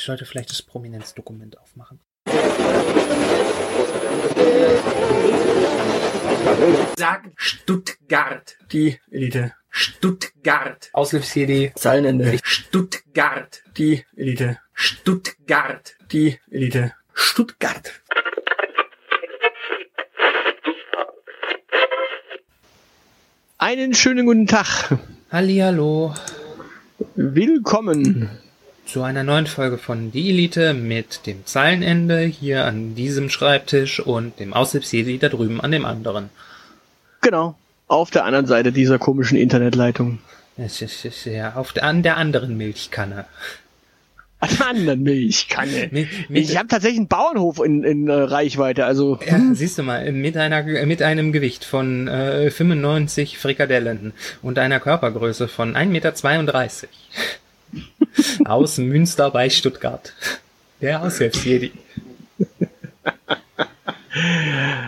Ich 0.00 0.06
sollte 0.06 0.24
vielleicht 0.24 0.48
das 0.48 0.62
Prominenzdokument 0.62 1.58
aufmachen. 1.58 2.00
Sag 6.96 7.30
Stuttgart. 7.36 8.56
Die 8.72 8.98
Elite. 9.10 9.52
Stuttgart. 9.68 10.88
Auslöfs-CD. 10.94 11.72
Zeilenende. 11.74 12.38
Stuttgart. 12.42 13.62
Die 13.76 14.06
Elite. 14.16 14.58
Stuttgart. 14.72 15.96
Die 16.10 16.40
Elite. 16.50 16.94
Stuttgart. 17.12 17.92
Einen 23.58 23.92
schönen 23.92 24.24
guten 24.24 24.46
Tag. 24.46 24.96
Hallihallo. 25.30 26.14
Willkommen. 27.16 28.30
Zu 28.92 29.04
einer 29.04 29.22
neuen 29.22 29.46
Folge 29.46 29.78
von 29.78 30.10
Die 30.10 30.30
Elite 30.30 30.74
mit 30.74 31.24
dem 31.24 31.46
Zeilenende 31.46 32.22
hier 32.22 32.64
an 32.64 32.96
diesem 32.96 33.30
Schreibtisch 33.30 34.00
und 34.00 34.40
dem 34.40 34.52
Aushilfsjedi 34.52 35.16
da 35.20 35.28
drüben 35.28 35.60
an 35.60 35.70
dem 35.70 35.84
anderen. 35.84 36.28
Genau. 37.20 37.54
Auf 37.86 38.10
der 38.10 38.24
anderen 38.24 38.46
Seite 38.46 38.72
dieser 38.72 38.98
komischen 38.98 39.38
Internetleitung. 39.38 40.18
Es 40.56 40.82
ist, 40.82 41.04
es 41.04 41.18
ist 41.18 41.26
ja 41.26 41.54
auf 41.54 41.72
der, 41.72 41.84
an 41.84 42.02
der 42.02 42.16
anderen 42.16 42.56
Milchkanne. 42.56 43.26
An 44.40 44.48
der 44.58 44.66
anderen 44.66 45.02
Milchkanne. 45.04 45.88
Mit, 45.92 46.08
mit, 46.28 46.50
Ich 46.50 46.56
habe 46.56 46.66
tatsächlich 46.66 46.98
einen 46.98 47.06
Bauernhof 47.06 47.60
in, 47.64 47.84
in 47.84 48.08
äh, 48.08 48.12
Reichweite, 48.12 48.86
also 48.86 49.20
ja, 49.24 49.38
siehst 49.52 49.78
du 49.78 49.84
mal, 49.84 50.10
mit 50.10 50.36
einer 50.36 50.64
mit 50.86 51.00
einem 51.00 51.30
Gewicht 51.30 51.64
von 51.64 52.08
äh, 52.08 52.50
95 52.50 53.38
Frikadellen 53.38 54.14
und 54.42 54.58
einer 54.58 54.80
Körpergröße 54.80 55.46
von 55.46 55.76
1,32 55.76 55.86
Meter. 55.86 56.88
Aus 58.44 58.78
Münster 58.78 59.30
bei 59.30 59.50
Stuttgart. 59.50 60.12
Der 60.80 61.02
Aushilfsjedi. 61.02 61.72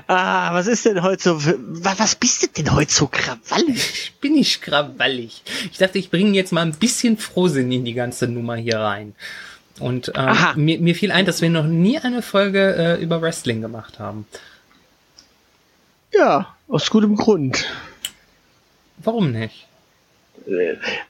Ah, 0.08 0.52
was 0.52 0.66
ist 0.66 0.84
denn 0.84 1.02
heute 1.02 1.22
so, 1.22 1.38
was 1.40 2.16
bist 2.16 2.42
du 2.42 2.48
denn 2.48 2.74
heute 2.74 2.92
so 2.92 3.06
krawallig? 3.06 4.12
Bin 4.20 4.36
ich 4.36 4.60
krawallig. 4.60 5.42
Ich 5.70 5.78
dachte, 5.78 5.98
ich 5.98 6.10
bringe 6.10 6.32
jetzt 6.32 6.52
mal 6.52 6.62
ein 6.62 6.74
bisschen 6.74 7.16
Frohsinn 7.16 7.70
in 7.70 7.84
die 7.84 7.94
ganze 7.94 8.26
Nummer 8.26 8.56
hier 8.56 8.80
rein. 8.80 9.14
Und 9.78 10.12
ähm, 10.14 10.36
mir, 10.56 10.80
mir 10.80 10.94
fiel 10.94 11.12
ein, 11.12 11.24
dass 11.24 11.40
wir 11.40 11.50
noch 11.50 11.64
nie 11.64 11.98
eine 11.98 12.20
Folge 12.20 12.74
äh, 12.76 13.02
über 13.02 13.22
Wrestling 13.22 13.62
gemacht 13.62 13.98
haben. 13.98 14.26
Ja, 16.12 16.54
aus 16.68 16.90
gutem 16.90 17.16
Grund. 17.16 17.64
Warum 18.98 19.32
nicht? 19.32 19.66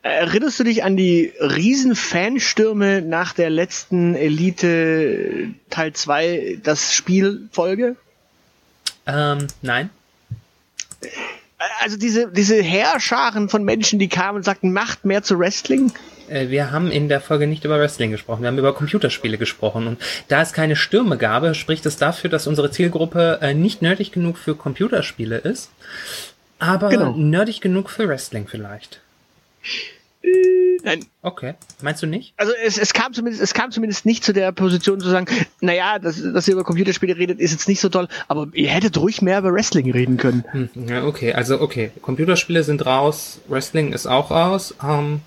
Erinnerst 0.03 0.59
du 0.61 0.65
dich 0.65 0.85
an 0.85 0.97
die 0.97 1.33
riesen 1.41 1.95
Fanstürme 1.95 3.03
nach 3.03 3.33
der 3.33 3.51
letzten 3.51 4.15
Elite 4.15 5.49
Teil 5.71 5.93
2, 5.93 6.59
das 6.63 6.95
Spielfolge? 6.95 7.97
Ähm, 9.07 9.47
nein. 9.63 9.91
Also 11.81 11.97
diese, 11.97 12.29
diese 12.29 12.61
Heerscharen 12.63 13.49
von 13.49 13.65
Menschen, 13.65 13.99
die 13.99 14.09
kamen 14.09 14.37
und 14.37 14.45
sagten, 14.45 14.73
macht 14.73 15.05
mehr 15.05 15.23
zu 15.23 15.39
Wrestling? 15.39 15.93
Äh, 16.29 16.49
wir 16.49 16.73
haben 16.73 16.91
in 16.91 17.09
der 17.09 17.21
Folge 17.21 17.47
nicht 17.47 17.65
über 17.65 17.79
Wrestling 17.79 18.11
gesprochen, 18.11 18.43
wir 18.43 18.49
haben 18.49 18.59
über 18.59 18.75
Computerspiele 18.75 19.39
gesprochen. 19.39 19.87
Und 19.87 20.01
da 20.29 20.43
es 20.43 20.53
keine 20.53 20.75
Stürme 20.77 21.19
gab, 21.19 21.55
spricht 21.55 21.87
es 21.87 21.97
dafür, 21.97 22.31
dass 22.31 22.47
unsere 22.47 22.71
Zielgruppe 22.71 23.39
äh, 23.43 23.55
nicht 23.55 23.83
nerdig 23.83 24.13
genug 24.13 24.39
für 24.39 24.57
Computerspiele 24.57 25.39
ist, 25.39 25.71
aber 26.59 26.89
Genau. 26.89 27.13
nerdig 27.17 27.61
genug 27.61 27.91
für 27.91 28.09
Wrestling 28.09 28.49
vielleicht. 28.49 29.01
Nein, 30.85 31.05
Okay, 31.23 31.55
meinst 31.81 32.03
du 32.03 32.07
nicht? 32.07 32.33
also 32.37 32.53
es, 32.65 32.79
es 32.79 32.93
kam 32.93 33.13
zumindest, 33.13 33.43
es 33.43 33.55
kam 33.55 33.73
zumindest 33.73 34.07
nicht 34.07 34.23
zu 34.25 34.33
der 34.33 34.53
Position 34.53 35.01
zu 35.01 35.09
sagen, 35.09 35.27
naja, 35.61 35.99
dass, 35.99 36.23
dass 36.23 36.47
ihr 36.47 36.55
über 36.55 36.63
Computerspiele 36.65 37.17
redet, 37.17 37.41
ist 37.41 37.51
jetzt 37.51 37.67
nicht 37.69 37.81
so 37.81 37.89
toll, 37.89 38.07
aber 38.29 38.47
ihr 38.53 38.69
hättet 38.69 38.97
ruhig 38.99 39.21
mehr 39.21 39.39
über 39.39 39.53
Wrestling 39.53 39.91
reden 39.91 40.17
können. 40.17 40.45
Hm, 40.53 40.69
ja, 40.89 41.05
okay, 41.05 41.33
also 41.33 41.61
okay, 41.61 41.91
Computerspiele 42.03 42.63
sind 42.63 42.87
raus, 42.87 43.41
Wrestling 43.49 43.93
ist 43.93 44.07
auch 44.07 44.31
raus. 44.31 44.75
Ähm, 44.83 45.23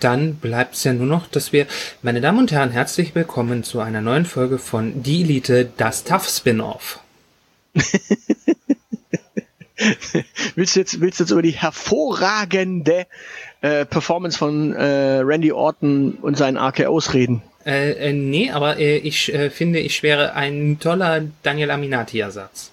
dann 0.00 0.34
bleibt 0.34 0.74
es 0.74 0.84
ja 0.84 0.92
nur 0.92 1.06
noch, 1.06 1.26
dass 1.28 1.52
wir, 1.54 1.66
meine 2.02 2.20
Damen 2.20 2.38
und 2.40 2.52
Herren, 2.52 2.70
herzlich 2.70 3.14
willkommen 3.14 3.64
zu 3.64 3.80
einer 3.80 4.02
neuen 4.02 4.26
Folge 4.26 4.58
von 4.58 5.02
Die 5.02 5.22
Elite, 5.22 5.70
das 5.78 6.04
Tough 6.04 6.28
Spin-off. 6.28 7.00
Willst 10.54 10.74
du 10.74 10.80
jetzt, 10.80 11.00
willst 11.02 11.20
du 11.20 11.24
jetzt 11.24 11.30
über 11.30 11.42
die 11.42 11.50
hervorragende 11.50 13.06
äh, 13.66 13.84
Performance 13.84 14.38
von 14.38 14.72
äh, 14.74 15.18
Randy 15.24 15.50
Orton 15.50 16.18
und 16.22 16.36
seinen 16.36 16.56
RKOs 16.56 17.14
reden? 17.14 17.42
Äh, 17.64 18.10
äh, 18.10 18.12
nee, 18.12 18.50
aber 18.52 18.78
äh, 18.78 18.98
ich 18.98 19.32
finde, 19.50 19.80
ich 19.80 20.04
wäre 20.04 20.34
ein 20.34 20.78
toller 20.78 21.22
Daniel 21.42 21.72
Aminati-Ersatz. 21.72 22.70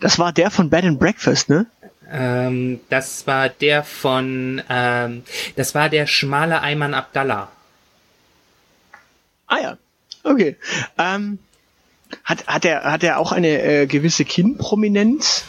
Das 0.00 0.18
war 0.20 0.32
der 0.32 0.50
von 0.52 0.70
Bed 0.70 0.84
and 0.84 1.00
Breakfast, 1.00 1.48
ne? 1.48 1.66
Ähm, 2.08 2.78
das 2.88 3.26
war 3.26 3.48
der 3.48 3.82
von, 3.82 4.62
ähm, 4.70 5.24
das 5.56 5.74
war 5.74 5.88
der 5.88 6.06
schmale 6.06 6.62
Ayman 6.62 6.94
Abdallah. 6.94 7.50
Ah 9.48 9.58
ja, 9.60 9.78
okay. 10.22 10.56
Ähm, 10.98 11.40
hat, 12.22 12.46
hat, 12.46 12.64
er, 12.64 12.84
hat 12.84 13.02
er 13.02 13.18
auch 13.18 13.32
eine 13.32 13.88
gewisse 13.88 14.24
Kinnprominenz? 14.24 15.44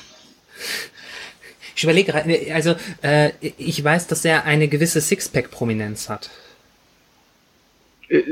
Ich 1.78 1.84
überlege 1.84 2.12
gerade, 2.12 2.54
also 2.56 2.76
äh, 3.04 3.30
ich 3.40 3.82
weiß, 3.84 4.08
dass 4.08 4.26
er 4.26 4.46
eine 4.46 4.68
gewisse 4.68 5.00
Sixpack-Prominenz 5.00 6.10
hat. 6.10 6.32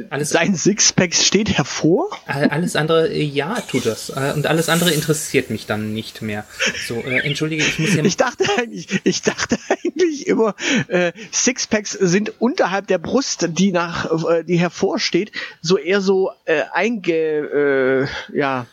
Alles, 0.10 0.30
Sein 0.30 0.56
Sixpack 0.56 1.14
steht 1.14 1.50
hervor? 1.58 2.10
All- 2.26 2.48
alles 2.50 2.76
andere, 2.78 3.10
äh, 3.10 3.22
ja, 3.22 3.60
tut 3.62 3.86
das. 3.86 4.10
Äh, 4.10 4.32
Und 4.34 4.48
alles 4.48 4.68
andere 4.70 4.92
interessiert 4.92 5.50
mich 5.52 5.66
dann 5.68 5.94
nicht 5.94 6.22
mehr. 6.24 6.46
So, 6.88 6.96
äh, 7.02 7.20
entschuldige, 7.20 7.62
ich 7.64 7.78
muss 7.78 7.90
hier. 7.92 8.04
Ich 8.06 8.16
dachte 8.18 8.46
eigentlich, 8.58 8.88
ich 9.04 9.22
dachte 9.22 9.58
eigentlich 9.70 10.26
immer, 10.28 10.56
äh, 10.88 11.12
Sixpacks 11.32 11.92
sind 11.92 12.34
unterhalb 12.40 12.88
der 12.88 13.00
Brust, 13.00 13.48
die 13.52 13.72
nach, 13.74 14.28
äh, 14.28 14.44
die 14.44 14.58
hervorsteht, 14.58 15.34
so 15.62 15.78
eher 15.78 16.00
so 16.02 16.32
äh, 16.46 16.64
einge, 16.74 18.08
äh, 18.32 18.38
ja, 18.38 18.66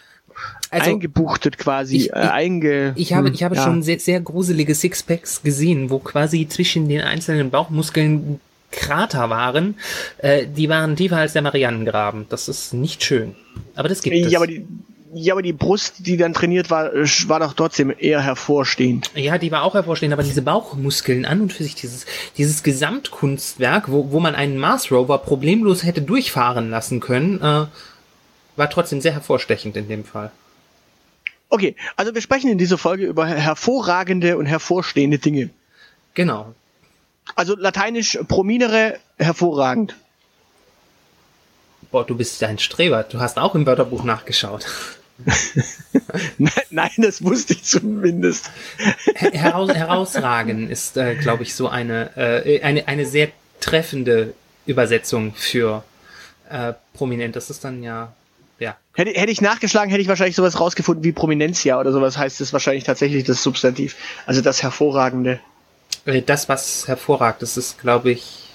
Also, 0.71 0.91
eingebuchtet 0.91 1.59
quasi, 1.59 1.97
ich- 1.97 2.11
äh, 2.11 2.15
einge. 2.15 2.93
Ich 2.97 3.13
habe, 3.13 3.29
hm, 3.29 3.35
ich 3.35 3.43
habe 3.43 3.57
ja. 3.57 3.65
schon 3.65 3.83
sehr, 3.83 3.99
sehr 3.99 4.21
gruselige 4.21 4.75
Sixpacks 4.75 5.43
gesehen, 5.43 5.91
wo 5.91 5.99
quasi 5.99 6.49
zwischen 6.49 6.89
den 6.89 7.03
einzelnen 7.03 7.51
Bauchmuskeln 7.51 8.41
Krater 8.71 9.29
waren. 9.31 9.75
Äh, 10.19 10.47
die 10.47 10.69
waren 10.69 10.97
tiefer 10.97 11.19
als 11.19 11.35
der 11.35 11.43
Marianengraben. 11.43 12.27
Das 12.31 12.49
ist 12.49 12.73
nicht 12.73 13.05
schön. 13.05 13.35
Aber 13.75 13.89
das 13.89 14.03
gibt 14.03 14.17
es. 14.17 14.33
Ja, 14.33 14.39
aber 14.39 14.47
die, 14.47 14.67
ja, 15.15 15.35
aber 15.35 15.43
die 15.43 15.53
Brust, 15.53 16.07
die 16.07 16.17
dann 16.17 16.33
trainiert 16.33 16.71
war, 16.71 16.93
äh, 16.95 17.07
war 17.27 17.41
doch 17.41 17.53
trotzdem 17.53 17.93
eher 17.97 18.23
hervorstehend. 18.23 19.11
Ja, 19.15 19.37
die 19.37 19.53
war 19.53 19.63
auch 19.63 19.75
hervorstehend, 19.75 20.15
aber 20.15 20.23
diese 20.23 20.41
Bauchmuskeln 20.41 21.27
an 21.27 21.43
und 21.43 21.53
für 21.53 21.63
sich, 21.65 21.75
dieses, 21.75 22.07
dieses 22.39 22.63
Gesamtkunstwerk, 22.63 23.93
wo, 23.93 24.11
wo 24.11 24.21
man 24.21 24.35
einen 24.35 24.57
Mars 24.57 24.91
Rover 24.91 25.19
problemlos 25.19 25.85
hätte 25.85 26.01
durchfahren 26.01 26.71
lassen 26.71 27.01
können, 27.01 27.43
äh, 27.43 27.67
war 28.57 28.69
trotzdem 28.71 29.01
sehr 29.01 29.13
hervorstechend 29.13 29.77
in 29.77 29.89
dem 29.89 30.05
Fall. 30.05 30.31
Okay, 31.49 31.77
also 31.97 32.15
wir 32.15 32.23
sprechen 32.23 32.51
in 32.51 32.59
dieser 32.59 32.79
Folge 32.79 33.05
über 33.05 33.27
hervorragende 33.27 34.39
und 34.39 34.47
hervorstehende 34.47 35.19
Dinge. 35.19 35.51
Genau. 36.15 36.55
Also 37.35 37.57
lateinisch 37.57 38.19
prominere, 38.29 38.99
hervorragend. 39.19 39.95
Boah, 41.91 42.07
du 42.07 42.17
bist 42.17 42.43
ein 42.43 42.59
Streber. 42.59 43.03
Du 43.03 43.21
hast 43.21 43.39
auch 43.39 43.55
im 43.55 43.67
Wörterbuch 43.67 44.03
nachgeschaut. 44.03 44.67
Nein, 46.39 46.51
nein, 46.71 46.91
das 46.97 47.23
wusste 47.23 47.53
ich 47.53 47.63
zumindest. 47.65 48.51
Her- 49.15 49.31
Heraus, 49.33 49.71
herausragen 49.73 50.69
ist, 50.69 50.97
äh, 50.97 51.15
glaube 51.15 51.43
ich, 51.45 51.55
so 51.55 51.69
eine, 51.69 52.17
äh, 52.17 52.61
eine, 52.63 52.89
eine 52.89 53.07
sehr 53.07 53.29
treffende 53.61 54.35
Übersetzung 54.67 55.35
für 55.35 55.85
äh, 56.49 56.73
prominent. 56.95 57.37
Das 57.37 57.51
ist 57.51 57.63
dann 57.63 57.83
ja, 57.85 58.13
ja. 58.63 58.77
Hätte, 58.95 59.11
hätte 59.13 59.33
ich 59.33 59.41
nachgeschlagen, 59.41 59.91
hätte 59.91 60.03
ich 60.03 60.09
wahrscheinlich 60.09 60.37
sowas 60.37 60.61
rausgefunden 60.61 61.05
wie 61.05 61.13
Prominenzia 61.13 61.79
oder 61.79 61.93
sowas 61.93 62.17
heißt 62.17 62.41
es 62.41 62.53
wahrscheinlich 62.53 62.85
tatsächlich 62.85 63.25
das 63.25 63.43
Substantiv. 63.43 63.97
Also 64.27 64.41
das 64.41 64.63
Hervorragende. 64.63 65.41
Äh, 66.07 66.23
Das, 66.23 66.49
was 66.49 66.87
hervorragt, 66.89 67.43
das 67.43 67.57
ist, 67.57 67.81
glaube 67.81 68.13
ich, 68.13 68.55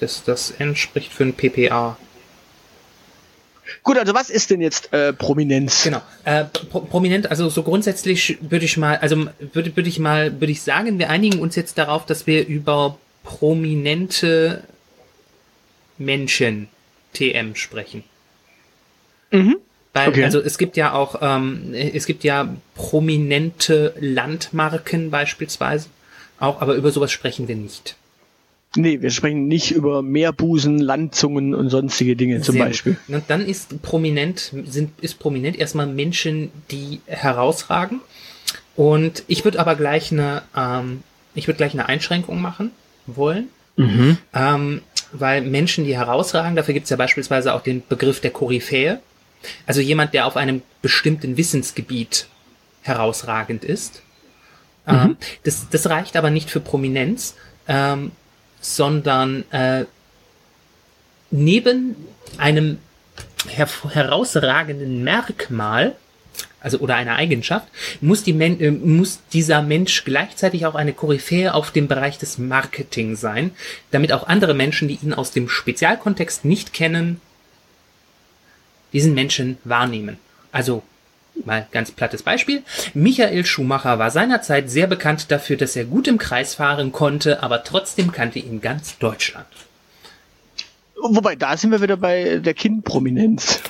das, 0.00 0.22
das 0.24 0.50
N 0.52 0.76
spricht 0.76 1.12
für 1.12 1.24
ein 1.24 1.34
PPA. 1.34 1.96
Gut, 3.82 3.96
also 3.96 4.12
was 4.14 4.28
ist 4.28 4.50
denn 4.50 4.60
jetzt 4.60 4.92
äh, 4.92 5.12
Prominenz? 5.12 5.84
Genau. 5.84 6.02
Äh, 6.24 6.44
pro 6.44 6.80
prominent, 6.80 7.30
also 7.30 7.48
so 7.48 7.62
grundsätzlich 7.62 8.38
würde 8.42 8.64
ich 8.64 8.76
mal, 8.76 8.96
also 8.98 9.28
würde, 9.52 9.74
würde 9.74 9.88
ich 9.88 9.98
mal, 9.98 10.40
würde 10.40 10.52
ich 10.52 10.62
sagen, 10.62 10.98
wir 10.98 11.08
einigen 11.08 11.40
uns 11.40 11.56
jetzt 11.56 11.78
darauf, 11.78 12.04
dass 12.04 12.26
wir 12.26 12.46
über 12.46 12.98
prominente 13.24 14.62
Menschen 15.96 16.68
TM 17.12 17.54
sprechen. 17.54 18.04
Mhm. 19.30 19.56
Weil, 19.94 20.08
Okay. 20.08 20.24
also 20.24 20.40
es 20.40 20.56
gibt 20.58 20.76
ja 20.76 20.92
auch, 20.94 21.16
ähm, 21.20 21.74
es 21.74 22.06
gibt 22.06 22.24
ja 22.24 22.54
prominente 22.74 23.94
Landmarken 24.00 25.10
beispielsweise. 25.10 25.88
Auch, 26.38 26.60
aber 26.60 26.74
über 26.74 26.90
sowas 26.90 27.12
sprechen 27.12 27.46
wir 27.48 27.56
nicht. 27.56 27.96
Nee, 28.74 29.02
wir 29.02 29.10
sprechen 29.10 29.48
nicht 29.48 29.72
über 29.72 30.00
Meerbusen, 30.00 30.78
Landzungen 30.78 31.54
und 31.54 31.68
sonstige 31.68 32.16
Dinge 32.16 32.40
zum 32.40 32.54
Sehr 32.54 32.64
Beispiel. 32.64 32.96
gut. 33.06 33.16
Und 33.16 33.24
dann 33.28 33.46
ist 33.46 33.82
prominent, 33.82 34.50
sind, 34.64 34.98
ist 35.02 35.18
prominent 35.18 35.58
erstmal 35.58 35.86
Menschen, 35.86 36.50
die 36.70 37.00
herausragen. 37.06 38.00
Und 38.74 39.24
ich 39.26 39.44
würde 39.44 39.60
aber 39.60 39.74
gleich 39.74 40.10
eine, 40.10 40.42
ähm, 40.56 41.02
ich 41.34 41.48
würde 41.48 41.58
gleich 41.58 41.74
eine 41.74 41.86
Einschränkung 41.86 42.40
machen 42.40 42.70
wollen. 43.06 43.48
Mhm. 43.76 44.16
Ähm, 44.34 44.80
weil 45.12 45.42
Menschen, 45.42 45.84
die 45.84 45.96
herausragen, 45.96 46.56
dafür 46.56 46.74
gibt 46.74 46.84
es 46.84 46.90
ja 46.90 46.96
beispielsweise 46.96 47.54
auch 47.54 47.62
den 47.62 47.82
Begriff 47.86 48.20
der 48.20 48.30
Koryphäe. 48.30 49.00
Also 49.66 49.80
jemand, 49.80 50.14
der 50.14 50.26
auf 50.26 50.36
einem 50.36 50.62
bestimmten 50.82 51.36
Wissensgebiet 51.36 52.26
herausragend 52.82 53.64
ist. 53.64 54.02
Ähm, 54.86 55.16
das, 55.44 55.68
das 55.70 55.88
reicht 55.88 56.16
aber 56.16 56.30
nicht 56.30 56.50
für 56.50 56.60
Prominenz, 56.60 57.36
ähm, 57.68 58.12
sondern 58.60 59.44
äh, 59.50 59.84
neben 61.30 61.96
einem 62.38 62.78
her 63.48 63.68
herausragenden 63.88 65.02
Merkmal, 65.02 65.96
also 66.62 66.78
oder 66.78 66.94
einer 66.96 67.16
Eigenschaft, 67.16 67.68
muss, 68.00 68.22
die 68.22 68.32
Men 68.32 68.60
äh, 68.60 68.70
muss 68.70 69.20
dieser 69.32 69.62
Mensch 69.62 70.04
gleichzeitig 70.04 70.66
auch 70.66 70.74
eine 70.74 70.92
Koryphäe 70.92 71.54
auf 71.54 71.70
dem 71.70 71.88
Bereich 71.88 72.18
des 72.18 72.38
Marketing 72.38 73.16
sein, 73.16 73.52
damit 73.90 74.12
auch 74.12 74.26
andere 74.26 74.54
Menschen, 74.54 74.88
die 74.88 74.98
ihn 75.02 75.14
aus 75.14 75.32
dem 75.32 75.48
Spezialkontext 75.48 76.44
nicht 76.44 76.72
kennen, 76.72 77.20
diesen 78.92 79.14
Menschen 79.14 79.58
wahrnehmen. 79.64 80.18
Also 80.52 80.82
mal 81.44 81.66
ganz 81.72 81.90
plattes 81.90 82.22
Beispiel. 82.22 82.62
Michael 82.94 83.44
Schumacher 83.46 83.98
war 83.98 84.10
seinerzeit 84.10 84.70
sehr 84.70 84.86
bekannt 84.86 85.30
dafür, 85.30 85.56
dass 85.56 85.76
er 85.76 85.84
gut 85.84 86.06
im 86.06 86.18
Kreis 86.18 86.54
fahren 86.54 86.92
konnte, 86.92 87.42
aber 87.42 87.64
trotzdem 87.64 88.12
kannte 88.12 88.38
ihn 88.38 88.60
ganz 88.60 88.98
Deutschland. 88.98 89.46
Wobei, 91.02 91.34
da 91.34 91.56
sind 91.56 91.72
wir 91.72 91.82
wieder 91.82 91.96
bei 91.96 92.38
der 92.38 92.54
Kindprominenz. 92.54 93.60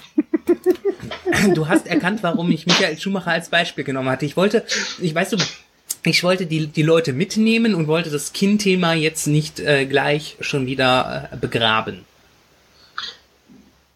Du 1.54 1.68
hast 1.68 1.86
erkannt, 1.86 2.22
warum 2.22 2.50
ich 2.50 2.66
Michael 2.66 2.98
Schumacher 2.98 3.32
als 3.32 3.48
Beispiel 3.48 3.84
genommen 3.84 4.08
hatte. 4.08 4.26
Ich 4.26 4.36
wollte, 4.36 4.64
ich 5.00 5.14
weiß 5.14 5.30
du, 5.30 5.36
ich 6.04 6.22
wollte 6.24 6.46
die, 6.46 6.66
die 6.66 6.82
Leute 6.82 7.12
mitnehmen 7.12 7.74
und 7.74 7.86
wollte 7.86 8.10
das 8.10 8.32
Kind-Thema 8.32 8.94
jetzt 8.94 9.26
nicht 9.26 9.60
äh, 9.60 9.86
gleich 9.86 10.36
schon 10.40 10.66
wieder 10.66 11.28
äh, 11.32 11.36
begraben. 11.36 12.04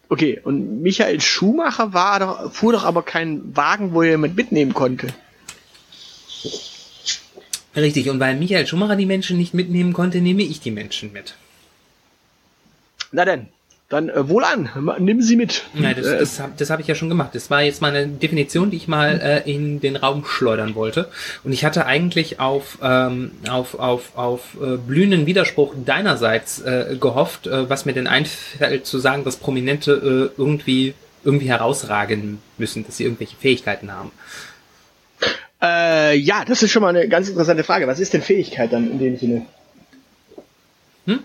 Okay, 0.09 0.39
und 0.43 0.81
Michael 0.81 1.19
Schumacher 1.19 1.93
war 1.93 2.19
doch, 2.19 2.53
fuhr 2.53 2.71
doch 2.71 2.85
aber 2.85 3.03
keinen 3.03 3.55
Wagen, 3.55 3.93
wo 3.93 4.01
er 4.03 4.11
jemand 4.11 4.37
mitnehmen 4.37 4.73
konnte. 4.73 5.07
Richtig, 7.75 8.09
und 8.09 8.19
weil 8.19 8.35
Michael 8.35 8.65
Schumacher 8.65 8.95
die 8.95 9.05
Menschen 9.05 9.37
nicht 9.37 9.53
mitnehmen 9.53 9.91
konnte, 9.91 10.21
nehme 10.21 10.43
ich 10.43 10.61
die 10.61 10.71
Menschen 10.71 11.11
mit. 11.11 11.35
Na 13.11 13.25
denn, 13.25 13.49
dann 13.89 14.09
äh, 14.09 14.27
wohl 14.27 14.43
an, 14.43 14.69
nimm 14.99 15.21
sie 15.21 15.37
mit. 15.37 15.63
Nein, 15.73 15.95
das, 15.97 16.05
Äh, 16.05 16.17
das, 16.19 16.39
hab- 16.41 16.57
das 16.57 16.69
habe 16.69 16.81
ich 16.81 16.87
ja 16.89 16.95
schon 16.95 17.07
gemacht. 17.07 17.29
Das 17.33 17.49
war 17.49 17.61
jetzt 17.61 17.81
meine 17.81 18.05
Definition, 18.07 18.69
die 18.69 18.75
ich 18.77 18.87
mal 18.89 19.19
äh, 19.45 19.49
in 19.49 19.79
den 19.79 19.95
Raum 19.95 20.25
schleudern 20.25 20.75
wollte. 20.75 21.09
Und 21.45 21.53
ich 21.53 21.63
hatte 21.63 21.85
eigentlich 21.85 22.39
auf, 22.41 22.79
ähm, 22.81 23.31
auf, 23.49 23.79
auf, 23.79 24.17
auf 24.17 24.41
äh, 24.61 24.75
blühenden 24.75 25.25
Widerspruch 25.25 25.73
deinerseits 25.85 26.59
äh, 26.59 26.97
gehofft, 26.99 27.47
äh, 27.47 27.69
was 27.69 27.85
mir 27.85 27.93
denn 27.93 28.07
einfällt, 28.07 28.85
zu 28.85 28.99
sagen, 28.99 29.23
dass 29.23 29.37
Prominente 29.37 30.31
äh, 30.35 30.39
irgendwie, 30.41 30.93
irgendwie 31.23 31.47
herausragen 31.49 32.39
müssen, 32.57 32.85
dass 32.85 32.97
sie 32.97 33.05
irgendwelche 33.05 33.37
Fähigkeiten 33.37 33.91
haben. 33.93 34.11
Äh, 35.61 36.17
ja, 36.17 36.43
das 36.45 36.61
ist 36.61 36.71
schon 36.71 36.81
mal 36.83 36.89
eine 36.89 37.07
ganz 37.07 37.29
interessante 37.29 37.63
Frage. 37.63 37.87
Was 37.87 37.99
ist 38.01 38.13
denn 38.13 38.21
Fähigkeit 38.21 38.71
dann 38.73 38.91
in 38.91 38.99
dem 38.99 39.17
Sinne? 39.17 39.45
Hm? 41.05 41.19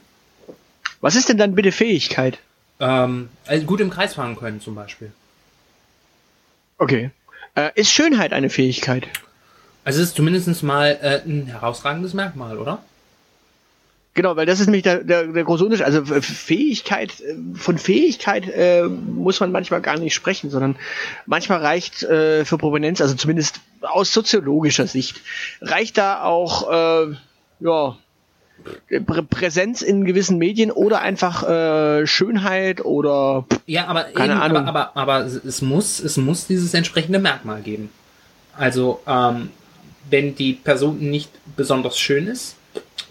Was 1.00 1.17
ist 1.17 1.29
denn 1.29 1.37
dann 1.38 1.55
bitte 1.56 1.73
Fähigkeit? 1.73 2.38
Ähm, 2.82 3.29
also 3.46 3.64
gut 3.64 3.81
im 3.81 3.90
Kreis 3.90 4.14
fahren 4.14 4.37
können 4.37 4.61
zum 4.61 4.75
Beispiel. 4.75 5.12
Okay. 6.79 7.11
Äh, 7.55 7.70
ist 7.76 7.93
Schönheit 7.93 8.32
eine 8.32 8.50
Fähigkeit? 8.50 9.06
Also 9.84 10.02
es 10.02 10.08
ist 10.08 10.17
zumindest 10.17 10.62
mal 10.64 10.99
äh, 11.00 11.20
ein 11.25 11.46
herausragendes 11.46 12.12
Merkmal, 12.12 12.58
oder? 12.58 12.82
Genau, 14.14 14.37
weil 14.37 14.46
das 14.46 14.58
ist 14.58 14.67
nämlich 14.67 14.82
der, 14.82 15.05
der, 15.05 15.29
der 15.29 15.44
große 15.44 15.64
Unterschied. 15.64 15.87
Also 15.87 16.12
äh, 16.12 16.20
Fähigkeit, 16.20 17.20
äh, 17.20 17.37
von 17.55 17.79
Fähigkeit 17.79 18.49
äh, 18.49 18.82
muss 18.82 19.38
man 19.38 19.52
manchmal 19.52 19.81
gar 19.81 19.96
nicht 19.96 20.14
sprechen, 20.14 20.50
sondern 20.50 20.76
manchmal 21.25 21.61
reicht 21.61 22.02
äh, 22.02 22.44
für 22.44 22.58
Prominenz, 22.58 23.00
also 23.00 23.14
zumindest 23.14 23.61
aus 23.81 24.12
soziologischer 24.12 24.88
Sicht, 24.88 25.20
reicht 25.61 25.99
da 25.99 26.25
auch 26.25 26.69
äh, 26.69 27.14
ja, 27.61 27.96
Präsenz 29.31 29.82
in 29.82 30.05
gewissen 30.05 30.38
Medien 30.38 30.70
oder 30.70 31.00
einfach 31.00 31.49
äh, 31.49 32.06
Schönheit 32.06 32.85
oder 32.85 33.47
Ja, 33.67 33.87
aber 33.87 34.05
Keine 34.05 34.35
eben, 34.35 34.43
Ahnung. 34.43 34.67
aber, 34.67 34.97
aber, 34.97 35.20
aber 35.20 35.26
es 35.26 35.62
muss, 35.62 36.00
es 36.00 36.17
muss 36.17 36.47
dieses 36.47 36.75
entsprechende 36.75 37.19
Merkmal 37.19 37.62
geben. 37.62 37.91
Also, 38.56 39.00
ähm, 39.06 39.50
wenn 40.11 40.35
die 40.35 40.55
Person 40.55 40.99
nicht 40.99 41.31
besonders 41.56 41.99
schön 41.99 42.26
ist, 42.26 42.56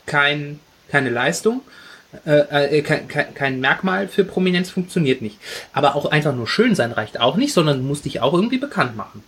kein, 0.05 0.59
keine 0.89 1.09
Leistung, 1.09 1.61
äh, 2.25 2.77
äh, 2.77 2.81
kein, 2.81 3.07
kein, 3.07 3.33
kein 3.33 3.59
Merkmal 3.59 4.07
für 4.07 4.25
Prominenz 4.25 4.69
funktioniert 4.69 5.21
nicht. 5.21 5.37
Aber 5.73 5.95
auch 5.95 6.05
einfach 6.11 6.35
nur 6.35 6.47
schön 6.47 6.75
sein 6.75 6.91
reicht 6.91 7.19
auch 7.19 7.37
nicht, 7.37 7.53
sondern 7.53 7.77
du 7.77 7.83
musst 7.83 8.05
dich 8.05 8.19
auch 8.19 8.33
irgendwie 8.33 8.57
bekannt 8.57 8.97
machen. 8.97 9.23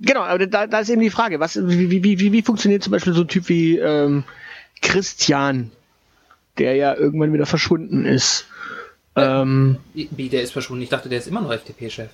Genau, 0.00 0.22
aber 0.22 0.46
da, 0.46 0.66
da 0.66 0.80
ist 0.80 0.88
eben 0.88 1.00
die 1.00 1.10
Frage, 1.10 1.38
was, 1.40 1.56
wie, 1.56 1.90
wie, 1.90 2.18
wie, 2.18 2.32
wie 2.32 2.42
funktioniert 2.42 2.82
zum 2.82 2.90
Beispiel 2.92 3.12
so 3.12 3.22
ein 3.22 3.28
Typ 3.28 3.48
wie 3.48 3.78
ähm, 3.78 4.24
Christian, 4.82 5.70
der 6.58 6.76
ja 6.76 6.94
irgendwann 6.94 7.32
wieder 7.32 7.46
verschwunden 7.46 8.04
ist. 8.04 8.46
Ähm, 9.16 9.78
Wie, 9.92 10.28
der 10.28 10.42
ist 10.42 10.52
verschwunden? 10.52 10.82
Ich 10.82 10.88
dachte, 10.88 11.08
der 11.08 11.18
ist 11.18 11.28
immer 11.28 11.40
noch 11.40 11.52
FDP-Chef. 11.52 12.10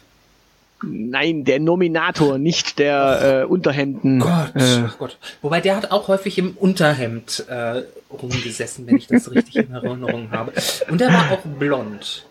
nein, 0.82 1.44
der 1.44 1.60
Nominator, 1.60 2.38
nicht 2.38 2.78
der 2.78 3.42
äh, 3.42 3.44
Unterhemden. 3.46 4.20
Gott, 4.20 4.52
Äh, 4.54 4.82
ach 4.86 4.98
Gott. 4.98 5.18
Wobei 5.42 5.60
der 5.60 5.76
hat 5.76 5.90
auch 5.90 6.08
häufig 6.08 6.38
im 6.38 6.52
Unterhemd 6.56 7.44
äh, 7.48 7.82
rumgesessen, 8.10 8.86
wenn 8.86 8.96
ich 8.96 9.06
das 9.06 9.30
richtig 9.30 9.56
in 9.56 9.72
Erinnerung 9.72 10.30
habe. 10.30 10.52
Und 10.90 11.00
er 11.00 11.12
war 11.12 11.32
auch 11.32 11.40
blond. 11.58 12.26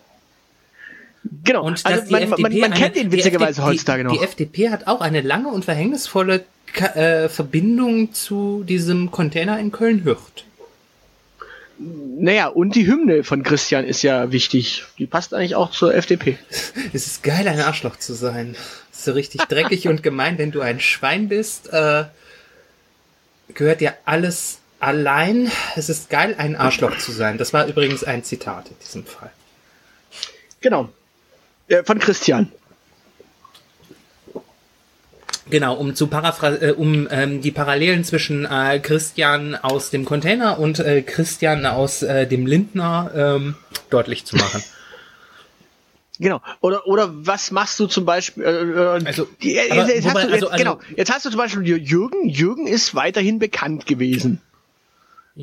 Genau, 1.44 1.66
Und 1.66 1.86
also 1.86 2.12
man, 2.12 2.24
FDP 2.24 2.42
man, 2.42 2.60
man 2.60 2.74
kennt 2.74 2.96
ihn 2.96 3.12
witzigerweise 3.12 3.64
heutzutage 3.64 4.04
die, 4.04 4.08
noch. 4.08 4.18
Die 4.18 4.24
FDP 4.24 4.70
hat 4.70 4.88
auch 4.88 5.02
eine 5.02 5.22
lange 5.22 5.50
und 5.50 5.66
verhängnisvolle 5.66 6.46
Ka 6.74 6.88
äh, 6.96 7.30
Verbindung 7.30 8.14
zu 8.14 8.64
diesem 8.64 9.12
Container 9.12 9.60
in 9.60 9.72
Köln-Hürth. 9.72 10.46
naja, 11.78 12.48
und 12.48 12.76
die 12.76 12.86
Hymne 12.86 13.24
von 13.24 13.44
Christian 13.44 13.86
ist 13.86 14.04
ja 14.04 14.32
wichtig. 14.32 14.84
Die 14.98 15.08
passt 15.08 15.34
eigentlich 15.34 15.56
auch 15.56 15.72
zur 15.72 15.94
FDP. 15.96 16.38
Es 16.94 17.08
ist 17.08 17.24
geil, 17.24 17.48
ein 17.48 17.60
Arschloch 17.60 17.98
zu 17.98 18.14
sein. 18.14 18.56
Es 18.92 19.00
ist 19.00 19.06
so 19.06 19.12
richtig 19.14 19.42
dreckig 19.42 19.88
und 19.88 20.04
gemein, 20.04 20.38
wenn 20.38 20.52
du 20.52 20.62
ein 20.62 20.80
Schwein 20.80 21.30
bist. 21.30 21.72
Äh, 21.74 22.06
gehört 23.54 23.82
dir 23.82 23.96
alles 24.06 24.60
allein. 24.80 25.52
Es 25.76 25.90
ist 25.90 26.10
geil, 26.10 26.36
ein 26.38 26.56
Arschloch 26.56 26.98
zu 26.98 27.12
sein. 27.12 27.38
Das 27.38 27.54
war 27.54 27.68
übrigens 27.68 28.04
ein 28.04 28.24
Zitat 28.24 28.70
in 28.70 28.76
diesem 28.80 29.06
Fall. 29.06 29.32
Genau. 30.62 30.90
Äh, 31.70 31.84
von 31.84 32.00
Christian. 32.00 32.52
Genau, 35.50 35.74
um 35.76 35.96
zu 35.96 36.08
paraphra 36.08 36.56
äh, 36.62 36.72
um 36.78 37.08
ähm, 37.10 37.42
die 37.42 37.50
Parallelen 37.52 38.04
zwischen 38.04 38.46
äh, 38.46 38.80
Christian 38.80 39.56
aus 39.56 39.90
dem 39.90 40.06
Container 40.06 40.60
und 40.60 40.78
äh, 40.80 41.02
Christian 41.02 41.66
aus 41.66 42.04
äh, 42.04 42.28
dem 42.28 42.46
Lindner 42.46 43.12
ähm, 43.16 43.56
deutlich 43.90 44.26
zu 44.26 44.36
machen. 44.36 44.64
Genau. 46.22 46.42
Oder, 46.60 46.86
oder 46.86 47.10
was 47.26 47.50
machst 47.50 47.80
du 47.80 47.88
zum 47.88 48.04
Beispiel? 48.04 48.44
Äh, 48.44 48.50
äh, 48.50 49.06
Also, 49.06 49.26
die, 49.42 49.56
äh, 49.56 49.72
aber 49.72 49.88
jetzt, 49.88 50.04
wobei, 50.04 50.24
hast 50.24 50.28
du, 50.28 50.34
jetzt, 50.34 50.34
also- 50.34 50.48
also- 50.50 50.58
genau. 50.58 50.80
Jetzt 50.98 51.14
hast 51.14 51.24
du 51.26 51.30
zum 51.30 51.38
Beispiel 51.38 51.78
Jürgen. 51.78 52.28
Jürgen 52.28 52.68
ist 52.68 52.94
weiterhin 52.94 53.40
bekannt 53.40 53.86
gewesen. 53.86 54.42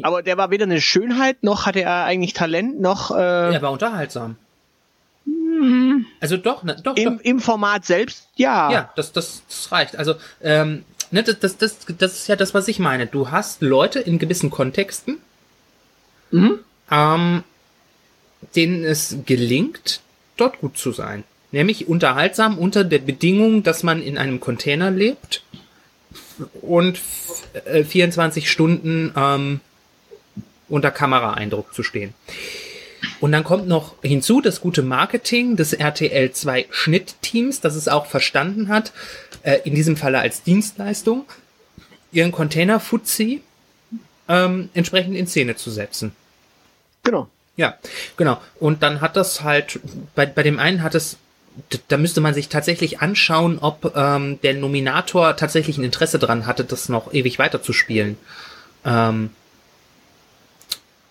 Aber 0.03 0.23
der 0.23 0.37
war 0.37 0.51
weder 0.51 0.65
eine 0.65 0.83
Schönheit, 0.83 1.43
noch 1.43 1.65
hatte 1.65 1.81
er 1.81 2.05
eigentlich 2.05 2.35
Talent, 2.35 2.79
noch 2.79 3.11
äh, 3.11 3.15
er 3.55 3.63
war 3.63 3.73
unterhaltsam. 3.73 4.37
Also 6.21 6.37
doch, 6.37 6.63
ne, 6.63 6.77
doch, 6.83 6.97
im, 6.97 7.17
doch. 7.19 7.25
im 7.25 7.41
Format 7.41 7.85
selbst, 7.85 8.29
ja. 8.37 8.71
Ja, 8.73 8.93
das, 8.97 9.13
das, 9.13 9.43
das 9.49 9.73
reicht. 9.73 9.97
Also, 9.97 10.15
ähm, 10.43 10.85
ne, 11.11 11.23
das, 11.23 11.39
das, 11.39 11.57
das, 11.57 11.79
das 11.99 12.13
ist 12.15 12.29
ja 12.29 12.37
das, 12.37 12.55
was 12.55 12.69
ich 12.69 12.79
meine. 12.79 13.07
Du 13.07 13.31
hast 13.31 13.63
Leute 13.63 13.99
in 14.01 14.19
gewissen 14.19 14.51
Kontexten, 14.51 15.19
Mhm. 16.31 16.59
ähm, 16.91 17.45
denen 18.57 18.85
es 18.85 19.17
gelingt, 19.27 20.01
dort 20.37 20.59
gut 20.61 20.77
zu 20.77 20.93
sein. 20.93 21.25
Nämlich 21.53 21.89
unterhaltsam 21.89 22.59
unter 22.59 22.83
der 22.85 22.99
Bedingung, 22.99 23.63
dass 23.63 23.83
man 23.83 24.03
in 24.03 24.19
einem 24.19 24.41
Container 24.41 24.91
lebt 24.91 25.43
und 26.61 27.01
äh, 27.65 27.85
24 27.85 28.51
Stunden 28.51 29.13
ähm, 29.17 29.61
unter 30.69 30.91
Kameraeindruck 30.91 31.73
zu 31.73 31.83
stehen. 31.83 32.13
Und 33.21 33.33
dann 33.33 33.45
kommt 33.45 33.67
noch 33.67 33.95
hinzu 34.03 34.41
das 34.41 34.61
gute 34.61 34.83
Marketing 34.83 35.57
des 35.57 35.73
RTL 35.73 36.33
2 36.33 36.67
Schnittteams, 36.71 37.61
das 37.61 37.75
es 37.75 37.89
auch 37.89 38.07
verstanden 38.07 38.69
hat, 38.69 38.93
äh, 39.43 39.59
in 39.65 39.75
diesem 39.75 39.97
Falle 39.97 40.19
als 40.19 40.43
Dienstleistung, 40.43 41.25
ihren 42.13 42.33
Container-Fuzzi 42.33 43.43
ähm, 44.29 44.69
entsprechend 44.75 45.17
in 45.17 45.27
Szene 45.27 45.57
zu 45.57 45.71
setzen. 45.71 46.13
Genau. 47.03 47.29
Ja, 47.57 47.79
genau. 48.17 48.41
Und 48.61 48.83
dann 48.83 49.01
hat 49.01 49.17
das 49.17 49.43
halt, 49.43 49.81
bei, 50.15 50.27
bei 50.27 50.43
dem 50.43 50.59
einen 50.59 50.83
hat 50.83 50.95
es, 50.95 51.17
da 51.89 51.97
müsste 51.97 52.21
man 52.21 52.35
sich 52.35 52.49
tatsächlich 52.51 53.01
anschauen, 53.01 53.59
ob 53.59 53.97
ähm, 53.97 54.39
der 54.43 54.55
Nominator 54.55 55.37
tatsächlich 55.37 55.79
ein 55.79 55.85
Interesse 55.85 56.19
dran 56.19 56.47
hatte, 56.47 56.65
das 56.65 56.91
noch 56.91 57.15
ewig 57.15 57.39
weiterzuspielen. 57.39 58.19
Ähm, 58.85 59.31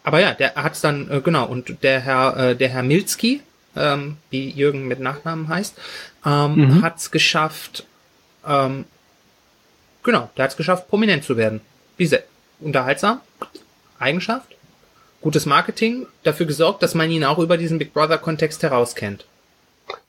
aber 0.05 0.19
ja, 0.19 0.35
der 0.35 0.53
hat's 0.53 0.81
dann, 0.81 1.09
äh, 1.09 1.19
genau, 1.19 1.47
und 1.47 1.81
der 1.81 2.00
Herr, 2.00 2.38
äh, 2.38 2.55
der 2.55 2.69
Herr 2.69 2.83
Milski, 2.83 3.41
ähm, 3.75 4.17
wie 4.29 4.51
Jürgen 4.51 4.88
mit 4.88 5.00
Nachnamen 5.00 5.47
heißt, 5.47 5.75
ähm, 6.24 6.55
mhm. 6.55 6.81
hat's 6.83 7.09
geschafft, 7.09 7.88
ähm, 8.47 8.85
genau, 10.03 10.29
der 10.38 10.45
hat's 10.45 10.57
geschafft, 10.57 10.88
prominent 10.89 11.24
zu 11.24 11.38
werden. 11.38 11.59
Wie 11.97 12.05
sehr 12.05 12.24
unterhaltsam, 12.59 13.19
Eigenschaft, 13.97 14.55
gutes 15.21 15.47
Marketing, 15.47 16.05
dafür 16.21 16.45
gesorgt, 16.45 16.83
dass 16.83 16.93
man 16.93 17.09
ihn 17.09 17.24
auch 17.24 17.39
über 17.39 17.57
diesen 17.57 17.79
Big 17.79 17.91
Brother 17.91 18.19
Kontext 18.19 18.62
herauskennt. 18.62 19.25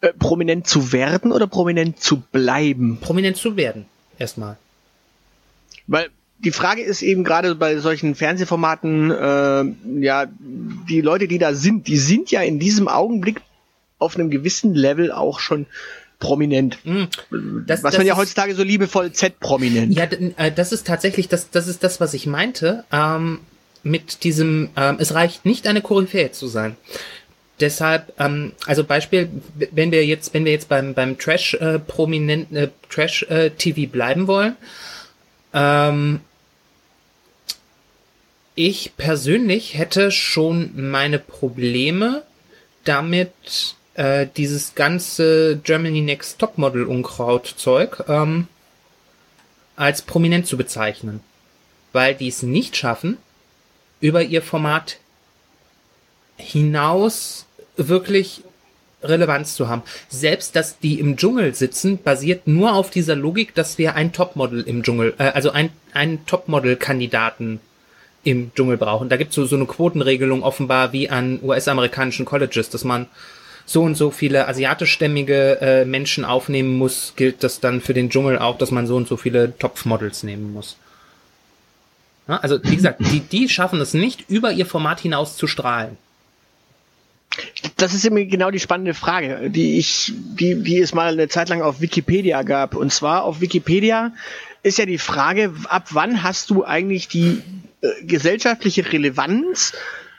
Äh, 0.03 0.13
prominent 0.13 0.67
zu 0.67 0.93
werden 0.93 1.33
oder 1.33 1.47
prominent 1.47 2.01
zu 2.01 2.21
bleiben? 2.21 2.99
Prominent 3.01 3.39
zu 3.39 3.57
werden, 3.57 3.87
erstmal. 4.19 4.59
Weil 5.87 6.11
die 6.39 6.53
Frage 6.53 6.83
ist 6.83 7.03
eben 7.03 7.25
gerade 7.25 7.55
bei 7.55 7.79
solchen 7.79 8.15
Fernsehformaten, 8.15 9.11
äh, 9.11 9.65
ja, 10.05 10.27
die 10.29 11.01
Leute, 11.01 11.29
die 11.29 11.39
da 11.39 11.55
sind, 11.55 11.89
die 11.89 11.97
sind 11.97 12.31
ja 12.31 12.43
in 12.43 12.59
diesem 12.59 12.89
Augenblick 12.89 13.41
auf 13.99 14.17
einem 14.17 14.31
gewissen 14.31 14.75
Level 14.75 15.11
auch 15.13 15.41
schon 15.41 15.67
prominent. 16.19 16.79
Mm, 16.85 17.05
das, 17.67 17.83
was 17.83 17.93
das 17.93 17.99
man 17.99 18.07
ja 18.07 18.17
heutzutage 18.17 18.55
so 18.55 18.63
liebevoll 18.63 19.13
Z-prominent. 19.13 19.95
Ja, 19.95 20.05
äh, 20.05 20.53
das 20.53 20.73
ist 20.73 20.87
tatsächlich 20.87 21.29
das, 21.29 21.51
das 21.51 21.69
ist 21.69 21.83
das, 21.83 22.01
was 22.01 22.15
ich 22.15 22.27
meinte. 22.27 22.85
Ähm, 22.93 23.41
mit 23.83 24.25
diesem, 24.25 24.71
ähm, 24.77 24.97
es 24.99 25.15
reicht 25.15 25.47
nicht 25.47 25.67
eine 25.67 25.81
Koryphäe 25.81 26.33
zu 26.33 26.49
sein. 26.49 26.77
Deshalb, 27.61 28.13
ähm, 28.19 28.53
also 28.67 28.85
Beispiel, 28.85 29.31
wenn 29.71 29.91
wir 29.91 30.05
jetzt, 30.05 30.35
wenn 30.35 30.45
wir 30.45 30.53
jetzt 30.53 30.69
beim 30.69 30.93
beim 30.93 31.17
Trash 31.17 31.55
äh, 31.55 31.79
prominent 31.79 32.53
äh, 32.53 32.69
Trash 32.91 33.23
äh, 33.25 33.51
TV 33.51 33.91
bleiben 33.91 34.27
wollen, 34.27 34.57
ähm, 35.55 36.21
ich 38.57 38.97
persönlich 38.97 39.77
hätte 39.77 40.11
schon 40.11 40.91
meine 40.91 41.19
Probleme 41.21 42.25
damit, 42.85 43.77
äh, 43.95 44.27
dieses 44.37 44.75
ganze 44.75 45.61
Germany 45.63 46.01
Next 46.01 46.39
Topmodel 46.39 46.85
Unkraut 46.85 47.47
Zeug 47.57 48.03
ähm, 48.09 48.49
als 49.77 50.03
prominent 50.03 50.47
zu 50.47 50.57
bezeichnen, 50.57 51.21
weil 51.93 52.15
die 52.15 52.29
es 52.29 52.43
nicht 52.43 52.77
schaffen, 52.77 53.19
über 54.01 54.23
ihr 54.23 54.43
Format 54.43 54.99
hinaus 56.39 57.47
wirklich 57.77 58.43
Relevanz 59.03 59.55
zu 59.55 59.69
haben. 59.69 59.83
Selbst, 60.09 60.57
dass 60.57 60.79
die 60.79 60.99
im 60.99 61.19
Dschungel 61.19 61.55
sitzen, 61.55 62.03
basiert 62.03 62.47
nur 62.47 62.75
auf 62.75 62.89
dieser 62.91 63.17
Logik, 63.17 63.55
dass 63.55 63.77
wir 63.77 63.95
ein 63.95 64.13
Topmodel 64.13 64.63
im 64.63 64.83
Dschungel, 64.83 65.15
äh, 65.19 65.25
also 65.25 65.51
ein, 65.51 65.71
einen 65.93 66.25
Topmodel-Kandidaten 66.25 67.61
im 68.27 68.53
Dschungel 68.55 68.77
brauchen. 68.77 69.09
Da 69.09 69.17
gibt 69.17 69.31
es 69.31 69.37
so, 69.37 69.47
so 69.47 69.57
eine 69.57 69.67
Quotenregelung 69.67 70.43
offenbar 70.43 70.93
wie 70.93 71.09
an 71.09 71.39
US-amerikanischen 71.43 72.27
Colleges, 72.27 72.71
dass 72.71 72.83
man 72.83 73.07
so 73.67 73.83
und 73.83 73.97
so 73.97 74.11
viele 74.11 74.49
asiatischstämmige 74.49 75.61
äh, 75.61 75.85
Menschen 75.85 76.25
aufnehmen 76.25 76.77
muss, 76.77 77.15
gilt 77.17 77.45
das 77.45 77.61
dann 77.61 77.81
für 77.81 77.95
den 77.95 78.11
Dschungel 78.11 78.39
auch, 78.39 78.59
dass 78.59 78.71
man 78.73 78.87
so 78.87 78.97
und 78.97 79.07
so 79.07 79.17
viele 79.17 79.57
Topmodels 79.59 80.25
nehmen 80.25 80.53
muss. 80.53 80.77
Ja, 82.29 82.39
also 82.39 82.59
wie 82.65 82.75
gesagt, 82.75 83.01
die, 83.01 83.21
die 83.21 83.49
schaffen 83.49 83.81
es 83.81 83.95
nicht, 83.95 84.29
über 84.29 84.51
ihr 84.51 84.67
Format 84.67 85.01
hinaus 85.01 85.37
zu 85.37 85.47
strahlen. 85.47 85.97
Das 87.77 87.95
ist 87.95 88.05
immer 88.05 88.25
genau 88.25 88.51
die 88.51 88.61
spannende 88.61 88.95
Frage, 88.95 89.51
die 89.51 89.79
ich, 89.79 90.13
die, 90.17 90.63
die 90.63 90.81
es 90.81 90.95
mal 90.95 91.13
eine 91.13 91.29
Zeit 91.29 91.49
lang 91.49 91.63
auf 91.63 91.81
Wikipedia 91.81 92.43
gab. 92.43 92.75
Und 92.75 92.93
zwar 92.93 93.25
auf 93.25 93.41
Wikipedia 93.41 94.13
ist 94.63 94.79
ja 94.79 94.87
die 94.87 94.99
Frage, 94.99 95.53
ab 95.69 95.89
wann 95.91 96.23
hast 96.23 96.51
du 96.51 96.65
eigentlich 96.65 97.09
die 97.09 97.43
äh, 97.87 98.05
gesellschaftliche 98.05 98.93
Relevanz? 98.93 99.73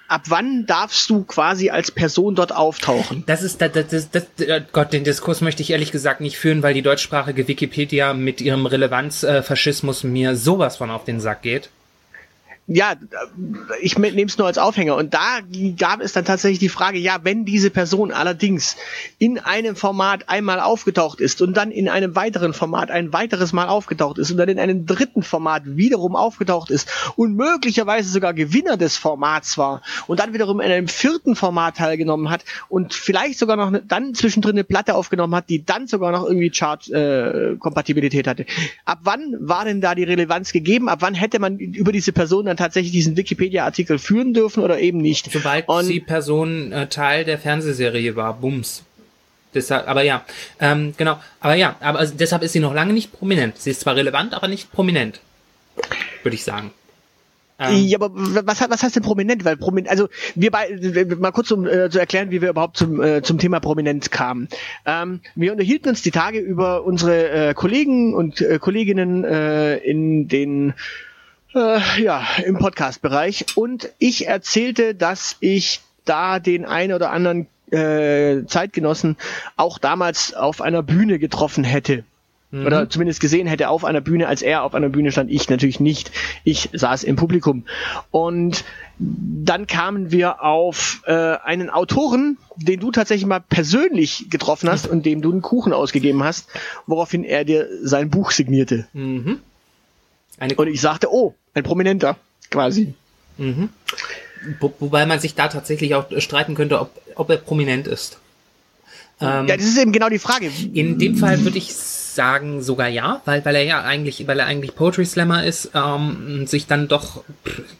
Ab 0.09 0.24
wann 0.27 0.65
darfst 0.65 1.09
du 1.09 1.25
quasi 1.25 1.69
als 1.69 1.91
Person 1.91 2.33
dort 2.33 2.53
auftauchen? 2.53 3.24
Das 3.25 3.43
ist, 3.43 3.62
das, 3.62 3.71
das, 3.74 4.09
das, 4.09 4.25
äh, 4.39 4.62
Gott, 4.71 4.93
den 4.93 5.03
Diskurs 5.03 5.41
möchte 5.41 5.62
ich 5.62 5.71
ehrlich 5.71 5.91
gesagt 5.91 6.21
nicht 6.21 6.38
führen, 6.38 6.63
weil 6.63 6.74
die 6.74 6.81
deutschsprachige 6.81 7.47
Wikipedia 7.47 8.13
mit 8.13 8.39
ihrem 8.39 8.65
Relevanzfaschismus 8.65 10.05
äh, 10.05 10.07
mir 10.07 10.36
sowas 10.38 10.77
von 10.77 10.91
auf 10.91 11.03
den 11.03 11.19
Sack 11.19 11.41
geht 11.41 11.69
ja, 12.69 12.95
ich 13.81 13.97
nehme 13.97 14.25
es 14.25 14.38
nur 14.38 14.45
als 14.45 14.57
Aufhänger. 14.57 14.97
Und 14.97 15.13
da 15.13 15.39
gab 15.77 16.01
es 16.01 16.12
dann 16.12 16.25
tatsächlich 16.25 16.59
die 16.59 16.67
Frage, 16.67 16.97
ja, 16.97 17.19
wenn 17.24 17.45
diese 17.45 17.69
Person 17.69 18.12
allerdings 18.12 18.75
in 19.19 19.39
einem 19.39 19.77
Format 19.77 20.27
einmal 20.27 20.59
aufgetaucht 20.59 21.21
ist 21.21 21.41
und 21.41 21.55
dann 21.55 21.71
in 21.71 21.88
einem 21.88 22.15
weiteren 22.17 22.53
Format 22.53 22.91
ein 22.91 23.13
weiteres 23.13 23.53
Mal 23.53 23.69
aufgetaucht 23.69 24.17
ist 24.17 24.31
und 24.31 24.38
dann 24.38 24.50
in 24.50 24.59
einem 24.59 24.86
dritten 24.86 25.24
Format 25.24 25.63
wiederum 25.65 26.17
aufgetaucht 26.17 26.69
ist 26.69 26.89
und 27.15 27.36
möglicherweise 27.36 28.09
sogar 28.09 28.33
Gewinner 28.33 28.75
des 28.75 28.97
Formats 28.97 29.57
war 29.57 29.81
und 30.07 30.19
dann 30.19 30.33
wiederum 30.33 30.59
in 30.59 30.69
einem 30.69 30.89
vierten 30.89 31.38
Format 31.38 31.77
teilgenommen 31.77 32.29
hat 32.29 32.43
und 32.67 32.93
vielleicht 32.93 33.39
sogar 33.39 33.55
noch 33.55 33.71
ne, 33.71 33.81
dann 33.88 34.13
zwischendrin 34.13 34.55
eine 34.55 34.65
Platte 34.65 34.95
aufgenommen 34.95 35.36
hat, 35.36 35.47
die 35.50 35.63
dann 35.63 35.88
sogar 35.88 36.12
noch 36.12 36.25
irgendwie 36.25 36.50
Chart-Kompatibilität 36.50 38.27
äh, 38.27 38.29
hatte. 38.29 38.45
Ab 38.83 39.00
wann 39.03 39.38
war 39.39 39.63
denn 39.63 39.79
da 39.79 39.95
die 39.95 40.03
Relevanz 40.03 40.51
gegeben? 40.51 40.89
Ab 40.89 41.00
wann 41.01 41.13
hätte 41.13 41.39
man 41.39 41.57
über 41.59 41.93
diese 41.93 42.12
Person 42.12 42.45
dann 42.45 42.56
tatsächlich 42.57 42.91
diesen 42.91 43.15
Wikipedia-Artikel 43.15 43.99
führen 43.99 44.33
dürfen 44.33 44.63
oder 44.63 44.79
eben 44.79 44.99
nicht. 44.99 45.31
Sobald 45.31 45.67
Und 45.67 45.87
die 45.87 45.99
Person 45.99 46.71
äh, 46.71 46.87
Teil 46.87 47.25
der 47.25 47.37
Fernsehserie 47.37 48.15
war, 48.15 48.33
bums. 48.33 48.83
Deshalb, 49.53 49.87
aber 49.87 50.03
ja, 50.03 50.23
ähm, 50.59 50.93
genau, 50.97 51.19
aber 51.39 51.55
ja, 51.55 51.77
aber 51.79 51.99
also 51.99 52.13
deshalb 52.15 52.43
ist 52.43 52.53
sie 52.53 52.59
noch 52.59 52.73
lange 52.73 52.93
nicht 52.93 53.13
prominent. 53.13 53.57
Sie 53.57 53.71
ist 53.71 53.79
zwar 53.79 53.95
relevant, 53.95 54.33
aber 54.33 54.47
nicht 54.47 54.71
prominent, 54.71 55.21
würde 56.23 56.35
ich 56.35 56.43
sagen. 56.43 56.71
Ähm, 57.59 57.85
ja, 57.87 57.97
aber 57.97 58.11
was, 58.13 58.61
was 58.69 58.83
heißt 58.83 58.95
denn 58.95 59.03
prominent? 59.03 59.43
Weil 59.43 59.57
prominent, 59.57 59.89
also 59.89 60.09
wir 60.35 60.51
bei, 60.51 60.77
mal 61.17 61.31
kurz 61.31 61.49
um 61.51 61.65
äh, 61.65 61.89
zu 61.89 61.97
erklären, 61.97 62.29
wie 62.29 62.41
wir 62.41 62.49
überhaupt 62.49 62.77
zum, 62.77 63.01
äh, 63.01 63.23
zum 63.23 63.39
Thema 63.39 63.59
Prominenz 63.59 64.11
kamen. 64.11 64.47
Ähm, 64.85 65.21
wir 65.35 65.51
unterhielten 65.51 65.89
uns 65.89 66.03
die 66.03 66.11
Tage 66.11 66.39
über 66.39 66.83
unsere 66.83 67.29
äh, 67.29 67.53
Kollegen 67.55 68.13
und 68.13 68.41
äh, 68.41 68.59
Kolleginnen 68.59 69.23
äh, 69.23 69.77
in 69.77 70.27
den 70.27 70.73
äh, 71.54 72.01
ja, 72.01 72.25
im 72.46 72.58
Podcast-Bereich. 72.58 73.46
Und 73.56 73.89
ich 74.00 74.27
erzählte, 74.27 74.96
dass 74.96 75.38
ich 75.39 75.82
da 76.06 76.39
den 76.39 76.66
einen 76.66 76.94
oder 76.94 77.12
anderen 77.12 77.48
äh, 77.72 78.46
Zeitgenossen 78.46 79.18
auch 79.56 79.77
damals 79.77 80.34
auf 80.34 80.62
einer 80.62 80.84
Bühne 80.84 81.20
getroffen 81.20 81.63
hätte. 81.63 82.04
Mhm. 82.51 82.66
Oder 82.66 82.89
zumindest 82.89 83.20
gesehen 83.20 83.48
hätte 83.48 83.70
auf 83.70 83.84
einer 83.84 84.00
Bühne, 84.00 84.27
als 84.27 84.42
er 84.42 84.63
auf 84.63 84.74
einer 84.74 84.89
Bühne 84.89 85.12
stand. 85.12 85.30
Ich 85.30 85.50
natürlich 85.50 85.80
nicht. 85.80 86.12
Ich 86.46 86.70
saß 86.72 87.04
im 87.04 87.18
Publikum. 87.18 87.66
Und 88.10 88.63
dann 89.00 89.68
kamen 89.68 90.12
wir 90.12 90.42
auf 90.42 91.01
äh, 91.06 91.12
einen 91.12 91.70
Autoren, 91.70 92.38
den 92.56 92.80
du 92.80 92.92
tatsächlich 92.92 93.27
mal 93.27 93.42
persönlich 93.42 94.30
getroffen 94.30 94.70
hast 94.70 94.88
und 94.88 95.06
dem 95.06 95.22
du 95.22 95.32
einen 95.32 95.42
Kuchen 95.42 95.74
ausgegeben 95.74 96.24
hast, 96.24 96.50
woraufhin 96.86 97.24
er 97.24 97.44
dir 97.44 97.68
sein 97.84 98.10
Buch 98.10 98.32
signierte. 98.32 98.88
Mhm. 98.94 99.39
Eine 100.38 100.56
und 100.56 100.67
ich 100.67 100.82
sagte, 100.82 101.12
oh, 101.12 101.34
ein 101.53 101.63
Prominenter, 101.63 102.17
quasi. 102.51 102.94
Mhm. 103.38 103.70
Wo, 104.60 104.74
wobei 104.79 105.06
man 105.06 105.20
sich 105.20 105.36
da 105.36 105.48
tatsächlich 105.48 105.96
auch 105.96 106.06
streiten 106.20 106.56
könnte, 106.56 106.79
ob, 106.79 106.91
ob 107.15 107.29
er 107.29 107.38
prominent 107.38 107.88
ist. 107.88 108.20
Ähm, 109.20 109.48
ja, 109.48 109.58
das 109.58 109.65
ist 109.65 109.77
eben 109.77 109.91
genau 109.91 110.10
die 110.10 110.20
Frage. 110.20 110.51
In 110.74 111.00
dem 111.00 111.15
Fall 111.15 111.44
würde 111.44 111.58
ich 111.58 111.74
sagen 111.74 112.62
sogar 112.62 112.88
ja, 112.88 113.22
weil, 113.25 113.44
weil 113.46 113.56
er 113.56 113.63
ja 113.63 113.82
eigentlich, 113.84 114.25
weil 114.27 114.39
er 114.39 114.46
eigentlich 114.46 114.75
Poetry 114.75 115.06
Slammer 115.06 115.44
ist, 115.44 115.72
ähm, 115.74 116.46
sich 116.48 116.67
dann 116.67 116.88
doch 116.88 117.24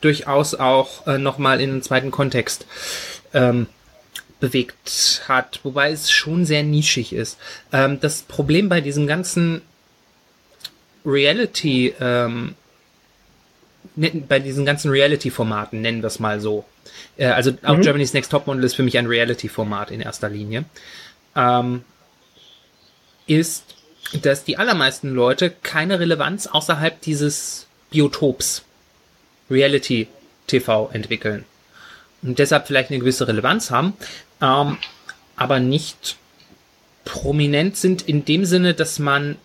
durchaus 0.02 0.56
auch 0.56 1.06
äh, 1.08 1.18
nochmal 1.18 1.62
in 1.62 1.72
einen 1.72 1.82
zweiten 1.82 2.12
Kontext 2.12 2.66
ähm, 3.34 3.68
bewegt 4.40 5.24
hat, 5.28 5.60
wobei 5.64 5.92
es 5.92 6.12
schon 6.12 6.46
sehr 6.46 6.64
nischig 6.64 7.14
ist. 7.14 7.38
Ähm, 7.72 8.00
das 8.00 8.22
Problem 8.22 8.70
bei 8.70 8.82
diesem 8.82 9.08
ganzen 9.08 9.62
Reality, 11.08 11.94
ähm, 12.00 12.56
ne, 13.96 14.12
bei 14.28 14.40
diesen 14.40 14.66
ganzen 14.66 14.92
Reality-Formaten, 14.92 15.82
nennen 15.82 16.04
wir 16.04 16.08
es 16.08 16.20
mal 16.20 16.42
so. 16.42 16.66
Äh, 17.18 17.28
also 17.28 17.54
auch 17.64 17.78
mhm. 17.78 17.82
Germany's 17.82 18.14
Next 18.14 18.32
Topmodel 18.32 18.64
ist 18.64 18.76
für 18.76 18.84
mich 18.84 18.98
ein 18.98 19.08
Reality-Format 19.08 19.90
in 19.92 20.02
erster 20.02 20.30
Linie. 20.30 20.66
Ähm, 21.36 21.84
ist, 23.26 23.76
dass 24.22 24.44
die 24.44 24.58
allermeisten 24.58 25.14
Leute 25.14 25.50
keine 25.64 26.00
Relevanz 26.00 26.48
außerhalb 26.48 27.02
dieses 27.02 27.68
Biotops 27.90 28.64
Reality 29.50 30.08
TV 30.48 30.90
entwickeln. 30.92 31.46
Und 32.22 32.40
deshalb 32.40 32.68
vielleicht 32.68 32.90
eine 32.90 33.00
gewisse 33.00 33.28
Relevanz 33.28 33.72
haben, 33.72 33.94
ähm, 34.42 34.78
aber 35.36 35.60
nicht 35.60 36.18
prominent 37.06 37.78
sind 37.78 38.02
in 38.02 38.26
dem 38.26 38.44
Sinne, 38.44 38.74
dass 38.74 39.00
man 39.00 39.38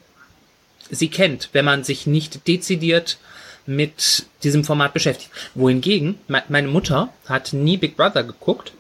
sie 0.93 1.09
kennt, 1.09 1.49
wenn 1.53 1.65
man 1.65 1.83
sich 1.83 2.07
nicht 2.07 2.47
dezidiert 2.47 3.19
mit 3.67 4.27
diesem 4.45 4.63
Format 4.63 4.93
beschäftigt. 4.93 5.31
Wohingegen, 5.55 6.19
me 6.29 6.43
meine 6.49 6.69
Mutter 6.69 7.09
hat 7.27 7.53
nie 7.53 7.77
Big 7.77 7.97
Brother 7.97 8.23
geguckt. 8.23 8.73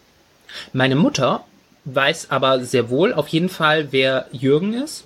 Meine 0.72 0.96
Mutter 0.96 1.44
weiß 1.84 2.30
aber 2.30 2.64
sehr 2.64 2.90
wohl 2.90 3.12
auf 3.12 3.28
jeden 3.28 3.48
Fall, 3.48 3.88
wer 3.90 4.26
Jürgen 4.30 4.74
ist. 4.74 5.04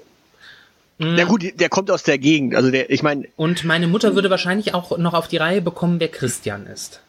Na 0.98 1.24
gut, 1.24 1.44
der 1.60 1.68
kommt 1.68 1.90
aus 1.90 2.02
der 2.02 2.18
Gegend. 2.18 2.54
Also 2.54 2.70
der, 2.70 2.90
ich 2.90 3.02
meine. 3.02 3.28
Und 3.36 3.64
meine 3.64 3.86
Mutter 3.86 4.14
würde 4.14 4.30
wahrscheinlich 4.30 4.74
auch 4.74 4.96
noch 4.96 5.12
auf 5.12 5.28
die 5.28 5.36
Reihe 5.36 5.60
bekommen, 5.60 6.00
wer 6.00 6.08
Christian 6.08 6.66
ist. 6.66 7.00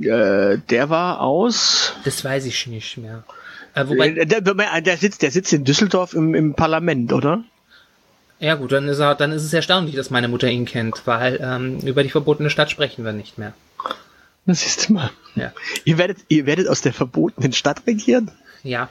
Äh, 0.00 0.58
der 0.70 0.88
war 0.88 1.20
aus. 1.20 1.94
Das 2.04 2.24
weiß 2.24 2.46
ich 2.46 2.68
nicht 2.68 2.96
mehr. 2.96 3.24
Äh, 3.74 3.88
wobei, 3.88 4.10
äh, 4.10 4.24
der, 4.24 4.40
der, 4.40 4.96
sitzt, 4.96 5.22
der 5.22 5.32
sitzt 5.32 5.52
in 5.52 5.64
Düsseldorf 5.64 6.14
im, 6.14 6.34
im 6.36 6.54
Parlament, 6.54 7.12
oder? 7.12 7.42
Ja 8.40 8.54
gut, 8.54 8.72
dann 8.72 8.88
ist 8.88 8.98
er, 8.98 9.14
dann 9.14 9.32
ist 9.32 9.44
es 9.44 9.52
erstaunlich, 9.52 9.94
dass 9.94 10.08
meine 10.08 10.26
Mutter 10.26 10.48
ihn 10.48 10.64
kennt, 10.64 11.02
weil 11.04 11.38
ähm, 11.42 11.78
über 11.80 12.02
die 12.02 12.08
verbotene 12.08 12.48
Stadt 12.48 12.70
sprechen 12.70 13.04
wir 13.04 13.12
nicht 13.12 13.36
mehr. 13.36 13.52
Das 14.46 14.64
ist 14.64 14.88
mal. 14.88 15.10
Ja. 15.34 15.52
Ihr 15.84 15.98
werdet, 15.98 16.16
ihr 16.28 16.46
werdet 16.46 16.66
aus 16.66 16.80
der 16.80 16.94
verbotenen 16.94 17.52
Stadt 17.52 17.86
regieren? 17.86 18.30
Ja. 18.62 18.88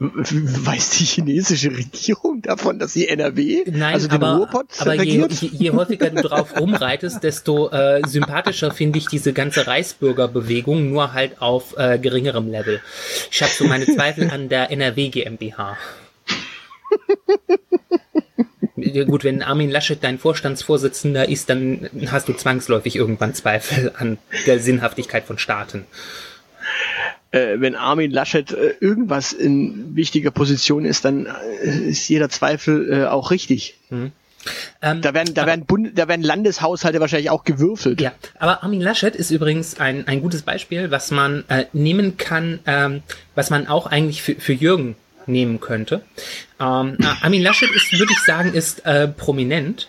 Weiß 0.00 0.90
die 0.98 1.04
chinesische 1.04 1.70
Regierung 1.70 2.42
davon, 2.42 2.80
dass 2.80 2.92
sie 2.92 3.06
NRW, 3.06 3.62
Nein, 3.66 3.94
also 3.94 4.08
den 4.08 4.16
aber, 4.16 4.38
Ruhrpott 4.38 4.66
aber 4.80 4.94
je, 4.94 5.24
je, 5.28 5.48
je, 5.52 5.70
häufiger 5.70 6.10
du 6.10 6.22
drauf 6.22 6.56
rumreitest, 6.58 7.22
desto 7.22 7.70
äh, 7.70 8.02
sympathischer 8.04 8.72
finde 8.72 8.98
ich 8.98 9.06
diese 9.06 9.32
ganze 9.32 9.68
Reichsbürgerbewegung, 9.68 10.90
nur 10.90 11.12
halt 11.12 11.40
auf 11.40 11.78
äh, 11.78 12.00
geringerem 12.00 12.50
Level. 12.50 12.80
Ich 13.30 13.42
habe 13.42 13.52
so 13.52 13.64
meine 13.64 13.86
Zweifel 13.86 14.28
an 14.32 14.48
der 14.48 14.72
NRW 14.72 15.08
GmbH. 15.08 15.78
Gut, 19.06 19.24
wenn 19.24 19.42
Armin 19.42 19.70
Laschet 19.70 20.02
dein 20.02 20.18
Vorstandsvorsitzender 20.18 21.28
ist, 21.28 21.50
dann 21.50 21.88
hast 22.08 22.28
du 22.28 22.32
zwangsläufig 22.32 22.96
irgendwann 22.96 23.34
Zweifel 23.34 23.92
an 23.96 24.18
der 24.46 24.58
Sinnhaftigkeit 24.58 25.24
von 25.24 25.38
Staaten 25.38 25.84
äh, 27.32 27.60
wenn 27.60 27.74
Armin 27.74 28.10
Laschet 28.10 28.52
äh, 28.52 28.74
irgendwas 28.80 29.32
in 29.32 29.94
wichtiger 29.94 30.30
Position 30.30 30.84
ist, 30.84 31.04
dann 31.04 31.26
äh, 31.26 31.90
ist 31.90 32.08
jeder 32.08 32.28
Zweifel 32.28 32.92
äh, 32.92 33.06
auch 33.06 33.30
richtig. 33.30 33.76
Mhm. 33.90 34.12
Ähm, 34.80 35.02
da 35.02 35.12
werden, 35.12 35.34
da 35.34 35.46
werden, 35.46 35.66
Bund, 35.66 35.98
da 35.98 36.08
werden 36.08 36.22
Landeshaushalte 36.22 36.98
wahrscheinlich 37.00 37.30
auch 37.30 37.44
gewürfelt. 37.44 38.00
Ja, 38.00 38.12
aber 38.38 38.62
Armin 38.62 38.80
Laschet 38.80 39.14
ist 39.14 39.30
übrigens 39.30 39.78
ein, 39.78 40.06
ein 40.08 40.22
gutes 40.22 40.42
Beispiel, 40.42 40.90
was 40.90 41.10
man 41.10 41.44
äh, 41.48 41.66
nehmen 41.74 42.16
kann, 42.16 42.60
ähm, 42.66 43.02
was 43.34 43.50
man 43.50 43.66
auch 43.66 43.86
eigentlich 43.86 44.22
für, 44.22 44.36
für 44.36 44.54
Jürgen 44.54 44.96
nehmen 45.30 45.60
könnte. 45.60 46.02
Ähm, 46.58 46.98
Armin 47.22 47.42
Laschet 47.42 47.70
ist, 47.74 47.92
würde 47.98 48.12
ich 48.12 48.20
sagen, 48.24 48.54
ist 48.54 48.84
äh, 48.86 49.08
prominent. 49.08 49.88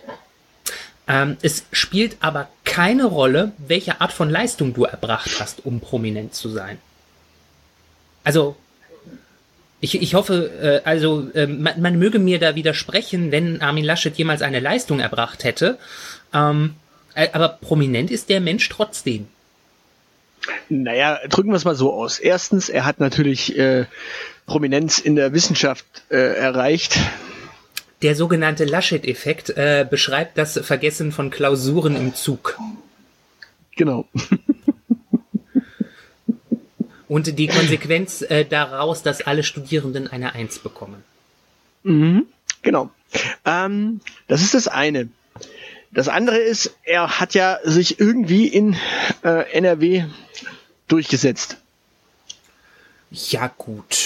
Ähm, 1.08 1.38
es 1.42 1.66
spielt 1.72 2.18
aber 2.22 2.50
keine 2.64 3.06
Rolle, 3.06 3.52
welche 3.58 4.02
Art 4.02 4.14
von 4.14 4.30
Leistung 4.30 4.74
du 4.74 4.86
erbracht 4.86 5.32
hast, 5.40 5.66
um 5.66 5.80
prominent 5.80 6.34
zu 6.34 6.50
sein. 6.50 6.78
Also, 8.24 8.56
ich, 9.82 10.00
ich 10.00 10.14
hoffe, 10.14 10.82
äh, 10.84 10.88
also 10.88 11.28
äh, 11.34 11.48
man, 11.48 11.82
man 11.82 11.98
möge 11.98 12.20
mir 12.20 12.40
da 12.40 12.56
widersprechen, 12.56 13.32
wenn 13.32 13.62
Armin 13.62 13.84
Laschet 13.84 14.16
jemals 14.18 14.42
eine 14.42 14.60
Leistung 14.60 15.00
erbracht 15.00 15.44
hätte. 15.44 15.80
Ähm, 16.34 16.76
äh, 17.16 17.30
aber 17.34 17.50
prominent 17.50 18.12
ist 18.12 18.30
der 18.30 18.40
Mensch 18.40 18.70
trotzdem. 18.70 19.28
Naja, 20.70 21.20
drücken 21.28 21.50
wir 21.50 21.56
es 21.56 21.66
mal 21.66 21.76
so 21.76 21.94
aus. 21.94 22.20
Erstens, 22.20 22.70
er 22.70 22.86
hat 22.86 23.00
natürlich 23.00 23.58
äh, 23.58 23.86
Prominenz 24.46 25.00
in 25.00 25.16
der 25.16 25.34
Wissenschaft 25.34 25.86
äh, 26.10 26.18
erreicht. 26.18 26.98
Der 28.02 28.16
sogenannte 28.16 28.66
Laschet-Effekt 28.66 29.52
äh, 29.52 29.86
beschreibt 29.88 30.38
das 30.38 30.60
Vergessen 30.64 31.12
von 31.12 31.30
Klausuren 31.30 31.96
im 31.96 32.16
Zug. 32.16 32.58
Genau. 33.76 34.08
Und 37.08 37.38
die 37.38 37.48
Konsequenz 37.48 38.22
äh, 38.22 38.46
daraus, 38.46 39.04
dass 39.04 39.22
alle 39.22 39.44
Studierenden 39.44 40.08
eine 40.08 40.34
Eins 40.34 40.60
bekommen. 40.60 41.04
Mhm, 41.84 42.26
genau. 42.62 42.90
Ähm, 43.46 44.00
das 44.28 44.42
ist 44.42 44.54
das 44.54 44.68
eine. 44.68 45.10
Das 45.94 46.08
andere 46.08 46.38
ist, 46.38 46.74
er 46.84 47.20
hat 47.20 47.34
ja 47.34 47.60
sich 47.64 48.00
irgendwie 48.00 48.48
in 48.48 48.78
äh, 49.24 49.52
NRW 49.52 50.06
durchgesetzt. 50.88 51.58
Ja, 53.12 53.54
gut. 53.58 53.98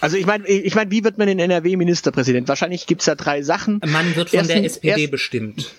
Also 0.00 0.16
ich 0.16 0.24
meine, 0.26 0.46
ich 0.46 0.74
meine, 0.74 0.90
wie 0.90 1.04
wird 1.04 1.18
man 1.18 1.28
in 1.28 1.38
NRW 1.38 1.76
Ministerpräsident? 1.76 2.48
Wahrscheinlich 2.48 2.86
gibt's 2.86 3.04
da 3.04 3.14
drei 3.14 3.42
Sachen. 3.42 3.80
Man 3.86 4.16
wird 4.16 4.30
von 4.30 4.38
Erstens, 4.38 4.54
der 4.54 4.64
SPD 4.64 5.02
erst, 5.02 5.10
bestimmt. 5.10 5.74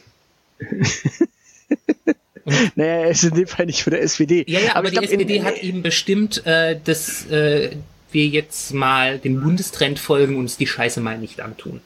naja, 2.76 3.02
er 3.02 3.10
ist 3.10 3.24
in 3.24 3.34
dem 3.34 3.48
Fall 3.48 3.66
nicht 3.66 3.84
für 3.84 3.90
der 3.90 4.02
SPD. 4.04 4.46
Ja, 4.48 4.60
ja, 4.60 4.70
aber, 4.72 4.80
aber 4.80 4.90
die 4.90 4.98
glaub, 4.98 5.04
SPD 5.06 5.38
in, 5.38 5.44
hat 5.44 5.58
eben 5.62 5.82
bestimmt, 5.82 6.46
äh, 6.46 6.80
dass 6.84 7.26
äh, 7.32 7.72
wir 8.12 8.28
jetzt 8.28 8.74
mal 8.74 9.18
dem 9.18 9.42
Bundestrend 9.42 9.98
folgen 10.00 10.36
und 10.36 10.42
uns 10.42 10.58
die 10.58 10.68
Scheiße 10.68 11.02
mal 11.02 11.18
nicht 11.18 11.42
antun. 11.42 11.82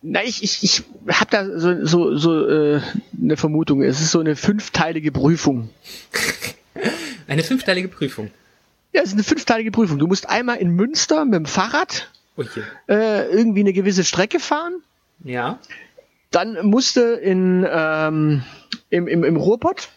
Na, 0.00 0.22
ich, 0.22 0.42
ich, 0.42 0.62
ich 0.62 0.82
habe 1.08 1.30
da 1.30 1.58
so, 1.58 1.84
so, 1.84 2.16
so 2.16 2.46
äh, 2.46 2.80
eine 3.20 3.36
Vermutung. 3.36 3.82
Es 3.82 4.00
ist 4.00 4.12
so 4.12 4.20
eine 4.20 4.36
fünfteilige 4.36 5.10
Prüfung. 5.10 5.70
eine 7.26 7.42
fünfteilige 7.42 7.88
Prüfung? 7.88 8.30
Ja, 8.92 9.02
es 9.02 9.08
ist 9.08 9.14
eine 9.14 9.24
fünfteilige 9.24 9.70
Prüfung. 9.70 9.98
Du 9.98 10.06
musst 10.06 10.28
einmal 10.28 10.58
in 10.58 10.70
Münster 10.70 11.24
mit 11.24 11.34
dem 11.34 11.46
Fahrrad 11.46 12.10
okay. 12.36 12.62
äh, 12.88 13.28
irgendwie 13.30 13.60
eine 13.60 13.72
gewisse 13.72 14.04
Strecke 14.04 14.38
fahren. 14.38 14.82
Ja. 15.24 15.58
Dann 16.30 16.66
musste 16.66 17.00
in, 17.00 17.66
ähm, 17.68 18.44
im, 18.90 19.08
im, 19.08 19.24
im 19.24 19.36
Ruhrpott 19.36 19.88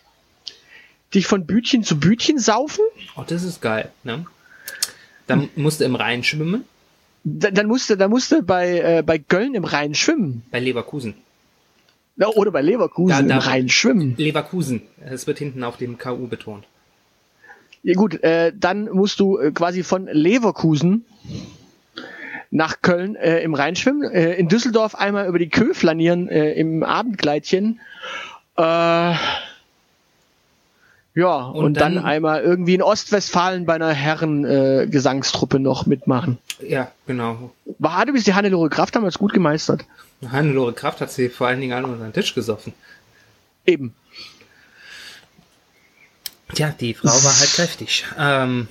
dich 1.13 1.27
von 1.27 1.45
Bütchen 1.45 1.83
zu 1.83 1.99
Bütchen 1.99 2.39
saufen. 2.39 2.83
Oh, 3.15 3.23
das 3.27 3.43
ist 3.43 3.61
geil, 3.61 3.91
ne? 4.03 4.25
Dann 5.27 5.49
musste 5.55 5.85
im 5.85 5.95
Rhein 5.95 6.23
schwimmen. 6.23 6.65
Dann, 7.23 7.53
dann 7.53 7.67
musste, 7.67 7.97
dann 7.97 8.09
musste 8.09 8.41
bei, 8.41 8.79
äh, 8.79 9.03
bei 9.05 9.19
Köln 9.19 9.53
im 9.53 9.63
Rhein 9.63 9.93
schwimmen. 9.93 10.43
Bei 10.51 10.59
Leverkusen. 10.59 11.15
Ja, 12.17 12.27
oder 12.27 12.51
bei 12.51 12.61
Leverkusen 12.61 13.27
da, 13.27 13.35
da, 13.35 13.35
im 13.35 13.49
Rhein 13.49 13.69
schwimmen. 13.69 14.15
Leverkusen. 14.17 14.83
Es 15.03 15.27
wird 15.27 15.39
hinten 15.39 15.63
auf 15.63 15.77
dem 15.77 15.97
KU 15.97 16.27
betont. 16.27 16.65
Ja 17.83 17.95
gut, 17.95 18.21
äh, 18.23 18.53
dann 18.55 18.89
musst 18.91 19.19
du 19.19 19.39
äh, 19.39 19.51
quasi 19.51 19.83
von 19.83 20.07
Leverkusen 20.07 21.05
nach 22.51 22.81
Köln 22.81 23.15
äh, 23.15 23.39
im 23.39 23.53
Rhein 23.53 23.75
schwimmen, 23.75 24.03
äh, 24.11 24.33
in 24.33 24.49
Düsseldorf 24.49 24.93
einmal 24.93 25.27
über 25.27 25.39
die 25.39 25.49
Kö 25.49 25.73
flanieren 25.73 26.27
äh, 26.27 26.51
im 26.53 26.83
Abendkleidchen. 26.83 27.79
Äh, 28.57 29.13
ja, 31.13 31.45
und, 31.45 31.65
und 31.65 31.73
dann, 31.75 31.95
dann, 31.95 32.05
einmal 32.05 32.41
irgendwie 32.41 32.75
in 32.75 32.81
Ostwestfalen 32.81 33.65
bei 33.65 33.75
einer 33.75 33.91
Herren-Gesangstruppe 33.91 35.57
äh, 35.57 35.59
noch 35.59 35.85
mitmachen. 35.85 36.37
Ja, 36.65 36.91
genau. 37.05 37.51
War 37.79 38.05
du 38.05 38.13
bist 38.13 38.27
die 38.27 38.33
Hannelore 38.33 38.69
Kraft 38.69 38.95
damals 38.95 39.17
gut 39.17 39.33
gemeistert. 39.33 39.83
Hannelore 40.29 40.73
Kraft 40.73 41.01
hat 41.01 41.11
sie 41.11 41.29
vor 41.29 41.47
allen 41.47 41.59
Dingen 41.59 41.73
an 41.73 41.85
unseren 41.85 42.13
Tisch 42.13 42.33
gesoffen. 42.33 42.73
Eben. 43.65 43.93
Tja, 46.53 46.73
die 46.79 46.93
Frau 46.93 47.09
war 47.09 47.39
halt 47.39 47.53
kräftig. 47.53 48.05
Ähm, 48.17 48.67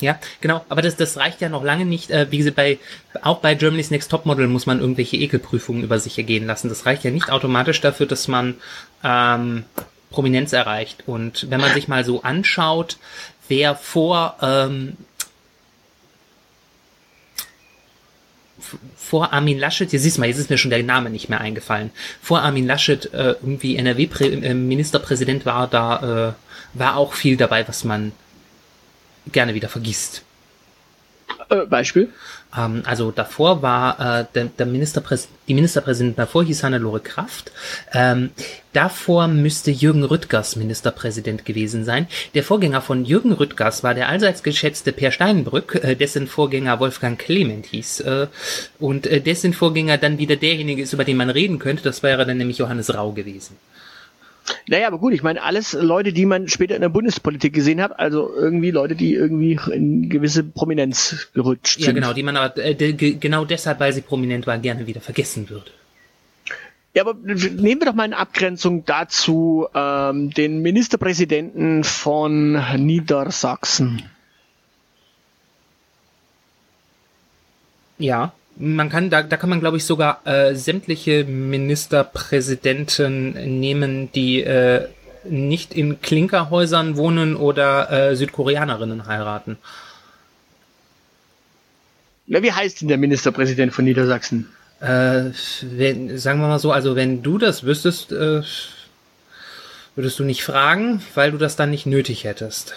ja, 0.00 0.18
genau. 0.40 0.64
Aber 0.68 0.82
das, 0.82 0.96
das 0.96 1.16
reicht 1.16 1.40
ja 1.40 1.48
noch 1.48 1.64
lange 1.64 1.84
nicht. 1.84 2.10
Äh, 2.10 2.30
wie 2.30 2.38
gesagt, 2.38 2.56
bei, 2.56 2.78
auch 3.22 3.38
bei 3.38 3.54
Germany's 3.54 3.90
Next 3.90 4.10
Topmodel 4.10 4.48
muss 4.48 4.66
man 4.66 4.80
irgendwelche 4.80 5.16
Ekelprüfungen 5.16 5.84
über 5.84 5.98
sich 5.98 6.18
ergehen 6.18 6.46
lassen. 6.46 6.68
Das 6.68 6.86
reicht 6.86 7.04
ja 7.04 7.10
nicht 7.10 7.30
automatisch 7.30 7.80
dafür, 7.80 8.06
dass 8.06 8.26
man 8.26 8.54
ähm, 9.04 9.64
Prominenz 10.12 10.52
erreicht. 10.52 11.04
Und 11.06 11.50
wenn 11.50 11.60
man 11.60 11.74
sich 11.74 11.88
mal 11.88 12.04
so 12.04 12.22
anschaut, 12.22 12.98
wer 13.48 13.74
vor 13.74 14.36
ähm, 14.40 14.96
vor 18.96 19.32
Armin 19.32 19.58
Laschet, 19.58 19.92
jetzt 19.92 20.02
siehst 20.02 20.16
du 20.16 20.20
mal, 20.20 20.28
jetzt 20.28 20.38
ist 20.38 20.50
mir 20.50 20.56
schon 20.56 20.70
der 20.70 20.82
Name 20.82 21.10
nicht 21.10 21.28
mehr 21.28 21.40
eingefallen, 21.40 21.90
vor 22.22 22.40
Armin 22.40 22.66
Laschet 22.66 23.12
äh, 23.12 23.34
irgendwie 23.42 23.76
NRW-Ministerpräsident 23.76 25.44
war, 25.44 25.68
da 25.68 26.34
äh, 26.74 26.78
war 26.78 26.96
auch 26.96 27.12
viel 27.12 27.36
dabei, 27.36 27.66
was 27.68 27.84
man 27.84 28.12
gerne 29.30 29.54
wieder 29.54 29.68
vergisst. 29.68 30.22
Äh, 31.50 31.66
Beispiel? 31.66 32.12
Ähm, 32.56 32.82
also 32.84 33.10
davor 33.10 33.62
war 33.62 34.20
äh, 34.20 34.24
der, 34.34 34.44
der 34.46 34.66
Ministerpräs 34.66 35.28
die 35.48 35.54
Ministerpräsidentin 35.54 36.16
davor 36.16 36.44
hieß 36.44 36.62
Hannelore 36.62 37.00
Kraft. 37.00 37.50
Ähm, 37.92 38.30
davor 38.72 39.28
müsste 39.28 39.70
Jürgen 39.70 40.04
Rüttgers 40.04 40.56
Ministerpräsident 40.56 41.44
gewesen 41.44 41.84
sein. 41.84 42.06
Der 42.34 42.44
Vorgänger 42.44 42.80
von 42.80 43.04
Jürgen 43.04 43.32
Rüttgers 43.32 43.82
war 43.82 43.94
der 43.94 44.08
allseits 44.08 44.42
geschätzte 44.42 44.92
Per 44.92 45.10
Steinbrück, 45.10 45.80
äh, 45.82 45.96
dessen 45.96 46.28
Vorgänger 46.28 46.80
Wolfgang 46.80 47.18
Clement 47.18 47.66
hieß. 47.66 48.00
Äh, 48.00 48.26
und 48.78 49.06
äh, 49.06 49.20
dessen 49.20 49.52
Vorgänger 49.52 49.98
dann 49.98 50.18
wieder 50.18 50.36
derjenige 50.36 50.82
ist, 50.82 50.92
über 50.92 51.04
den 51.04 51.16
man 51.16 51.30
reden 51.30 51.58
könnte. 51.58 51.82
Das 51.82 52.02
wäre 52.02 52.24
dann 52.24 52.38
nämlich 52.38 52.58
Johannes 52.58 52.94
Rau 52.94 53.12
gewesen. 53.12 53.56
Naja, 54.68 54.86
aber 54.86 54.98
gut, 54.98 55.12
ich 55.12 55.22
meine, 55.22 55.42
alles 55.42 55.72
Leute, 55.72 56.12
die 56.12 56.26
man 56.26 56.48
später 56.48 56.74
in 56.74 56.80
der 56.80 56.88
Bundespolitik 56.88 57.52
gesehen 57.52 57.80
hat, 57.80 57.98
also 57.98 58.32
irgendwie 58.34 58.70
Leute, 58.70 58.94
die 58.94 59.14
irgendwie 59.14 59.58
in 59.72 60.08
gewisse 60.08 60.44
Prominenz 60.44 61.28
gerutscht 61.34 61.78
sind. 61.78 61.86
Ja, 61.86 61.92
genau, 61.92 62.12
die 62.12 62.22
man 62.22 62.36
aber 62.36 62.56
äh, 62.58 62.74
de, 62.74 62.92
genau 62.92 63.44
deshalb, 63.44 63.80
weil 63.80 63.92
sie 63.92 64.02
prominent 64.02 64.46
war, 64.46 64.58
gerne 64.58 64.86
wieder 64.86 65.00
vergessen 65.00 65.48
würde. 65.50 65.70
Ja, 66.94 67.06
aber 67.06 67.14
nehmen 67.14 67.80
wir 67.80 67.86
doch 67.86 67.94
mal 67.94 68.04
in 68.04 68.12
Abgrenzung 68.12 68.84
dazu 68.84 69.66
ähm, 69.74 70.30
den 70.30 70.60
Ministerpräsidenten 70.60 71.84
von 71.84 72.60
Niedersachsen. 72.76 74.02
Ja, 77.98 78.32
man 78.62 78.88
kann, 78.88 79.10
da, 79.10 79.22
da 79.24 79.36
kann 79.36 79.50
man, 79.50 79.58
glaube 79.58 79.76
ich, 79.76 79.84
sogar 79.84 80.24
äh, 80.24 80.54
sämtliche 80.54 81.24
Ministerpräsidenten 81.24 83.58
nehmen, 83.58 84.12
die 84.12 84.44
äh, 84.44 84.86
nicht 85.24 85.74
in 85.74 86.00
Klinkerhäusern 86.00 86.96
wohnen 86.96 87.34
oder 87.34 87.90
äh, 87.90 88.14
Südkoreanerinnen 88.14 89.06
heiraten. 89.06 89.58
Na, 92.28 92.40
wie 92.44 92.52
heißt 92.52 92.80
denn 92.80 92.88
der 92.88 92.98
Ministerpräsident 92.98 93.74
von 93.74 93.84
Niedersachsen? 93.84 94.48
Äh, 94.80 95.30
wenn, 95.62 96.16
sagen 96.16 96.40
wir 96.40 96.46
mal 96.46 96.60
so, 96.60 96.70
also 96.70 96.94
wenn 96.94 97.24
du 97.24 97.38
das 97.38 97.64
wüsstest, 97.64 98.12
äh, 98.12 98.42
würdest 99.96 100.20
du 100.20 100.24
nicht 100.24 100.44
fragen, 100.44 101.02
weil 101.16 101.32
du 101.32 101.38
das 101.38 101.56
dann 101.56 101.70
nicht 101.70 101.86
nötig 101.86 102.22
hättest. 102.22 102.74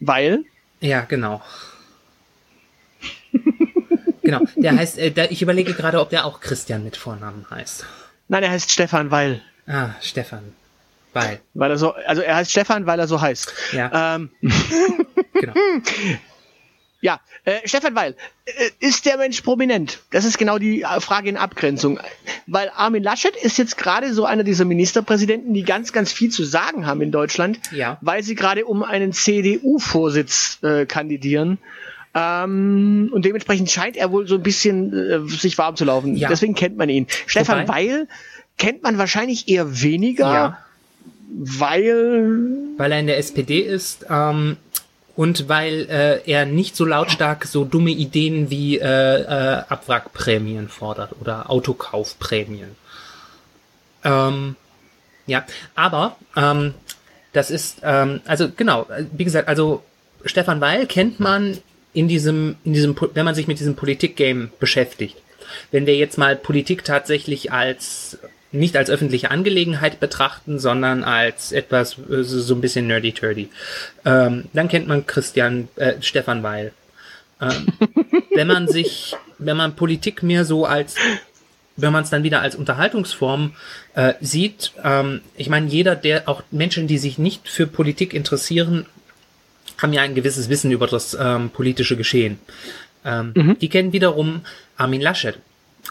Weil? 0.00 0.44
Ja, 0.80 1.02
genau. 1.02 1.42
genau. 4.22 4.40
Der 4.56 4.76
heißt, 4.76 4.98
äh, 4.98 5.10
der, 5.10 5.30
ich 5.30 5.42
überlege 5.42 5.74
gerade, 5.74 6.00
ob 6.00 6.10
der 6.10 6.24
auch 6.24 6.40
Christian 6.40 6.84
mit 6.84 6.96
Vornamen 6.96 7.46
heißt. 7.50 7.86
Nein, 8.28 8.42
er 8.42 8.50
heißt 8.50 8.70
Stefan 8.70 9.10
Weil. 9.10 9.42
Ah, 9.66 9.90
Stefan. 10.00 10.54
Weil. 11.12 11.40
Weil 11.54 11.70
er 11.70 11.78
so, 11.78 11.92
also 11.92 12.22
er 12.22 12.36
heißt 12.36 12.50
Stefan, 12.50 12.86
weil 12.86 12.98
er 12.98 13.08
so 13.08 13.20
heißt. 13.20 13.52
Ja. 13.72 14.16
Ähm. 14.16 14.30
genau. 15.34 15.54
Ja, 17.02 17.20
äh, 17.44 17.56
Stefan 17.64 17.94
Weil, 17.94 18.14
äh, 18.44 18.70
ist 18.80 19.06
der 19.06 19.16
Mensch 19.16 19.40
prominent? 19.40 20.00
Das 20.10 20.24
ist 20.24 20.36
genau 20.36 20.58
die 20.58 20.82
äh, 20.82 21.00
Frage 21.00 21.30
in 21.30 21.36
Abgrenzung. 21.38 21.98
Weil 22.46 22.70
Armin 22.74 23.02
Laschet 23.02 23.34
ist 23.36 23.56
jetzt 23.56 23.78
gerade 23.78 24.12
so 24.12 24.26
einer 24.26 24.44
dieser 24.44 24.66
Ministerpräsidenten, 24.66 25.54
die 25.54 25.62
ganz, 25.62 25.92
ganz 25.92 26.12
viel 26.12 26.30
zu 26.30 26.44
sagen 26.44 26.86
haben 26.86 27.00
in 27.00 27.10
Deutschland, 27.10 27.58
ja. 27.72 27.96
weil 28.02 28.22
sie 28.22 28.34
gerade 28.34 28.66
um 28.66 28.82
einen 28.82 29.12
CDU-Vorsitz 29.12 30.58
äh, 30.62 30.84
kandidieren. 30.84 31.58
Ähm, 32.12 33.10
und 33.12 33.24
dementsprechend 33.24 33.70
scheint 33.70 33.96
er 33.96 34.10
wohl 34.10 34.26
so 34.26 34.34
ein 34.34 34.42
bisschen 34.42 34.92
äh, 34.92 35.28
sich 35.28 35.56
warm 35.56 35.76
zu 35.76 35.84
laufen. 35.84 36.16
Ja. 36.16 36.28
Deswegen 36.28 36.54
kennt 36.54 36.76
man 36.76 36.90
ihn. 36.90 37.06
Stefan 37.26 37.62
Wobei? 37.62 37.74
Weil 37.74 38.08
kennt 38.58 38.82
man 38.82 38.98
wahrscheinlich 38.98 39.48
eher 39.48 39.80
weniger, 39.80 40.32
ja. 40.34 40.58
weil... 41.30 42.40
Weil 42.76 42.92
er 42.92 43.00
in 43.00 43.06
der 43.06 43.16
SPD 43.16 43.60
ist. 43.60 44.04
Ähm 44.10 44.58
und 45.16 45.48
weil 45.48 45.86
äh, 45.90 46.30
er 46.30 46.46
nicht 46.46 46.76
so 46.76 46.84
lautstark 46.84 47.44
so 47.46 47.64
dumme 47.64 47.90
Ideen 47.90 48.50
wie 48.50 48.78
äh, 48.78 48.84
äh, 48.84 49.62
Abwrackprämien 49.68 50.68
fordert 50.68 51.12
oder 51.20 51.50
Autokaufprämien. 51.50 52.76
Ähm, 54.04 54.56
ja, 55.26 55.44
aber 55.74 56.16
ähm, 56.36 56.74
das 57.32 57.50
ist, 57.50 57.78
ähm, 57.82 58.20
also 58.26 58.48
genau, 58.54 58.86
wie 59.12 59.24
gesagt, 59.24 59.48
also 59.48 59.82
Stefan 60.24 60.60
Weil 60.60 60.86
kennt 60.86 61.20
man 61.20 61.58
in 61.92 62.08
diesem, 62.08 62.56
in 62.64 62.72
diesem, 62.72 62.96
wenn 63.14 63.24
man 63.24 63.34
sich 63.34 63.46
mit 63.46 63.58
diesem 63.58 63.76
Politik-Game 63.76 64.50
beschäftigt. 64.58 65.16
Wenn 65.70 65.86
wir 65.86 65.96
jetzt 65.96 66.18
mal 66.18 66.36
Politik 66.36 66.84
tatsächlich 66.84 67.52
als 67.52 68.18
nicht 68.52 68.76
als 68.76 68.90
öffentliche 68.90 69.30
Angelegenheit 69.30 70.00
betrachten, 70.00 70.58
sondern 70.58 71.04
als 71.04 71.52
etwas 71.52 71.96
äh, 71.98 72.22
so 72.22 72.54
ein 72.54 72.60
bisschen 72.60 72.86
nerdy-turdy. 72.86 73.48
Ähm, 74.04 74.44
dann 74.52 74.68
kennt 74.68 74.88
man 74.88 75.06
Christian, 75.06 75.68
äh, 75.76 75.94
Stefan 76.00 76.42
Weil. 76.42 76.72
Ähm, 77.40 77.66
wenn 78.34 78.48
man 78.48 78.68
sich, 78.68 79.16
wenn 79.38 79.56
man 79.56 79.76
Politik 79.76 80.22
mehr 80.22 80.44
so 80.44 80.66
als, 80.66 80.96
wenn 81.76 81.92
man 81.92 82.02
es 82.02 82.10
dann 82.10 82.24
wieder 82.24 82.40
als 82.40 82.56
Unterhaltungsform 82.56 83.54
äh, 83.94 84.14
sieht, 84.20 84.72
ähm, 84.82 85.20
ich 85.36 85.48
meine, 85.48 85.68
jeder, 85.68 85.94
der, 85.94 86.28
auch 86.28 86.42
Menschen, 86.50 86.88
die 86.88 86.98
sich 86.98 87.18
nicht 87.18 87.48
für 87.48 87.66
Politik 87.66 88.14
interessieren, 88.14 88.86
haben 89.78 89.92
ja 89.92 90.02
ein 90.02 90.14
gewisses 90.14 90.48
Wissen 90.48 90.70
über 90.72 90.86
das 90.86 91.16
ähm, 91.18 91.50
politische 91.50 91.96
Geschehen. 91.96 92.38
Ähm, 93.04 93.32
mhm. 93.34 93.58
Die 93.60 93.68
kennen 93.68 93.92
wiederum 93.92 94.42
Armin 94.76 95.00
Laschet. 95.00 95.38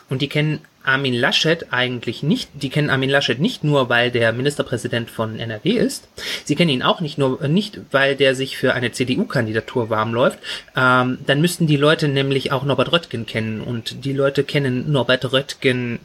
Und 0.10 0.22
die 0.22 0.28
kennen 0.28 0.60
Armin 0.90 1.14
Laschet 1.14 1.68
eigentlich 1.72 2.24
nicht, 2.24 2.50
die 2.54 2.70
kennen 2.70 2.90
Armin 2.90 3.12
Laschet 3.12 3.40
nicht 3.40 3.64
nur, 3.64 3.90
weil 3.90 4.10
der 4.10 4.34
Ministerpräsident 4.34 5.12
von 5.12 5.40
NRW 5.40 5.74
ist. 5.74 6.08
Sie 6.46 6.56
kennen 6.56 6.72
ihn 6.72 6.82
auch 6.82 7.00
nicht 7.00 7.20
nur, 7.20 7.48
nicht, 7.48 7.80
weil 7.92 8.16
der 8.16 8.34
sich 8.34 8.58
für 8.58 8.74
eine 8.74 8.92
CDU-Kandidatur 8.92 9.92
warm 9.92 10.16
läuft. 10.16 10.40
Ähm, 10.76 11.20
dann 11.28 11.42
müssten 11.42 11.68
die 11.68 11.78
Leute 11.78 12.08
nämlich 12.08 12.52
auch 12.52 12.64
Norbert 12.64 12.92
Röttgen 12.92 13.28
kennen 13.28 13.62
und 13.62 14.04
die 14.04 14.14
Leute 14.14 14.44
kennen 14.44 14.92
Norbert 14.92 15.32
Röttgen, 15.32 16.00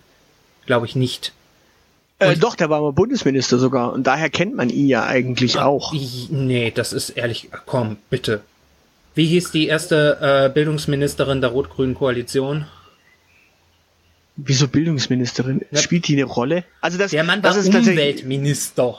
glaube 0.67 0.85
ich, 0.85 0.95
nicht. 0.95 1.33
Äh, 2.19 2.37
doch, 2.37 2.55
der 2.55 2.69
war 2.69 2.83
mal 2.83 2.93
Bundesminister 2.93 3.59
sogar 3.59 3.95
und 3.95 4.07
daher 4.07 4.29
kennt 4.29 4.55
man 4.55 4.69
ihn 4.69 4.87
ja 4.87 5.07
eigentlich 5.07 5.59
ah, 5.59 5.65
auch. 5.65 5.95
Nee, 6.29 6.71
das 6.75 6.93
ist 6.93 7.11
ehrlich, 7.11 7.49
komm, 7.65 7.97
bitte. 8.11 8.43
Wie 9.15 9.27
hieß 9.27 9.51
die 9.51 9.67
erste 9.67 10.19
äh, 10.21 10.53
Bildungsministerin 10.53 11.41
der 11.41 11.51
rot-grünen 11.51 11.95
Koalition? 11.95 12.67
Wieso 14.37 14.67
Bildungsministerin? 14.69 15.63
Ja. 15.71 15.81
Spielt 15.81 16.09
die 16.09 16.15
eine 16.15 16.25
Rolle? 16.25 16.65
Also 16.81 16.99
das, 16.99 17.13
der 17.13 17.25
Mann 17.25 17.43
war 17.43 17.55
das 17.55 17.67
ist 17.67 17.75
Umweltminister. 17.75 18.99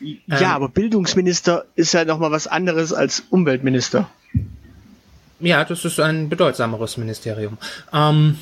Ja, 0.00 0.40
ähm, 0.40 0.46
aber 0.46 0.68
Bildungsminister 0.68 1.64
ist 1.74 1.92
ja 1.92 2.04
nochmal 2.04 2.30
was 2.30 2.46
anderes 2.46 2.92
als 2.92 3.24
Umweltminister. 3.30 4.10
Ja, 5.40 5.64
das 5.64 5.84
ist 5.84 6.00
ein 6.00 6.28
bedeutsameres 6.28 6.96
Ministerium. 6.96 7.58
Ähm, 7.92 8.38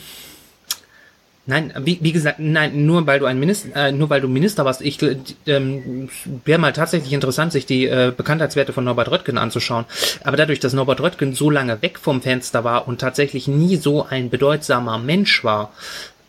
Nein, 1.44 1.72
wie, 1.76 1.98
wie 2.00 2.12
gesagt, 2.12 2.38
nein, 2.38 2.86
nur 2.86 3.04
weil 3.08 3.18
du 3.18 3.26
ein 3.26 3.40
Minister, 3.40 3.74
äh, 3.74 3.90
nur 3.90 4.08
weil 4.10 4.20
du 4.20 4.28
Minister 4.28 4.64
warst, 4.64 4.80
ich 4.80 4.98
ähm, 5.46 6.08
wäre 6.44 6.60
mal 6.60 6.72
tatsächlich 6.72 7.12
interessant, 7.12 7.50
sich 7.50 7.66
die 7.66 7.86
äh, 7.86 8.12
Bekanntheitswerte 8.16 8.72
von 8.72 8.84
Norbert 8.84 9.10
Röttgen 9.10 9.38
anzuschauen. 9.38 9.84
Aber 10.22 10.36
dadurch, 10.36 10.60
dass 10.60 10.72
Norbert 10.72 11.00
Röttgen 11.00 11.34
so 11.34 11.50
lange 11.50 11.82
weg 11.82 11.98
vom 11.98 12.22
Fenster 12.22 12.62
war 12.62 12.86
und 12.86 13.00
tatsächlich 13.00 13.48
nie 13.48 13.74
so 13.76 14.06
ein 14.06 14.30
bedeutsamer 14.30 14.98
Mensch 14.98 15.42
war 15.42 15.72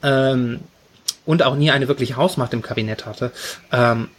ähm, 0.02 0.62
und 1.28 1.43
auch 1.43 1.56
nie 1.56 1.69
eine 1.69 1.88
wirkliche 1.88 2.15
Hausmacht 2.15 2.54
im 2.54 2.63
Kabinett 2.63 3.06
hatte, 3.06 3.32
ähm, 3.71 4.10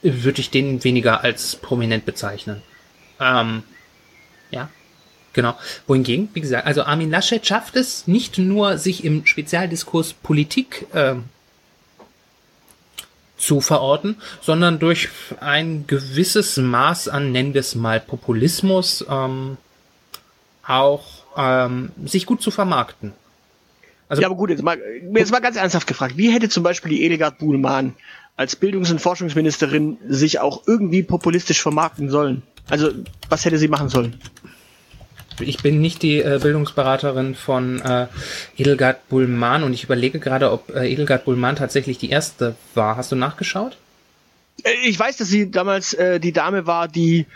würde 0.00 0.40
ich 0.40 0.48
den 0.48 0.82
weniger 0.82 1.22
als 1.22 1.56
prominent 1.56 2.06
bezeichnen. 2.06 2.62
Ähm. 3.20 3.62
Genau. 5.32 5.56
Wohingegen, 5.86 6.28
wie 6.34 6.40
gesagt, 6.40 6.66
also 6.66 6.82
Armin 6.82 7.10
Laschet 7.10 7.46
schafft 7.46 7.76
es 7.76 8.06
nicht 8.06 8.38
nur, 8.38 8.78
sich 8.78 9.04
im 9.04 9.26
Spezialdiskurs 9.26 10.12
Politik 10.12 10.86
äh, 10.92 11.14
zu 13.36 13.60
verorten, 13.60 14.16
sondern 14.42 14.78
durch 14.78 15.08
ein 15.40 15.86
gewisses 15.86 16.56
Maß 16.56 17.08
an, 17.08 17.32
nennen 17.32 17.54
wir 17.54 17.60
es 17.60 17.74
mal, 17.74 18.00
Populismus 18.00 19.04
ähm, 19.08 19.56
auch 20.66 21.06
ähm, 21.36 21.90
sich 22.04 22.26
gut 22.26 22.42
zu 22.42 22.50
vermarkten. 22.50 23.12
Also, 24.08 24.22
ja, 24.22 24.28
aber 24.28 24.36
gut, 24.36 24.50
jetzt 24.50 24.62
mal, 24.62 24.78
jetzt 25.14 25.30
mal 25.30 25.38
ganz 25.38 25.56
ernsthaft 25.56 25.86
gefragt. 25.86 26.16
Wie 26.16 26.32
hätte 26.32 26.48
zum 26.48 26.64
Beispiel 26.64 26.90
die 26.90 27.04
Edelgard 27.04 27.38
Buhlmann 27.38 27.94
als 28.36 28.56
Bildungs- 28.56 28.90
und 28.90 29.00
Forschungsministerin 29.00 29.98
sich 30.08 30.40
auch 30.40 30.66
irgendwie 30.66 31.02
populistisch 31.04 31.62
vermarkten 31.62 32.10
sollen? 32.10 32.42
Also, 32.68 32.90
was 33.28 33.44
hätte 33.44 33.58
sie 33.58 33.68
machen 33.68 33.88
sollen? 33.88 34.20
Ich 35.40 35.62
bin 35.62 35.80
nicht 35.80 36.02
die 36.02 36.20
äh, 36.20 36.38
Bildungsberaterin 36.42 37.34
von 37.34 37.80
äh, 37.82 38.06
Edelgard 38.56 39.08
Bullmann 39.08 39.62
und 39.62 39.72
ich 39.72 39.84
überlege 39.84 40.18
gerade, 40.18 40.50
ob 40.50 40.74
äh, 40.74 40.90
Edelgard 40.90 41.24
Bullmann 41.24 41.56
tatsächlich 41.56 41.98
die 41.98 42.10
erste 42.10 42.54
war. 42.74 42.96
Hast 42.96 43.12
du 43.12 43.16
nachgeschaut? 43.16 43.76
Äh, 44.64 44.72
ich 44.84 44.98
weiß, 44.98 45.16
dass 45.16 45.28
sie 45.28 45.50
damals 45.50 45.94
äh, 45.94 46.20
die 46.20 46.32
Dame 46.32 46.66
war, 46.66 46.88
die 46.88 47.26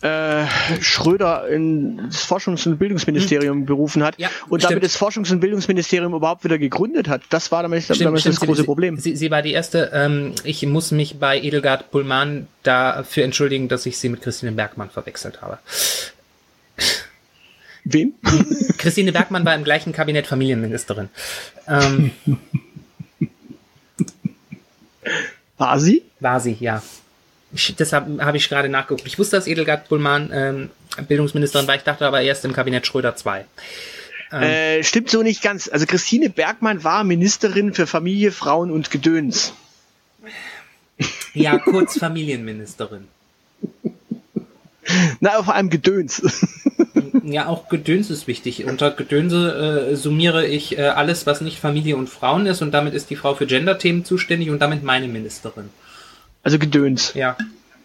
äh, 0.00 0.44
Schröder 0.80 1.48
in 1.48 1.98
das 2.06 2.28
Forschungs- 2.28 2.66
und 2.66 2.78
Bildungsministerium 2.78 3.58
hm. 3.58 3.66
berufen 3.66 4.02
hat 4.02 4.18
ja, 4.18 4.28
und 4.48 4.60
stimmt. 4.60 4.72
damit 4.72 4.84
das 4.84 5.00
Forschungs- 5.00 5.32
und 5.32 5.40
Bildungsministerium 5.40 6.14
überhaupt 6.14 6.44
wieder 6.44 6.58
gegründet 6.58 7.08
hat. 7.08 7.22
Das 7.30 7.50
war 7.52 7.62
damals, 7.62 7.84
stimmt, 7.84 8.02
damals 8.02 8.22
stimmt, 8.22 8.36
das 8.36 8.46
große 8.46 8.62
sie, 8.62 8.66
Problem. 8.66 8.98
Sie, 8.98 9.16
sie 9.16 9.30
war 9.30 9.42
die 9.42 9.52
erste. 9.52 9.90
Ähm, 9.92 10.32
ich 10.44 10.64
muss 10.66 10.90
mich 10.90 11.18
bei 11.18 11.40
Edelgard 11.40 11.90
Bullmann 11.90 12.46
dafür 12.62 13.24
entschuldigen, 13.24 13.68
dass 13.68 13.86
ich 13.86 13.98
sie 13.98 14.08
mit 14.08 14.22
Christine 14.22 14.52
Bergmann 14.52 14.90
verwechselt 14.90 15.42
habe. 15.42 15.58
Wen? 17.84 18.14
Christine 18.78 19.12
Bergmann 19.12 19.44
war 19.44 19.54
im 19.54 19.64
gleichen 19.64 19.92
Kabinett 19.92 20.26
Familienministerin. 20.26 21.10
Ähm, 21.68 22.10
war 25.58 25.78
sie? 25.78 26.02
War 26.20 26.40
sie, 26.40 26.56
ja. 26.60 26.82
Deshalb 27.78 28.20
habe 28.20 28.36
ich 28.36 28.48
gerade 28.48 28.68
nachgeguckt. 28.68 29.06
Ich 29.06 29.18
wusste, 29.18 29.36
dass 29.36 29.46
Edelgard 29.46 29.88
Bullmann 29.88 30.30
ähm, 30.32 30.70
Bildungsministerin 31.06 31.68
war. 31.68 31.76
Ich 31.76 31.82
dachte 31.82 32.06
aber 32.06 32.20
erst 32.20 32.44
im 32.44 32.52
Kabinett 32.52 32.86
Schröder 32.86 33.14
2. 33.14 33.44
Ähm, 34.32 34.42
äh, 34.42 34.82
stimmt 34.82 35.10
so 35.10 35.22
nicht 35.22 35.42
ganz. 35.42 35.68
Also 35.68 35.86
Christine 35.86 36.30
Bergmann 36.30 36.82
war 36.82 37.04
Ministerin 37.04 37.72
für 37.74 37.86
Familie, 37.86 38.32
Frauen 38.32 38.70
und 38.70 38.90
Gedöns. 38.90 39.52
Ja, 41.32 41.58
kurz 41.58 41.98
Familienministerin. 41.98 43.08
Na, 45.20 45.42
vor 45.42 45.54
allem 45.54 45.70
Gedöns. 45.70 46.22
Ja, 47.24 47.46
auch 47.48 47.68
Gedöns 47.68 48.10
ist 48.10 48.26
wichtig. 48.26 48.64
Unter 48.64 48.90
Gedönse 48.90 49.90
äh, 49.90 49.96
summiere 49.96 50.46
ich 50.46 50.78
äh, 50.78 50.82
alles, 50.82 51.26
was 51.26 51.40
nicht 51.40 51.58
Familie 51.58 51.96
und 51.96 52.08
Frauen 52.08 52.46
ist 52.46 52.62
und 52.62 52.72
damit 52.72 52.94
ist 52.94 53.10
die 53.10 53.16
Frau 53.16 53.34
für 53.34 53.46
Gender-Themen 53.46 54.04
zuständig 54.04 54.50
und 54.50 54.60
damit 54.60 54.82
meine 54.82 55.08
Ministerin. 55.08 55.70
Also 56.42 56.58
Gedöns. 56.58 57.14
Ja, 57.14 57.36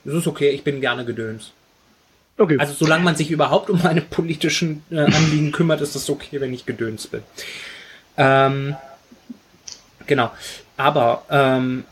das 0.04 0.16
ist 0.16 0.28
okay, 0.28 0.50
ich 0.50 0.64
bin 0.64 0.82
gerne 0.82 1.06
Gedöns. 1.06 1.52
Okay. 2.38 2.58
Also 2.58 2.74
solange 2.74 3.04
man 3.04 3.16
sich 3.16 3.32
überhaupt 3.32 3.70
um 3.70 3.82
meine 3.84 4.02
politischen 4.02 4.84
äh, 4.92 5.00
Anliegen 5.00 5.52
kümmert, 5.52 5.82
ist 5.82 5.96
das 5.96 6.10
okay, 6.10 6.40
wenn 6.40 6.54
ich 6.54 6.66
Gedöns 6.66 7.08
bin. 7.08 7.22
Ähm, 8.18 8.76
genau. 10.08 10.32
Aber, 10.78 11.24
ähm, 11.30 11.84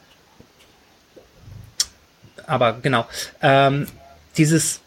aber 2.45 2.77
genau. 2.81 3.05
Ähm, 3.41 3.87
dieses 4.37 4.79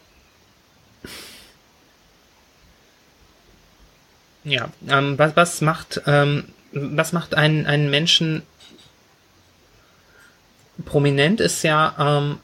Ja, 4.44 4.70
ähm, 4.88 5.18
was, 5.18 5.36
was 5.36 5.60
macht, 5.60 6.02
ähm, 6.06 6.44
was 6.72 7.12
macht 7.12 7.34
einen, 7.34 7.66
einen 7.66 7.90
Menschen 7.90 8.42
prominent 10.84 11.40
ist 11.40 11.62
ja, 11.62 11.94
ähm, 11.98 12.38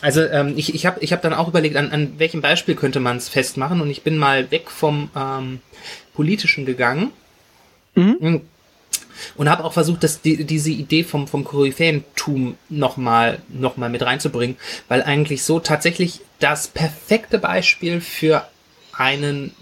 also 0.00 0.22
ähm, 0.22 0.54
ich, 0.56 0.74
ich 0.74 0.86
habe 0.86 1.00
ich 1.00 1.12
hab 1.12 1.22
dann 1.22 1.32
auch 1.32 1.48
überlegt, 1.48 1.76
an, 1.76 1.90
an 1.90 2.18
welchem 2.18 2.40
Beispiel 2.40 2.74
könnte 2.74 3.00
man 3.00 3.16
es 3.16 3.28
festmachen 3.28 3.80
und 3.80 3.90
ich 3.90 4.02
bin 4.02 4.18
mal 4.18 4.50
weg 4.50 4.70
vom 4.70 5.10
ähm, 5.16 5.60
Politischen 6.14 6.66
gegangen 6.66 7.10
mhm. 7.94 8.42
und 9.36 9.48
habe 9.48 9.64
auch 9.64 9.72
versucht, 9.72 10.02
dass 10.02 10.20
die, 10.20 10.44
diese 10.44 10.70
Idee 10.70 11.04
vom, 11.04 11.26
vom 11.28 11.44
Koryphäentum 11.44 12.56
nochmal 12.68 13.38
noch 13.48 13.76
mal 13.76 13.88
mit 13.88 14.02
reinzubringen, 14.02 14.56
weil 14.88 15.02
eigentlich 15.02 15.42
so 15.42 15.60
tatsächlich 15.60 16.20
das 16.38 16.68
perfekte 16.68 17.38
Beispiel 17.38 18.00
für 18.00 18.46
einen 18.92 19.54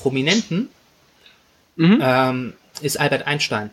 Prominenten 0.00 0.68
mhm. 1.76 2.00
ähm, 2.02 2.52
ist 2.80 2.98
Albert 2.98 3.26
Einstein. 3.26 3.70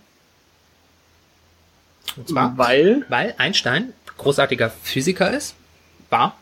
Und 2.16 2.30
zwar, 2.30 2.58
weil? 2.58 3.06
weil 3.10 3.36
Einstein 3.38 3.94
großartiger 4.18 4.70
Physiker 4.70 5.32
ist, 5.32 5.56
war. 6.10 6.38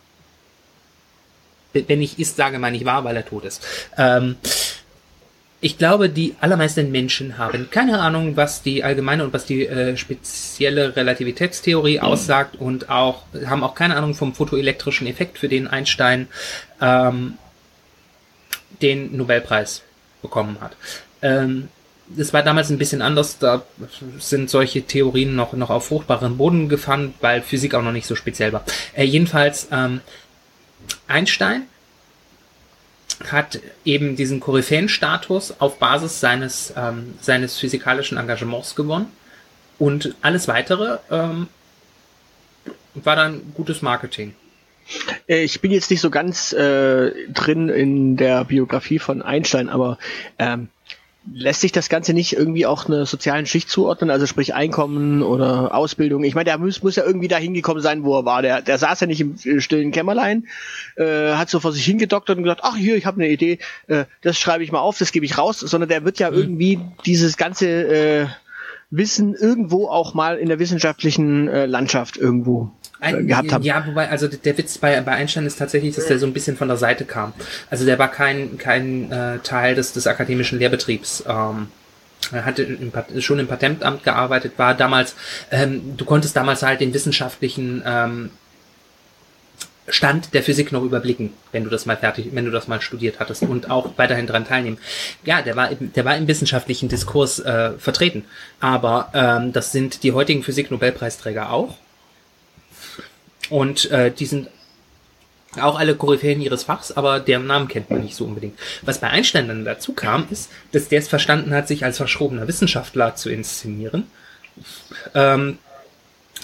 Wenn 1.74 2.02
ich 2.02 2.20
ist, 2.20 2.38
sage 2.38 2.58
meine 2.58 2.78
ich 2.78 2.86
war, 2.86 3.04
weil 3.04 3.18
er 3.18 3.26
tot 3.26 3.44
ist. 3.44 3.62
Ähm, 3.98 4.38
ich 5.60 5.78
glaube, 5.78 6.10
die 6.10 6.36
allermeisten 6.40 6.92
Menschen 6.92 7.38
haben 7.38 7.70
keine 7.72 8.00
Ahnung, 8.00 8.38
was 8.38 8.62
die 8.62 8.84
allgemeine 8.84 9.24
und 9.24 9.34
was 9.34 9.46
die 9.46 9.68
äh, 9.68 9.98
spezielle 9.98 10.96
Relativitätstheorie 10.96 11.98
mhm. 11.98 12.04
aussagt 12.04 12.56
und 12.56 12.90
auch 12.90 13.24
haben 13.46 13.64
auch 13.64 13.76
keine 13.76 13.96
Ahnung 13.98 14.14
vom 14.14 14.34
photoelektrischen 14.34 15.08
Effekt, 15.08 15.38
für 15.38 15.50
den 15.50 15.68
Einstein 15.68 16.28
ähm, 16.80 17.38
den 18.82 19.16
Nobelpreis 19.16 19.84
bekommen 20.22 20.58
hat. 20.62 20.76
Ähm, 21.22 21.70
es 22.18 22.34
war 22.34 22.44
damals 22.44 22.70
ein 22.70 22.78
bisschen 22.78 23.02
anders, 23.02 23.40
da 23.40 23.64
sind 24.20 24.50
solche 24.50 24.84
Theorien 24.84 25.36
noch, 25.36 25.54
noch 25.54 25.72
auf 25.72 25.88
fruchtbaren 25.88 26.38
Boden 26.38 26.70
gefahren, 26.70 27.16
weil 27.20 27.42
Physik 27.42 27.74
auch 27.74 27.82
noch 27.82 27.92
nicht 27.92 28.06
so 28.06 28.16
speziell 28.16 28.54
war. 28.54 28.64
Äh, 28.94 29.06
jedenfalls, 29.06 29.68
ähm, 29.72 30.02
Einstein 31.08 31.64
hat 33.32 33.60
eben 33.86 34.16
diesen 34.16 34.40
Koryphäenstatus 34.40 35.56
auf 35.60 35.80
Basis 35.80 36.20
seines, 36.20 36.74
ähm, 36.76 37.16
seines 37.22 37.58
physikalischen 37.58 38.18
Engagements 38.18 38.76
gewonnen 38.76 39.08
und 39.80 40.16
alles 40.22 40.48
weitere 40.48 41.00
ähm, 41.10 41.48
war 42.94 43.16
dann 43.16 43.54
gutes 43.54 43.82
Marketing. 43.82 44.36
Äh, 45.28 45.44
ich 45.44 45.62
bin 45.62 45.72
jetzt 45.72 45.90
nicht 45.92 46.02
so 46.02 46.10
ganz 46.10 46.54
äh, 46.54 47.12
drin 47.32 47.70
in 47.70 48.18
der 48.18 48.46
Biografie 48.46 49.00
von 49.00 49.22
Einstein, 49.22 49.70
aber 49.70 49.98
ähm, 50.40 50.70
lässt 51.34 51.62
sich 51.62 51.72
das 51.72 51.90
Ganze 51.90 52.14
nicht 52.14 52.34
irgendwie 52.34 52.66
auch 52.66 52.88
einer 52.88 53.06
sozialen 53.06 53.46
Schicht 53.46 53.70
zuordnen, 53.70 54.10
also 54.10 54.26
sprich 54.26 54.54
Einkommen 54.54 55.24
oder 55.24 55.74
Ausbildung? 55.74 56.24
Ich 56.24 56.36
meine, 56.36 56.46
der 56.46 56.58
muss, 56.58 56.84
muss 56.84 56.96
ja 56.96 57.04
irgendwie 57.04 57.28
da 57.28 57.38
hingekommen 57.38 57.82
sein, 57.82 58.04
wo 58.04 58.18
er 58.18 58.26
war. 58.26 58.42
Der, 58.42 58.62
der 58.62 58.78
saß 58.78 59.00
ja 59.02 59.08
nicht 59.08 59.22
im 59.22 59.36
äh, 59.44 59.60
stillen 59.60 59.92
Kämmerlein, 59.92 60.48
äh, 60.96 61.34
hat 61.34 61.50
so 61.50 61.60
vor 61.60 61.72
sich 61.72 61.86
hingedoktert 61.86 62.38
und 62.38 62.44
gesagt, 62.44 62.62
ach 62.64 62.76
hier, 62.76 62.96
ich 62.96 63.06
habe 63.06 63.22
eine 63.22 63.32
Idee, 63.32 63.60
äh, 63.88 64.06
das 64.22 64.38
schreibe 64.38 64.64
ich 64.64 64.72
mal 64.72 64.80
auf, 64.80 64.98
das 64.98 65.12
gebe 65.12 65.26
ich 65.26 65.38
raus, 65.38 65.60
sondern 65.60 65.90
der 65.90 66.06
wird 66.06 66.20
ja 66.20 66.30
mhm. 66.30 66.38
irgendwie 66.38 66.80
dieses 67.06 67.38
ganze 67.38 67.68
äh, 67.68 68.28
Wissen 68.92 69.34
irgendwo 69.34 69.88
auch 69.88 70.14
mal 70.14 70.38
in 70.38 70.48
der 70.48 70.60
wissenschaftlichen 70.60 71.48
äh, 71.48 71.66
Landschaft 71.66 72.18
irgendwo 72.18 72.72
ein, 73.06 73.28
gehabt 73.28 73.52
haben. 73.52 73.64
Ja, 73.64 73.86
wobei, 73.86 74.10
also 74.10 74.28
der 74.28 74.58
Witz 74.58 74.78
bei, 74.78 75.00
bei 75.02 75.12
Einstein 75.12 75.46
ist 75.46 75.58
tatsächlich, 75.58 75.96
dass 75.96 76.08
der 76.08 76.20
so 76.20 76.26
ein 76.26 76.34
bisschen 76.34 76.58
von 76.58 76.68
der 76.68 76.78
Seite 76.78 77.06
kam. 77.06 77.34
Also 77.70 77.86
der 77.86 78.00
war 78.00 78.10
kein, 78.10 78.58
kein 78.58 79.12
äh, 79.12 79.40
Teil 79.40 79.76
des, 79.76 79.94
des 79.94 80.08
akademischen 80.08 80.60
Lehrbetriebs. 80.60 81.24
Ähm, 81.28 81.68
er 82.32 82.46
hatte 82.46 82.64
im, 82.64 82.92
schon 83.22 83.40
im 83.40 83.48
Patentamt 83.48 84.04
gearbeitet, 84.04 84.54
war 84.58 84.74
damals, 84.74 85.16
ähm, 85.52 85.96
du 85.98 86.06
konntest 86.06 86.36
damals 86.36 86.64
halt 86.64 86.82
den 86.82 86.94
wissenschaftlichen 86.94 87.84
ähm, 87.86 88.32
Stand 89.88 90.34
der 90.34 90.42
Physik 90.42 90.72
noch 90.72 90.84
überblicken, 90.84 91.34
wenn 91.52 91.64
du 91.64 91.70
das 91.70 91.86
mal 91.86 91.98
fertig, 91.98 92.30
wenn 92.32 92.46
du 92.46 92.52
das 92.52 92.68
mal 92.68 92.82
studiert 92.82 93.20
hattest 93.20 93.44
und 93.44 93.70
auch 93.70 93.92
weiterhin 93.98 94.26
dran 94.26 94.48
teilnehmen. 94.48 94.80
Ja, 95.24 95.44
der 95.44 95.56
war, 95.56 95.70
der 95.76 96.06
war 96.06 96.18
im 96.18 96.28
wissenschaftlichen 96.28 96.90
Diskurs 96.90 97.40
äh, 97.40 97.74
vertreten, 97.78 98.26
aber 98.60 99.10
ähm, 99.14 99.54
das 99.54 99.72
sind 99.72 100.02
die 100.02 100.12
heutigen 100.12 100.42
Physik-Nobelpreisträger 100.42 101.52
auch. 101.52 101.78
Und 103.50 103.90
äh, 103.92 104.12
die 104.12 104.26
sind 104.26 104.50
auch 105.62 105.80
alle 105.80 105.96
Koryphäen 105.96 106.42
ihres 106.42 106.64
Fachs, 106.64 106.92
aber 106.92 107.20
deren 107.20 107.48
Namen 107.48 107.68
kennt 107.68 107.90
man 107.90 108.02
nicht 108.02 108.16
so 108.16 108.26
unbedingt. 108.26 108.58
Was 108.82 109.00
bei 109.00 109.10
Einstein 109.10 109.48
dann 109.48 109.66
dazu 109.66 109.94
kam, 109.94 110.28
ist, 110.30 110.52
dass 110.72 110.90
der 110.90 111.00
es 111.00 111.08
verstanden 111.08 111.54
hat, 111.54 111.68
sich 111.68 111.86
als 111.86 111.98
verschrobener 111.98 112.48
Wissenschaftler 112.48 113.16
zu 113.16 113.30
inszenieren. 113.30 114.08
Ähm, 115.14 115.60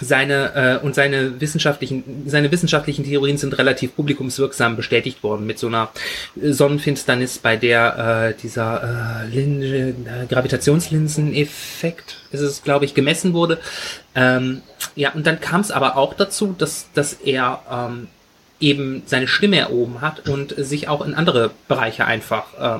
seine 0.02 0.80
äh, 0.82 0.86
und 0.86 0.96
seine 0.96 1.40
wissenschaftlichen 1.40 2.24
seine 2.26 2.52
wissenschaftlichen 2.52 3.06
Theorien 3.06 3.38
sind 3.38 3.58
relativ 3.58 3.96
publikumswirksam 3.96 4.76
bestätigt 4.76 5.24
worden 5.24 5.46
mit 5.46 5.60
so 5.60 5.68
einer 5.68 5.90
Sonnenfinsternis, 6.36 7.40
bei 7.40 7.56
der 7.56 8.34
äh, 8.36 8.42
dieser 8.42 9.28
äh, 9.32 9.90
äh, 9.90 9.94
Gravitationslinseneffekt 10.30 12.18
ist 12.32 12.42
es 12.42 12.64
glaube 12.64 12.86
ich 12.86 12.94
gemessen 12.94 13.34
wurde. 13.34 13.60
Ähm, 14.16 14.62
ja 14.96 15.12
und 15.12 15.26
dann 15.26 15.40
kam 15.40 15.62
es 15.62 15.72
aber 15.72 15.98
auch 15.98 16.14
dazu, 16.14 16.56
dass 16.58 16.88
dass 16.94 17.14
er 17.14 17.62
ähm, 17.72 18.08
eben 18.60 19.04
seine 19.06 19.28
Stimme 19.28 19.58
erhoben 19.58 20.02
hat 20.02 20.30
und 20.30 20.54
sich 20.58 20.88
auch 20.88 21.06
in 21.06 21.16
andere 21.16 21.52
Bereiche 21.68 22.06
einfach 22.06 22.80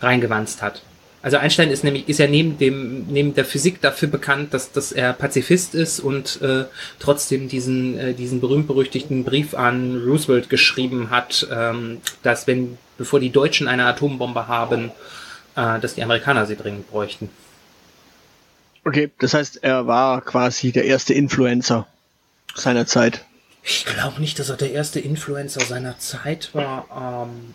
reingewanzt 0.00 0.62
hat. 0.62 0.82
Also 1.22 1.38
Einstein 1.38 1.70
ist 1.70 1.82
nämlich 1.82 2.08
ist 2.08 2.18
ja 2.18 2.28
neben 2.28 2.58
dem 2.58 3.06
neben 3.08 3.34
der 3.34 3.44
Physik 3.44 3.80
dafür 3.80 4.08
bekannt, 4.08 4.54
dass 4.54 4.70
dass 4.72 4.92
er 4.92 5.12
Pazifist 5.12 5.74
ist 5.74 5.98
und 5.98 6.40
äh, 6.42 6.66
trotzdem 7.00 7.48
diesen 7.48 7.98
äh, 7.98 8.14
diesen 8.14 8.40
berühmt 8.40 8.66
berüchtigten 8.68 9.24
Brief 9.24 9.54
an 9.54 10.02
Roosevelt 10.06 10.48
geschrieben 10.48 11.10
hat, 11.10 11.46
ähm, 11.50 12.00
dass 12.22 12.46
wenn 12.46 12.78
bevor 12.96 13.18
die 13.18 13.30
Deutschen 13.30 13.66
eine 13.66 13.86
Atombombe 13.86 14.46
haben, 14.46 14.92
äh, 15.56 15.80
dass 15.80 15.94
die 15.94 16.02
Amerikaner 16.02 16.46
sie 16.46 16.56
dringend 16.56 16.90
bräuchten. 16.90 17.28
Okay, 18.84 19.10
das 19.18 19.34
heißt, 19.34 19.64
er 19.64 19.88
war 19.88 20.20
quasi 20.20 20.70
der 20.70 20.84
erste 20.84 21.12
Influencer 21.12 21.88
seiner 22.54 22.86
Zeit. 22.86 23.24
Ich 23.64 23.84
glaube 23.84 24.20
nicht, 24.20 24.38
dass 24.38 24.48
er 24.48 24.56
der 24.56 24.70
erste 24.70 25.00
Influencer 25.00 25.60
seiner 25.60 25.98
Zeit 25.98 26.54
war. 26.54 27.26
Ähm, 27.28 27.54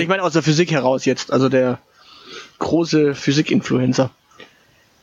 ich 0.00 0.06
meine 0.06 0.22
aus 0.22 0.34
der 0.34 0.42
Physik 0.42 0.70
heraus 0.70 1.04
jetzt, 1.04 1.32
also 1.32 1.48
der 1.48 1.80
große 2.58 3.14
Physik-Influencer. 3.14 4.10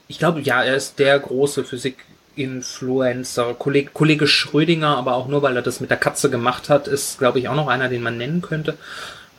Ich 0.08 0.20
glaube, 0.20 0.42
ja, 0.42 0.64
er 0.64 0.76
ist 0.76 1.00
der 1.00 1.20
große 1.20 1.64
Physik-Influencer. 1.64 3.54
Kollege, 3.56 3.92
Kollege 3.94 4.28
Schrödinger, 4.28 4.98
aber 4.98 5.16
auch 5.16 5.28
nur, 5.28 5.42
weil 5.42 5.56
er 5.56 5.62
das 5.62 5.80
mit 5.80 5.90
der 5.90 5.98
Katze 5.98 6.30
gemacht 6.30 6.70
hat, 6.70 6.88
ist, 6.88 7.20
glaube 7.20 7.40
ich, 7.40 7.50
auch 7.50 7.56
noch 7.56 7.68
einer, 7.68 7.90
den 7.90 8.02
man 8.04 8.18
nennen 8.18 8.42
könnte. 8.42 8.78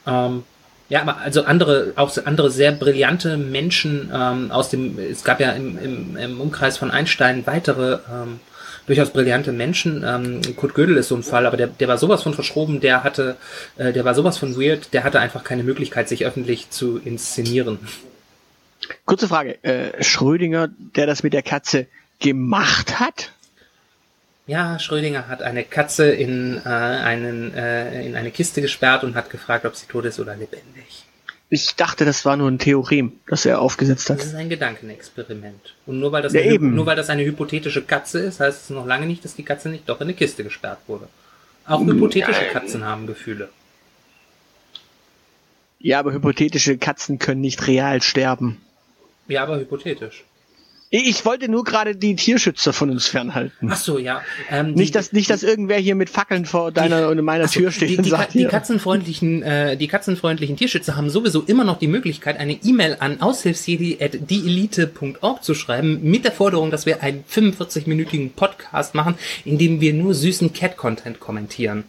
Ähm, 0.07 0.45
ja, 0.89 1.03
aber 1.03 1.19
also 1.19 1.45
andere, 1.45 1.93
auch 1.97 2.11
andere 2.25 2.51
sehr 2.51 2.73
brillante 2.73 3.37
Menschen 3.37 4.11
ähm, 4.13 4.51
aus 4.51 4.71
dem, 4.71 4.99
es 4.99 5.23
gab 5.23 5.39
ja 5.39 5.53
im, 5.53 5.79
im, 5.79 6.17
im 6.17 6.41
Umkreis 6.41 6.79
von 6.79 6.91
Einstein 6.91 7.47
weitere 7.47 7.99
ähm, 8.11 8.41
durchaus 8.89 9.11
brillante 9.11 9.53
Menschen. 9.53 10.03
Ähm, 10.05 10.41
Kurt 10.57 10.75
Gödel 10.75 10.97
ist 10.97 11.09
so 11.09 11.15
ein 11.15 11.23
Fall, 11.23 11.47
aber 11.47 11.57
der, 11.57 11.69
der 11.69 11.87
war 11.87 11.99
sowas 11.99 12.23
von 12.23 12.35
verschroben, 12.35 12.81
der 12.81 13.05
hatte, 13.05 13.37
äh, 13.77 13.93
der 13.93 14.05
war 14.05 14.15
sowas 14.15 14.39
von 14.39 14.57
weird, 14.61 14.93
der 14.93 15.05
hatte 15.05 15.21
einfach 15.21 15.45
keine 15.45 15.63
Möglichkeit, 15.63 16.09
sich 16.09 16.27
öffentlich 16.27 16.71
zu 16.71 16.99
inszenieren. 16.99 17.79
Kurze 19.05 19.29
Frage, 19.29 19.63
äh, 19.63 20.03
Schrödinger, 20.03 20.69
der 20.97 21.07
das 21.07 21.23
mit 21.23 21.33
der 21.33 21.43
Katze 21.43 21.87
gemacht 22.19 22.99
hat? 22.99 23.33
Ja, 24.47 24.79
Schrödinger 24.79 25.29
hat 25.29 25.43
eine 25.43 25.63
Katze 25.63 26.11
in, 26.11 26.61
äh, 26.65 26.69
einen, 26.69 27.55
äh, 27.55 28.07
in 28.07 28.17
eine 28.17 28.31
Kiste 28.31 28.63
gesperrt 28.63 29.05
und 29.05 29.15
hat 29.15 29.29
gefragt, 29.29 29.67
ob 29.67 29.77
sie 29.77 29.87
tot 29.87 30.07
ist 30.07 30.19
oder 30.19 30.35
lebendig. 30.35 31.05
Ich 31.51 31.77
dachte, 31.77 32.05
das 32.05 32.27
war 32.27 32.37
nur 32.37 32.51
ein 32.51 32.59
Theorem, 32.59 33.13
das 33.27 33.47
er 33.47 33.61
aufgesetzt 33.61 34.11
hat. 34.11 34.19
Das 34.19 34.27
ist 34.27 34.35
ein 34.35 34.51
Gedankenexperiment. 34.51 35.75
Und 35.87 35.99
nur 35.99 36.13
weil 36.13 36.23
das, 36.23 36.35
ja, 36.35 36.43
eine, 36.43 36.59
nur 36.59 36.85
weil 36.85 36.97
das 36.97 37.09
eine 37.09 37.25
hypothetische 37.25 37.83
Katze 37.83 38.21
ist, 38.21 38.41
heißt 38.41 38.65
es 38.65 38.71
noch 38.71 38.85
lange 38.85 39.07
nicht, 39.07 39.25
dass 39.25 39.35
die 39.35 39.45
Katze 39.45 39.71
nicht 39.71 39.89
doch 39.89 40.01
in 40.01 40.09
eine 40.09 40.15
Kiste 40.15 40.45
gesperrt 40.45 40.81
wurde. 40.87 41.09
Auch 41.65 41.81
hypothetische 41.81 42.45
Katzen 42.53 42.85
haben 42.85 43.07
Gefühle. 43.07 43.49
Ja, 45.79 46.01
aber 46.01 46.13
hypothetische 46.13 46.77
Katzen 46.77 47.19
können 47.19 47.41
nicht 47.41 47.67
real 47.67 48.03
sterben. 48.03 48.61
Ja, 49.29 49.43
aber 49.43 49.59
hypothetisch. 49.59 50.25
Ich 50.91 51.27
wollte 51.27 51.51
nur 51.51 51.65
gerade 51.65 51.97
die 51.97 52.17
Tierschützer 52.17 52.73
von 52.73 52.89
uns 52.89 53.09
fernhalten. 53.09 53.69
Ach 53.71 53.77
so, 53.77 53.99
ja. 53.99 54.23
Ähm, 54.51 54.73
nicht, 54.73 54.95
dass, 54.95 55.13
nicht, 55.13 55.29
dass 55.29 55.43
irgendwer 55.43 55.77
hier 55.77 55.95
mit 55.95 56.09
Fackeln 56.09 56.47
vor 56.47 56.73
deiner 56.73 57.13
die, 57.13 57.19
und 57.19 57.23
meiner 57.25 57.47
so, 57.47 57.61
Tür 57.61 57.71
steht 57.71 57.91
die, 57.91 57.99
und 57.99 58.07
die, 58.07 58.11
sagt, 58.11 58.33
die 58.33 58.47
katzenfreundlichen, 58.47 59.43
äh, 59.43 59.77
die 59.77 59.87
katzenfreundlichen 59.87 60.57
Tierschützer 60.57 60.97
haben 60.97 61.11
sowieso 61.11 61.43
immer 61.43 61.65
noch 61.65 61.79
die 61.79 61.89
Möglichkeit, 61.89 62.39
eine 62.39 62.55
E-Mail 62.55 62.97
an 63.01 63.21
aushilfsjedi.dieelite.org 63.21 65.45
zu 65.45 65.55
schreiben, 65.55 66.01
mit 66.03 66.25
der 66.25 66.33
Forderung, 66.33 66.71
dass 66.71 66.87
wir 66.87 67.03
einen 67.03 67.23
45-minütigen 67.25 68.31
Podcast 68.35 68.95
machen, 68.95 69.17
in 69.45 69.59
dem 69.59 69.83
wir 69.83 69.93
nur 69.93 70.15
süßen 70.15 70.55
Cat-Content 70.55 71.21
kommentieren. 71.21 71.85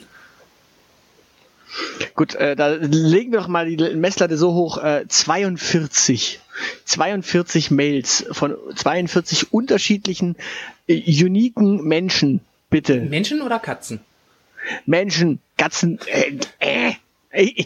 Gut, 2.16 2.36
äh, 2.36 2.56
da 2.56 2.70
legen 2.70 3.32
wir 3.32 3.40
doch 3.40 3.48
mal 3.48 3.68
die 3.68 3.96
Messlatte 3.96 4.38
so 4.38 4.54
hoch, 4.54 4.78
äh, 4.84 5.06
42. 5.08 6.40
42 6.86 7.72
Mails 7.72 8.26
von 8.32 8.56
42 8.76 9.54
unterschiedlichen, 9.54 10.36
äh, 10.88 11.24
uniken 11.24 11.84
Menschen, 11.84 12.42
bitte. 12.70 13.00
Menschen 13.02 13.42
oder 13.42 13.60
Katzen? 13.60 14.02
Menschen, 14.86 15.40
Katzen, 15.58 16.00
äh, 16.08 16.38
äh. 16.60 16.94
Äh, 17.32 17.66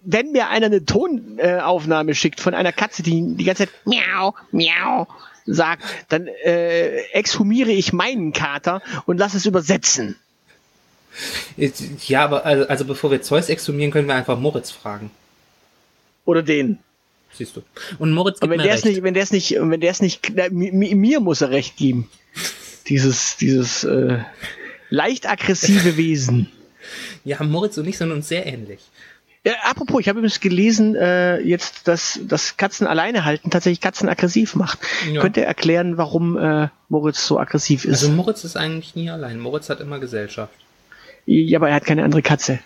wenn 0.00 0.32
mir 0.32 0.48
einer 0.48 0.66
eine 0.66 0.84
Tonaufnahme 0.84 2.16
schickt 2.16 2.40
von 2.40 2.52
einer 2.52 2.72
Katze, 2.72 3.04
die 3.04 3.36
die 3.36 3.44
ganze 3.44 3.66
Zeit 3.66 3.74
miau, 3.84 4.34
miau 4.50 5.06
sagt, 5.46 5.84
dann 6.08 6.26
äh, 6.26 7.02
exhumiere 7.12 7.70
ich 7.70 7.92
meinen 7.92 8.32
Kater 8.32 8.82
und 9.06 9.18
lasse 9.18 9.36
es 9.36 9.46
übersetzen. 9.46 10.16
Ja, 12.06 12.24
aber 12.24 12.44
also, 12.44 12.66
also 12.68 12.84
bevor 12.84 13.10
wir 13.10 13.22
Zeus 13.22 13.48
exhumieren, 13.48 13.90
können 13.90 14.08
wir 14.08 14.14
einfach 14.14 14.38
Moritz 14.38 14.70
fragen. 14.70 15.10
Oder 16.24 16.42
den. 16.42 16.78
Siehst 17.32 17.56
du. 17.56 17.62
Und 17.98 18.12
Moritz 18.12 18.40
gibt 18.40 18.44
aber 18.44 18.58
wenn 18.58 18.66
der 18.66 18.74
recht. 18.74 18.84
Nicht, 18.84 19.02
wenn 19.02 19.14
der 19.14 19.22
es 19.22 19.32
nicht, 19.32 19.54
wenn 19.58 19.80
der 19.80 19.90
es 19.90 20.00
nicht, 20.00 20.32
na, 20.34 20.44
mir 20.50 21.20
muss 21.20 21.40
er 21.40 21.50
recht 21.50 21.76
geben. 21.76 22.10
Dieses, 22.88 23.36
dieses 23.36 23.84
äh, 23.84 24.18
leicht 24.90 25.28
aggressive 25.28 25.96
Wesen. 25.96 26.50
Ja, 27.24 27.42
Moritz 27.42 27.76
und 27.78 27.86
ich 27.86 27.98
sind 27.98 28.12
uns 28.12 28.28
sehr 28.28 28.46
ähnlich. 28.46 28.80
Ja, 29.44 29.54
apropos, 29.64 30.00
ich 30.00 30.08
habe 30.08 30.18
übrigens 30.18 30.40
gelesen, 30.40 30.96
äh, 30.96 31.38
jetzt, 31.40 31.86
dass, 31.86 32.18
dass 32.22 32.56
Katzen 32.56 32.86
alleine 32.86 33.24
halten 33.24 33.50
tatsächlich 33.50 33.80
Katzen 33.80 34.08
aggressiv 34.08 34.56
macht. 34.56 34.80
Ja. 35.10 35.20
Könnt 35.20 35.36
ihr 35.36 35.44
erklären, 35.44 35.96
warum 35.96 36.36
äh, 36.36 36.68
Moritz 36.88 37.26
so 37.26 37.38
aggressiv 37.38 37.84
ist? 37.84 38.02
Also 38.02 38.10
Moritz 38.10 38.44
ist 38.44 38.56
eigentlich 38.56 38.96
nie 38.96 39.10
allein. 39.10 39.38
Moritz 39.38 39.70
hat 39.70 39.80
immer 39.80 40.00
Gesellschaft. 40.00 40.52
Ja, 41.30 41.58
aber 41.58 41.68
er 41.68 41.74
hat 41.74 41.84
keine 41.84 42.04
andere 42.04 42.22
Katze. 42.22 42.60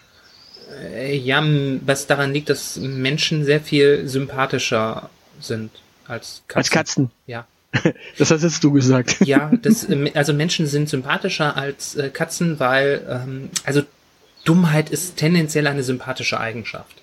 Äh, 0.95 1.17
ja, 1.17 1.43
was 1.85 2.07
daran 2.07 2.33
liegt, 2.33 2.49
dass 2.49 2.77
Menschen 2.77 3.45
sehr 3.45 3.61
viel 3.61 4.07
sympathischer 4.07 5.11
sind 5.41 5.71
als 6.07 6.43
Katzen. 6.47 6.59
Als 6.59 6.71
Katzen. 6.71 7.11
Ja. 7.27 7.47
Das 8.19 8.31
hast 8.31 8.43
jetzt 8.43 8.63
du 8.63 8.71
gesagt. 8.71 9.17
Ja, 9.25 9.51
das, 9.63 9.85
äh, 9.89 10.13
also 10.15 10.33
Menschen 10.33 10.69
sind 10.69 10.89
sympathischer 10.89 11.57
als 11.57 11.97
äh, 11.97 12.11
Katzen, 12.11 12.61
weil 12.61 13.05
ähm, 13.09 13.51
also 13.65 13.83
Dummheit 14.45 14.91
ist 14.91 15.17
tendenziell 15.17 15.67
eine 15.67 15.83
sympathische 15.83 16.39
Eigenschaft. 16.39 17.02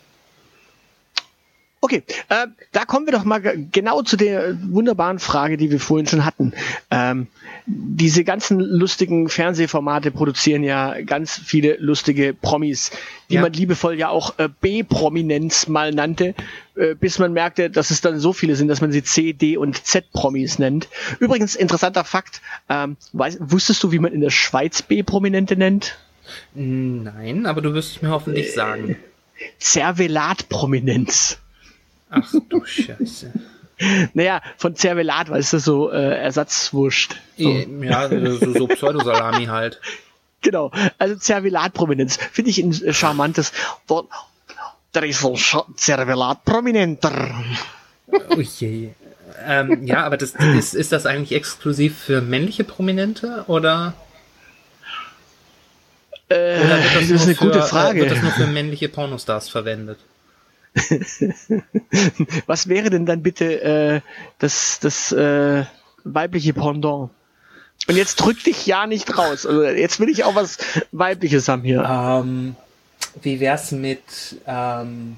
Okay, 1.81 2.03
äh, 2.27 2.47
da 2.73 2.83
kommen 2.83 3.05
wir 3.05 3.13
doch 3.13 3.23
mal 3.23 3.39
genau 3.71 4.01
zu 4.01 4.17
der 4.17 4.57
wunderbaren 4.61 5.17
Frage, 5.17 5.55
die 5.55 5.71
wir 5.71 5.79
vorhin 5.79 6.07
schon 6.07 6.25
hatten. 6.25 6.53
Ähm, 6.91 7.27
diese 7.65 8.25
ganzen 8.25 8.59
lustigen 8.59 9.29
Fernsehformate 9.29 10.11
produzieren 10.11 10.63
ja 10.63 10.99
ganz 11.01 11.37
viele 11.37 11.77
lustige 11.77 12.33
Promis, 12.33 12.91
die 13.29 13.35
ja. 13.35 13.41
man 13.41 13.53
liebevoll 13.53 13.97
ja 13.97 14.09
auch 14.09 14.39
äh, 14.39 14.49
B-Prominenz 14.59 15.67
mal 15.67 15.93
nannte, 15.93 16.35
äh, 16.75 16.95
bis 16.95 17.17
man 17.17 17.31
merkte, 17.31 17.69
dass 17.69 17.91
es 17.91 18.01
dann 18.01 18.19
so 18.19 18.33
viele 18.33 18.57
sind, 18.57 18.67
dass 18.67 18.81
man 18.81 18.91
sie 18.91 19.03
C, 19.03 19.31
D 19.31 19.55
und 19.55 19.85
Z-Promis 19.85 20.59
nennt. 20.59 20.89
Übrigens, 21.19 21.55
interessanter 21.55 22.03
Fakt, 22.03 22.41
ähm, 22.67 22.97
weißt, 23.13 23.37
wusstest 23.39 23.81
du, 23.83 23.93
wie 23.93 23.99
man 23.99 24.11
in 24.11 24.19
der 24.19 24.31
Schweiz 24.31 24.81
B-Prominente 24.81 25.55
nennt? 25.55 25.97
Nein, 26.53 27.45
aber 27.45 27.61
du 27.61 27.73
wirst 27.73 27.95
es 27.95 28.01
mir 28.01 28.09
hoffentlich 28.09 28.53
sagen. 28.53 28.97
Zervelat-Prominenz. 29.59 31.39
Ach 32.09 32.33
du 32.49 32.65
Scheiße. 32.65 33.33
Naja, 34.13 34.41
von 34.57 34.75
Zervelat, 34.75 35.29
weißt 35.29 35.53
du, 35.53 35.59
so 35.59 35.91
äh, 35.91 36.17
Ersatzwurst. 36.17 37.15
So. 37.37 37.49
Ja, 37.49 38.09
so, 38.09 38.53
so 38.53 38.67
Pseudosalami 38.67 39.45
halt. 39.45 39.79
Genau, 40.41 40.71
also 40.97 41.17
Zervelat-Prominenz 41.17 42.15
finde 42.31 42.51
ich 42.51 42.59
ein 42.59 42.71
äh, 42.71 42.93
charmantes 42.93 43.51
Wort. 43.89 44.07
Der 44.93 45.03
ist 45.03 45.19
so 45.19 45.35
Zervelat-Prominenter. 45.75 47.35
Oh 48.07 48.39
je. 48.39 48.91
Ähm, 49.45 49.85
ja, 49.85 50.05
aber 50.05 50.15
das, 50.15 50.31
ist, 50.31 50.75
ist 50.75 50.93
das 50.93 51.05
eigentlich 51.05 51.33
exklusiv 51.33 51.97
für 51.97 52.21
männliche 52.21 52.63
Prominente 52.63 53.43
oder? 53.47 53.93
Äh, 56.29 56.59
oder 56.59 56.77
das, 56.77 56.93
das 56.93 57.09
ist 57.09 57.23
eine 57.23 57.35
für, 57.35 57.45
gute 57.45 57.61
Frage. 57.61 57.99
Äh, 57.99 58.01
wird 58.03 58.11
das 58.11 58.23
nur 58.23 58.31
für 58.31 58.47
männliche 58.47 58.87
Pornostars 58.87 59.49
verwendet? 59.49 59.99
Was 62.45 62.67
wäre 62.67 62.89
denn 62.89 63.05
dann 63.05 63.23
bitte 63.23 63.61
äh, 63.61 64.01
das, 64.37 64.79
das 64.79 65.11
äh, 65.11 65.65
weibliche 66.03 66.53
Pendant? 66.53 67.09
Und 67.87 67.95
jetzt 67.95 68.17
drück 68.17 68.43
dich 68.43 68.65
ja 68.65 68.87
nicht 68.87 69.17
raus. 69.17 69.45
Also 69.45 69.63
jetzt 69.63 69.99
will 69.99 70.09
ich 70.09 70.23
auch 70.23 70.35
was 70.35 70.57
Weibliches 70.91 71.47
haben 71.47 71.63
hier. 71.63 71.83
Ähm, 71.89 72.55
wie 73.21 73.39
wär's 73.39 73.71
mit 73.71 74.01
ähm, 74.45 75.17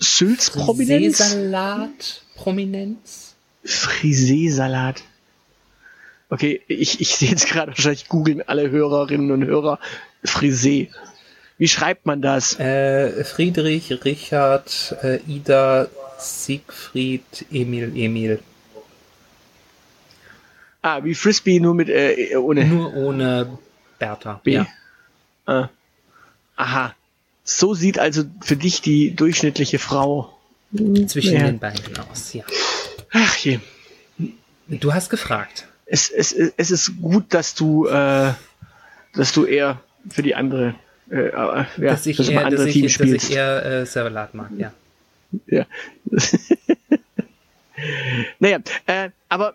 Sülz-Prominenz? 0.00 1.18
Frisee-Salat-Prominenz? 1.18 3.34
Frisee-Salat. 3.64 5.02
Okay, 6.30 6.62
ich, 6.66 7.00
ich 7.00 7.14
sehe 7.14 7.30
jetzt 7.30 7.46
gerade 7.46 7.72
wahrscheinlich 7.72 8.08
googeln 8.08 8.42
alle 8.42 8.70
Hörerinnen 8.70 9.30
und 9.30 9.44
Hörer 9.44 9.78
Frisee. 10.24 10.90
Wie 11.56 11.68
schreibt 11.68 12.06
man 12.06 12.20
das? 12.20 12.58
Äh, 12.58 13.24
Friedrich, 13.24 14.04
Richard, 14.04 14.96
äh, 15.02 15.20
Ida, 15.26 15.88
Siegfried, 16.18 17.46
Emil, 17.50 17.92
Emil. 17.96 18.40
Ah, 20.82 21.02
wie 21.04 21.14
Frisbee, 21.14 21.60
nur 21.60 21.74
mit 21.74 21.88
äh, 21.88 22.36
ohne. 22.36 22.66
Nur 22.66 22.94
ohne 22.94 23.58
Bertha. 23.98 24.40
B. 24.42 24.52
Ja. 24.52 24.66
Ah. 25.46 25.68
Aha. 26.56 26.94
So 27.44 27.74
sieht 27.74 27.98
also 27.98 28.24
für 28.40 28.56
dich 28.56 28.80
die 28.80 29.14
durchschnittliche 29.14 29.78
Frau 29.78 30.36
zwischen 31.06 31.34
ja. 31.34 31.46
den 31.46 31.58
beiden 31.58 31.96
aus, 31.98 32.32
ja. 32.32 32.44
Ach 33.12 33.36
je. 33.36 33.60
Du 34.68 34.92
hast 34.92 35.10
gefragt. 35.10 35.68
Es, 35.86 36.10
es, 36.10 36.32
es 36.32 36.70
ist 36.70 37.00
gut, 37.00 37.32
dass 37.34 37.54
du, 37.54 37.86
äh, 37.86 38.32
dass 39.14 39.32
du 39.32 39.44
eher 39.44 39.80
für 40.08 40.22
die 40.22 40.34
andere 40.34 40.74
äh, 41.10 41.32
ja, 41.32 41.66
dass 41.78 42.06
ich 42.06 42.30
eher, 42.30 42.50
dass 42.50 42.64
ich, 42.66 42.96
dass 42.96 43.08
ich 43.08 43.30
eher 43.34 43.64
äh, 43.64 43.86
Serverlat 43.86 44.34
mag, 44.34 44.50
ja. 44.56 44.72
Ja. 45.46 45.66
naja, 48.38 48.58
äh, 48.86 49.10
aber 49.28 49.54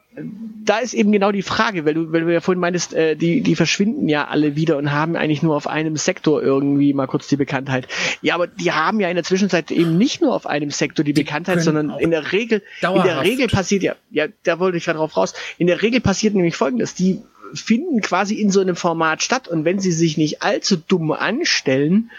da 0.65 0.79
ist 0.79 0.93
eben 0.93 1.11
genau 1.11 1.31
die 1.31 1.41
Frage, 1.41 1.85
weil 1.85 1.93
du, 1.93 2.11
weil 2.11 2.21
du 2.21 2.33
ja 2.33 2.41
vorhin 2.41 2.59
meintest, 2.59 2.93
äh, 2.93 3.15
die, 3.15 3.41
die 3.41 3.55
verschwinden 3.55 4.09
ja 4.09 4.27
alle 4.27 4.55
wieder 4.55 4.77
und 4.77 4.91
haben 4.91 5.15
eigentlich 5.15 5.41
nur 5.41 5.55
auf 5.55 5.67
einem 5.67 5.95
Sektor 5.95 6.41
irgendwie 6.41 6.93
mal 6.93 7.07
kurz 7.07 7.27
die 7.27 7.37
Bekanntheit. 7.37 7.87
Ja, 8.21 8.35
aber 8.35 8.47
die 8.47 8.71
haben 8.73 8.99
ja 8.99 9.09
in 9.09 9.15
der 9.15 9.23
Zwischenzeit 9.23 9.71
eben 9.71 9.97
nicht 9.97 10.21
nur 10.21 10.35
auf 10.35 10.45
einem 10.45 10.69
Sektor 10.69 11.05
die, 11.05 11.13
die 11.13 11.23
Bekanntheit, 11.23 11.61
sondern 11.61 11.97
in 11.97 12.11
der 12.11 12.33
Regel, 12.33 12.61
in 12.81 13.03
der 13.03 13.23
Regel 13.23 13.47
passiert 13.47 13.83
ja, 13.83 13.95
ja, 14.11 14.27
da 14.43 14.59
wollte 14.59 14.77
ich 14.77 14.85
gerade 14.85 14.99
drauf 14.99 15.15
raus. 15.15 15.33
In 15.57 15.67
der 15.67 15.81
Regel 15.81 16.01
passiert 16.01 16.35
nämlich 16.35 16.57
folgendes, 16.57 16.93
die 16.93 17.21
finden 17.53 18.01
quasi 18.01 18.35
in 18.35 18.51
so 18.51 18.59
einem 18.59 18.75
Format 18.75 19.23
statt. 19.23 19.47
Und 19.47 19.65
wenn 19.65 19.79
sie 19.79 19.91
sich 19.91 20.17
nicht 20.17 20.41
allzu 20.41 20.77
dumm 20.77 21.11
anstellen, 21.11 22.11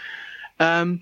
ähm, 0.59 1.01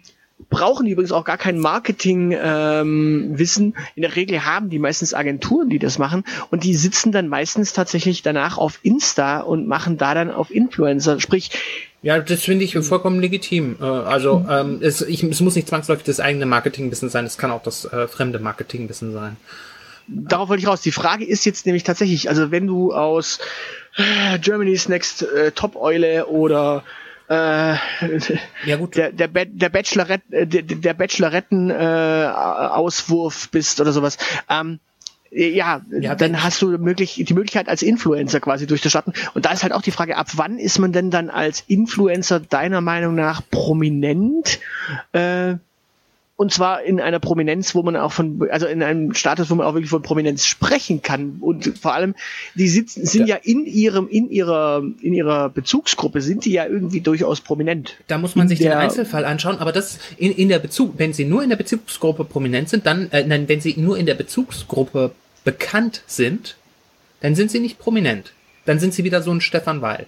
brauchen 0.50 0.86
die 0.86 0.94
übrigens 0.94 1.12
auch 1.12 1.26
gar 1.26 1.38
kein 1.38 1.60
Marketing-Wissen. 1.60 3.66
Ähm, 3.66 3.74
in 3.96 4.02
der 4.02 4.16
Regel 4.16 4.46
haben 4.46 4.70
die 4.70 4.80
meistens 4.80 5.14
Agenturen, 5.14 5.70
die 5.70 5.80
das 5.80 5.98
machen 5.98 6.24
und 6.50 6.64
die 6.64 6.76
sitzen 6.76 7.12
dann 7.12 7.28
meistens 7.28 7.74
tatsächlich 7.74 8.22
danach 8.22 8.58
auf 8.58 8.80
Insta 8.84 9.42
und 9.42 9.68
machen 9.68 9.98
da 9.98 10.14
dann 10.14 10.32
auf 10.32 10.52
Influencer. 10.52 11.20
Sprich, 11.20 11.52
ja, 12.02 12.20
das 12.20 12.44
finde 12.44 12.64
ich 12.64 12.78
vollkommen 12.78 13.20
legitim. 13.20 13.76
Äh, 13.82 13.84
also 13.84 14.46
ähm, 14.50 14.80
es, 14.82 15.02
ich, 15.02 15.24
es 15.24 15.42
muss 15.42 15.56
nicht 15.56 15.68
zwangsläufig 15.68 16.06
das 16.06 16.22
eigene 16.22 16.46
Marketingwissen 16.46 17.10
sein, 17.10 17.26
es 17.26 17.38
kann 17.38 17.52
auch 17.52 17.64
das 17.64 17.84
äh, 17.86 18.08
fremde 18.08 18.40
Marketingwissen 18.40 19.12
sein 19.12 19.36
darauf 20.12 20.50
wollte 20.50 20.62
ich 20.62 20.68
raus. 20.68 20.82
Die 20.82 20.92
Frage 20.92 21.26
ist 21.26 21.46
jetzt 21.46 21.66
nämlich 21.66 21.84
tatsächlich, 21.84 22.30
also 22.30 22.52
wenn 22.52 22.68
du 22.68 22.94
aus 22.94 23.40
Germany's 24.42 24.90
Next 24.90 25.24
äh, 25.24 25.52
Top 25.52 25.76
Eule 25.76 26.28
oder 26.28 26.84
äh, 27.30 27.76
ja, 28.66 28.76
gut. 28.78 28.96
Der, 28.96 29.12
der, 29.12 29.28
der, 29.28 29.70
Bachelorette, 29.70 30.24
äh, 30.36 30.48
der, 30.48 30.64
der 30.64 30.94
Bacheloretten 30.96 31.70
äh, 31.70 31.74
Auswurf 32.34 33.50
bist 33.52 33.80
oder 33.80 33.92
sowas. 33.92 34.18
Ähm, 34.50 34.80
ja, 35.32 35.82
ja, 35.92 36.16
dann 36.16 36.42
hast 36.44 36.60
du 36.64 36.70
möglich, 36.80 37.24
die 37.24 37.34
Möglichkeit 37.36 37.70
als 37.70 37.84
Influencer 37.84 38.40
quasi 38.40 38.66
durchzustarten. 38.66 39.14
Und 39.36 39.46
da 39.46 39.52
ist 39.52 39.62
halt 39.62 39.74
auch 39.74 39.84
die 39.84 39.92
Frage, 39.92 40.18
ab 40.18 40.28
wann 40.34 40.58
ist 40.58 40.80
man 40.80 40.92
denn 40.92 41.12
dann 41.12 41.30
als 41.30 41.64
Influencer 41.68 42.40
deiner 42.40 42.82
Meinung 42.82 43.14
nach 43.14 43.44
prominent? 43.52 44.60
Äh, 45.12 45.56
und 46.40 46.54
zwar 46.54 46.84
in 46.84 47.02
einer 47.02 47.20
Prominenz, 47.20 47.76
wo 47.76 47.84
man 47.84 47.98
auch 47.98 48.14
von, 48.14 48.48
also 48.50 48.66
in 48.66 48.82
einem 48.82 49.14
Status, 49.14 49.50
wo 49.50 49.56
man 49.56 49.68
auch 49.68 49.74
wirklich 49.74 49.90
von 49.90 50.02
Prominenz 50.02 50.46
sprechen 50.46 51.02
kann. 51.02 51.36
Und 51.42 51.78
vor 51.78 51.94
allem, 51.94 52.16
die 52.56 52.70
sitzen, 52.70 53.06
sind 53.06 53.28
ja, 53.28 53.36
ja 53.36 53.42
in 53.44 53.66
ihrem, 53.66 54.08
in 54.08 54.30
ihrer, 54.30 54.82
in 55.02 55.14
ihrer 55.14 55.50
Bezugsgruppe 55.50 56.22
sind 56.22 56.46
die 56.46 56.54
ja 56.54 56.66
irgendwie 56.66 57.02
durchaus 57.02 57.42
prominent. 57.42 57.98
Da 58.08 58.18
muss 58.18 58.38
man 58.38 58.48
sich 58.48 58.60
den 58.60 58.72
Einzelfall 58.72 59.26
anschauen, 59.26 59.58
aber 59.58 59.74
das 59.74 60.00
in, 60.16 60.32
in 60.32 60.48
der 60.48 60.60
Bezug, 60.60 60.94
wenn 60.96 61.12
sie 61.12 61.26
nur 61.26 61.44
in 61.44 61.50
der 61.50 61.58
Bezugsgruppe 61.58 62.24
prominent 62.24 62.70
sind, 62.70 62.86
dann, 62.86 63.12
äh, 63.12 63.26
nein, 63.26 63.50
wenn 63.50 63.60
sie 63.60 63.76
nur 63.76 63.98
in 63.98 64.06
der 64.06 64.16
Bezugsgruppe 64.16 65.12
bekannt 65.44 66.04
sind, 66.08 66.56
dann 67.20 67.36
sind 67.36 67.52
sie 67.52 67.60
nicht 67.60 67.80
prominent. 67.80 68.32
Dann 68.64 68.80
sind 68.80 68.94
sie 68.94 69.04
wieder 69.04 69.22
so 69.22 69.32
ein 69.32 69.42
Stefan 69.42 69.82
Weil. 69.82 70.08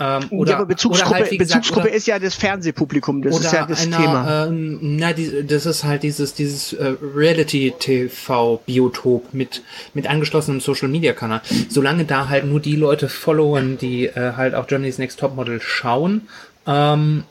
Ähm, 0.00 0.24
oder, 0.30 0.50
ja, 0.50 0.56
aber 0.56 0.66
Bezugsgruppe, 0.66 1.14
halt, 1.14 1.30
gesagt, 1.30 1.60
Bezugsgruppe 1.60 1.86
oder, 1.86 1.96
ist 1.96 2.08
ja 2.08 2.18
das 2.18 2.34
Fernsehpublikum, 2.34 3.22
das 3.22 3.38
ist 3.38 3.52
ja 3.52 3.64
das 3.64 3.86
einer, 3.86 3.96
Thema. 3.96 4.46
Ähm, 4.46 4.96
na, 4.96 5.12
die, 5.12 5.46
das 5.46 5.66
ist 5.66 5.84
halt 5.84 6.02
dieses, 6.02 6.34
dieses 6.34 6.72
äh, 6.72 6.96
Reality-TV-Biotop 7.00 9.32
mit, 9.32 9.62
mit 9.94 10.08
angeschlossenem 10.08 10.60
Social-Media-Kanal. 10.60 11.42
Solange 11.68 12.04
da 12.04 12.28
halt 12.28 12.44
nur 12.44 12.58
die 12.58 12.74
Leute 12.74 13.08
followen, 13.08 13.78
die 13.78 14.06
äh, 14.06 14.32
halt 14.36 14.56
auch 14.56 14.66
Germany's 14.66 14.98
Next 14.98 15.20
Topmodel 15.20 15.60
schauen, 15.60 16.22
ähm, 16.66 17.22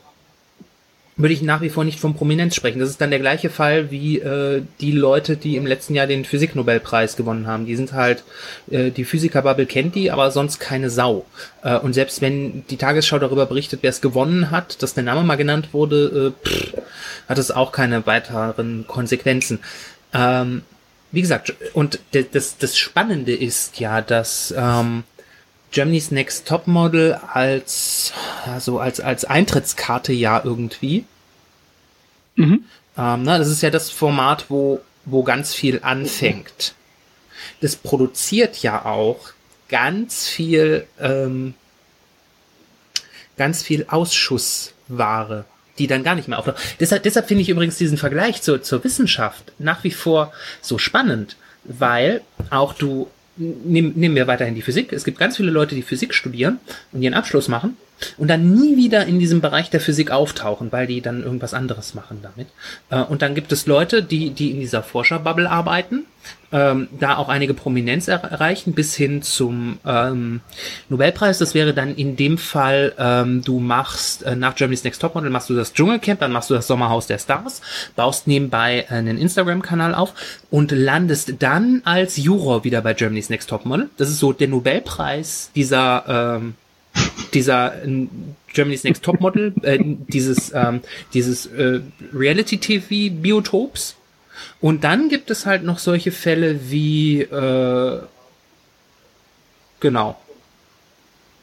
würde 1.16 1.32
ich 1.32 1.42
nach 1.42 1.60
wie 1.60 1.68
vor 1.68 1.84
nicht 1.84 2.00
von 2.00 2.14
Prominenz 2.14 2.56
sprechen. 2.56 2.80
Das 2.80 2.88
ist 2.88 3.00
dann 3.00 3.10
der 3.10 3.20
gleiche 3.20 3.48
Fall 3.48 3.90
wie 3.90 4.18
äh, 4.18 4.62
die 4.80 4.90
Leute, 4.90 5.36
die 5.36 5.56
im 5.56 5.66
letzten 5.66 5.94
Jahr 5.94 6.08
den 6.08 6.24
Physiknobelpreis 6.24 7.16
gewonnen 7.16 7.46
haben. 7.46 7.66
Die 7.66 7.76
sind 7.76 7.92
halt, 7.92 8.24
äh, 8.68 8.90
die 8.90 9.04
Physikerbubble 9.04 9.66
kennt 9.66 9.94
die, 9.94 10.10
aber 10.10 10.32
sonst 10.32 10.58
keine 10.58 10.90
Sau. 10.90 11.24
Äh, 11.62 11.78
und 11.78 11.92
selbst 11.92 12.20
wenn 12.20 12.66
die 12.68 12.76
Tagesschau 12.76 13.20
darüber 13.20 13.46
berichtet, 13.46 13.80
wer 13.82 13.90
es 13.90 14.00
gewonnen 14.00 14.50
hat, 14.50 14.82
dass 14.82 14.94
der 14.94 15.04
Name 15.04 15.22
mal 15.22 15.36
genannt 15.36 15.68
wurde, 15.72 16.34
äh, 16.44 16.48
pff, 16.48 16.74
hat 17.28 17.38
es 17.38 17.52
auch 17.52 17.70
keine 17.70 18.06
weiteren 18.06 18.86
Konsequenzen. 18.88 19.60
Ähm, 20.12 20.62
wie 21.12 21.22
gesagt, 21.22 21.54
und 21.74 22.00
das, 22.32 22.58
das 22.58 22.76
Spannende 22.76 23.32
ist 23.32 23.78
ja, 23.78 24.00
dass 24.00 24.52
ähm, 24.56 25.04
Germany's 25.74 26.12
Next 26.12 26.46
Topmodel 26.46 27.14
als, 27.32 28.12
also 28.46 28.78
als, 28.78 29.00
als 29.00 29.24
Eintrittskarte 29.24 30.12
ja 30.12 30.40
irgendwie. 30.42 31.04
Mhm. 32.36 32.64
Ähm, 32.96 33.22
na, 33.24 33.38
das 33.38 33.48
ist 33.48 33.60
ja 33.60 33.70
das 33.70 33.90
Format, 33.90 34.46
wo, 34.50 34.80
wo 35.04 35.24
ganz 35.24 35.52
viel 35.52 35.80
anfängt. 35.82 36.74
Das 37.60 37.74
produziert 37.74 38.58
ja 38.58 38.84
auch 38.84 39.32
ganz 39.68 40.28
viel, 40.28 40.86
ähm, 41.00 41.54
ganz 43.36 43.64
viel 43.64 43.86
Ausschussware, 43.88 45.44
die 45.78 45.88
dann 45.88 46.04
gar 46.04 46.14
nicht 46.14 46.28
mehr 46.28 46.38
auftaucht. 46.38 46.62
Deshalb, 46.78 47.02
deshalb 47.02 47.26
finde 47.26 47.42
ich 47.42 47.48
übrigens 47.48 47.78
diesen 47.78 47.98
Vergleich 47.98 48.42
zur, 48.42 48.62
zur 48.62 48.84
Wissenschaft 48.84 49.52
nach 49.58 49.82
wie 49.82 49.90
vor 49.90 50.32
so 50.62 50.78
spannend, 50.78 51.36
weil 51.64 52.20
auch 52.50 52.74
du 52.74 53.10
nehmen, 53.36 53.92
nehmen 53.96 54.14
wir 54.14 54.26
weiterhin 54.26 54.54
die 54.54 54.62
Physik. 54.62 54.92
Es 54.92 55.04
gibt 55.04 55.18
ganz 55.18 55.36
viele 55.36 55.50
Leute, 55.50 55.74
die 55.74 55.82
Physik 55.82 56.14
studieren 56.14 56.58
und 56.92 57.02
ihren 57.02 57.14
Abschluss 57.14 57.48
machen 57.48 57.76
und 58.16 58.28
dann 58.28 58.54
nie 58.54 58.76
wieder 58.76 59.06
in 59.06 59.18
diesem 59.18 59.40
Bereich 59.40 59.70
der 59.70 59.80
Physik 59.80 60.10
auftauchen, 60.10 60.72
weil 60.72 60.86
die 60.86 61.00
dann 61.00 61.22
irgendwas 61.22 61.54
anderes 61.54 61.94
machen 61.94 62.20
damit. 62.22 62.48
Äh, 62.90 63.02
und 63.02 63.22
dann 63.22 63.34
gibt 63.34 63.52
es 63.52 63.66
Leute, 63.66 64.02
die, 64.02 64.30
die 64.30 64.50
in 64.50 64.60
dieser 64.60 64.82
Forscherbubble 64.82 65.50
arbeiten, 65.50 66.04
ähm, 66.54 66.86
da 67.00 67.16
auch 67.16 67.28
einige 67.28 67.52
Prominenz 67.52 68.06
erreichen, 68.06 68.74
bis 68.74 68.94
hin 68.94 69.22
zum 69.22 69.78
ähm, 69.84 70.40
Nobelpreis. 70.88 71.38
Das 71.38 71.52
wäre 71.52 71.74
dann 71.74 71.96
in 71.96 72.14
dem 72.14 72.38
Fall, 72.38 72.94
ähm, 72.96 73.42
du 73.42 73.58
machst 73.58 74.22
äh, 74.22 74.36
nach 74.36 74.54
Germany's 74.54 74.84
Next 74.84 75.02
Topmodel 75.02 75.30
machst 75.30 75.50
du 75.50 75.54
das 75.54 75.72
Dschungelcamp, 75.72 76.20
dann 76.20 76.30
machst 76.30 76.50
du 76.50 76.54
das 76.54 76.68
Sommerhaus 76.68 77.08
der 77.08 77.18
Stars, 77.18 77.60
baust 77.96 78.28
nebenbei 78.28 78.88
einen 78.88 79.18
Instagram-Kanal 79.18 79.96
auf 79.96 80.14
und 80.50 80.70
landest 80.70 81.34
dann 81.40 81.82
als 81.84 82.16
Juror 82.16 82.62
wieder 82.62 82.80
bei 82.82 82.94
Germany's 82.94 83.30
Next 83.30 83.50
Topmodel. 83.50 83.90
Das 83.96 84.08
ist 84.08 84.20
so 84.20 84.32
der 84.32 84.46
Nobelpreis 84.46 85.50
dieser 85.56 86.38
ähm, 86.38 86.54
dieser 87.32 87.84
äh, 87.84 88.06
Germany's 88.52 88.84
Next 88.84 89.02
Topmodel, 89.02 89.52
äh, 89.62 89.78
dieses, 89.82 90.52
ähm, 90.54 90.82
dieses 91.12 91.46
äh, 91.46 91.80
Reality-TV-Biotops. 92.14 93.96
Und 94.60 94.84
dann 94.84 95.08
gibt 95.08 95.30
es 95.30 95.46
halt 95.46 95.62
noch 95.62 95.78
solche 95.78 96.12
Fälle 96.12 96.70
wie, 96.70 97.22
äh, 97.22 98.00
genau, 99.80 100.20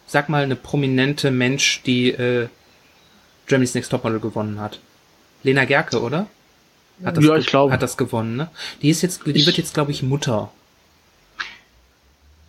sag 0.07 0.29
mal 0.29 0.43
eine 0.43 0.55
prominente 0.55 1.31
Mensch, 1.31 1.81
die 1.83 2.11
äh, 2.11 2.47
Germany's 3.47 3.73
Next 3.73 3.91
Topmodel 3.91 4.19
gewonnen 4.19 4.59
hat. 4.59 4.79
Lena 5.43 5.65
Gerke, 5.65 6.01
oder? 6.01 6.27
Hat 7.03 7.17
das 7.17 7.25
ja, 7.25 7.35
ich 7.35 7.47
glaube. 7.47 7.73
Hat 7.73 7.81
das 7.81 7.97
gewonnen, 7.97 8.35
ne? 8.35 8.49
Die 8.81 8.89
ist 8.89 9.01
jetzt, 9.01 9.25
die 9.25 9.45
wird 9.45 9.57
jetzt, 9.57 9.73
glaube 9.73 9.91
ich, 9.91 10.03
Mutter 10.03 10.51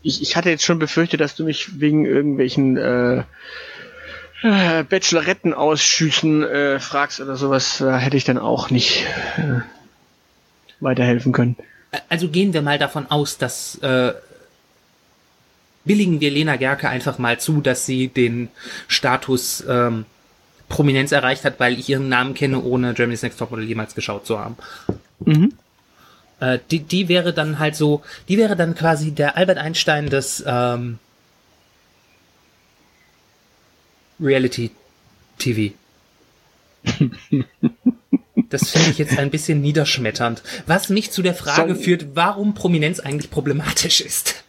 ich, 0.03 0.23
ich 0.23 0.37
hatte 0.37 0.51
jetzt 0.51 0.65
schon 0.65 0.79
befürchtet, 0.79 1.21
dass 1.21 1.35
du 1.37 1.45
mich 1.45 1.81
wegen 1.81 2.05
irgendwelchen 2.05 2.77
äh, 2.77 3.25
äh, 4.43 4.85
Bacheloretten-Ausschüssen 4.85 6.43
äh, 6.43 6.81
fragst 6.81 7.21
oder 7.21 7.37
sowas, 7.37 7.79
da 7.79 7.97
hätte 7.99 8.17
ich 8.17 8.25
dann 8.25 8.39
auch 8.39 8.71
nicht 8.71 9.07
äh, 9.37 9.61
weiterhelfen 10.83 11.33
können. 11.33 11.57
Also 12.09 12.29
gehen 12.29 12.53
wir 12.55 12.63
mal 12.63 12.79
davon 12.79 13.11
aus, 13.11 13.39
dass 13.39 13.77
äh, 13.79 14.13
billigen 15.85 16.21
wir 16.21 16.31
Lena 16.31 16.57
Gerke 16.57 16.89
einfach 16.89 17.19
mal 17.19 17.39
zu, 17.39 17.61
dass 17.61 17.87
sie 17.87 18.09
den 18.09 18.49
Status 18.89 19.65
ähm, 19.69 20.07
Prominenz 20.69 21.13
erreicht 21.13 21.45
hat, 21.45 21.61
weil 21.61 21.79
ich 21.79 21.89
ihren 21.89 22.09
Namen 22.09 22.35
kenne, 22.35 22.63
ohne 22.63 22.95
Germany's 22.95 23.23
Next 23.23 23.39
Topmodel 23.39 23.67
jemals 23.67 23.95
geschaut 23.95 24.27
zu 24.27 24.39
haben. 24.39 24.57
Mhm. 25.25 25.53
Äh, 26.41 26.59
die, 26.71 26.81
die 26.81 27.09
wäre 27.09 27.33
dann 27.35 27.59
halt 27.59 27.77
so, 27.77 28.03
die 28.29 28.39
wäre 28.39 28.57
dann 28.57 28.75
quasi 28.75 29.13
der 29.13 29.37
Albert 29.37 29.59
Einstein 29.59 30.09
des 30.09 30.43
ähm, 30.47 30.99
Reality 34.19 34.71
TV. 35.39 35.75
Das 38.53 38.71
finde 38.71 38.91
ich 38.91 38.99
jetzt 38.99 39.19
ein 39.19 39.31
bisschen 39.31 39.61
niederschmetternd. 39.61 40.43
Was 40.67 40.89
mich 40.89 41.11
zu 41.11 41.23
der 41.23 41.35
Frage 41.35 41.75
Soll 41.75 41.83
führt, 41.83 42.07
warum 42.15 42.55
Prominenz 42.55 43.01
eigentlich 43.01 43.31
problematisch 43.31 44.01
ist. 44.01 44.45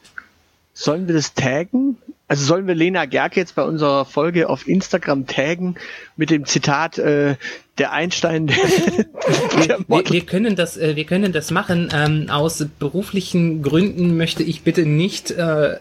Sollen 0.73 1.07
wir 1.07 1.15
das 1.15 1.33
taggen? 1.33 1.97
Also 2.27 2.45
sollen 2.45 2.67
wir 2.67 2.73
Lena 2.73 3.05
Gerke 3.05 3.39
jetzt 3.39 3.55
bei 3.55 3.63
unserer 3.63 4.05
Folge 4.05 4.49
auf 4.49 4.67
Instagram 4.67 5.27
taggen 5.27 5.75
mit 6.17 6.29
dem 6.29 6.45
Zitat 6.45 6.97
äh, 6.97 7.35
der 7.77 7.91
Einstein 7.91 8.47
der, 8.47 8.57
der 9.67 9.79
wir, 9.87 10.09
wir, 10.09 10.25
können 10.25 10.55
das 10.55 10.77
äh, 10.77 10.95
wir 10.95 11.05
können 11.05 11.31
das 11.31 11.51
machen 11.51 11.89
ähm, 11.93 12.29
aus 12.29 12.65
beruflichen 12.79 13.61
Gründen 13.61 14.17
möchte 14.17 14.41
ich 14.41 14.63
bitte 14.63 14.85
nicht 14.85 15.31
äh, 15.31 15.77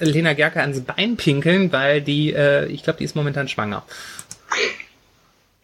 Lena 0.00 0.34
Gerke 0.34 0.60
ans 0.60 0.80
Bein 0.80 1.16
pinkeln 1.16 1.72
weil 1.72 2.02
die 2.02 2.34
äh, 2.34 2.66
ich 2.66 2.82
glaube 2.82 2.98
die 2.98 3.04
ist 3.04 3.16
momentan 3.16 3.48
schwanger 3.48 3.84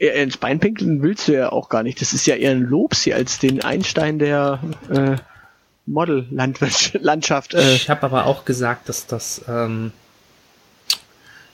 ins 0.01 0.39
Bein 0.39 0.61
pinkeln 0.61 1.03
willst 1.03 1.29
du 1.29 1.33
ja 1.33 1.53
auch 1.53 1.69
gar 1.69 1.83
nicht 1.83 2.01
das 2.01 2.13
ist 2.13 2.27
ja 2.27 2.35
eher 2.35 2.53
ein 2.53 2.63
Lob 2.63 2.95
sie 2.95 3.15
als 3.15 3.39
den 3.39 3.63
Einstein 3.63 4.19
der 4.19 4.61
äh, 4.91 5.17
Model-Landschaft. 5.87 7.55
Äh. 7.55 7.75
Ich 7.75 7.91
habe 7.91 8.05
aber 8.05 8.27
auch 8.27 8.45
gesagt, 8.45 8.89
dass 8.89 9.07
das 9.07 9.43
ähm, 9.49 9.93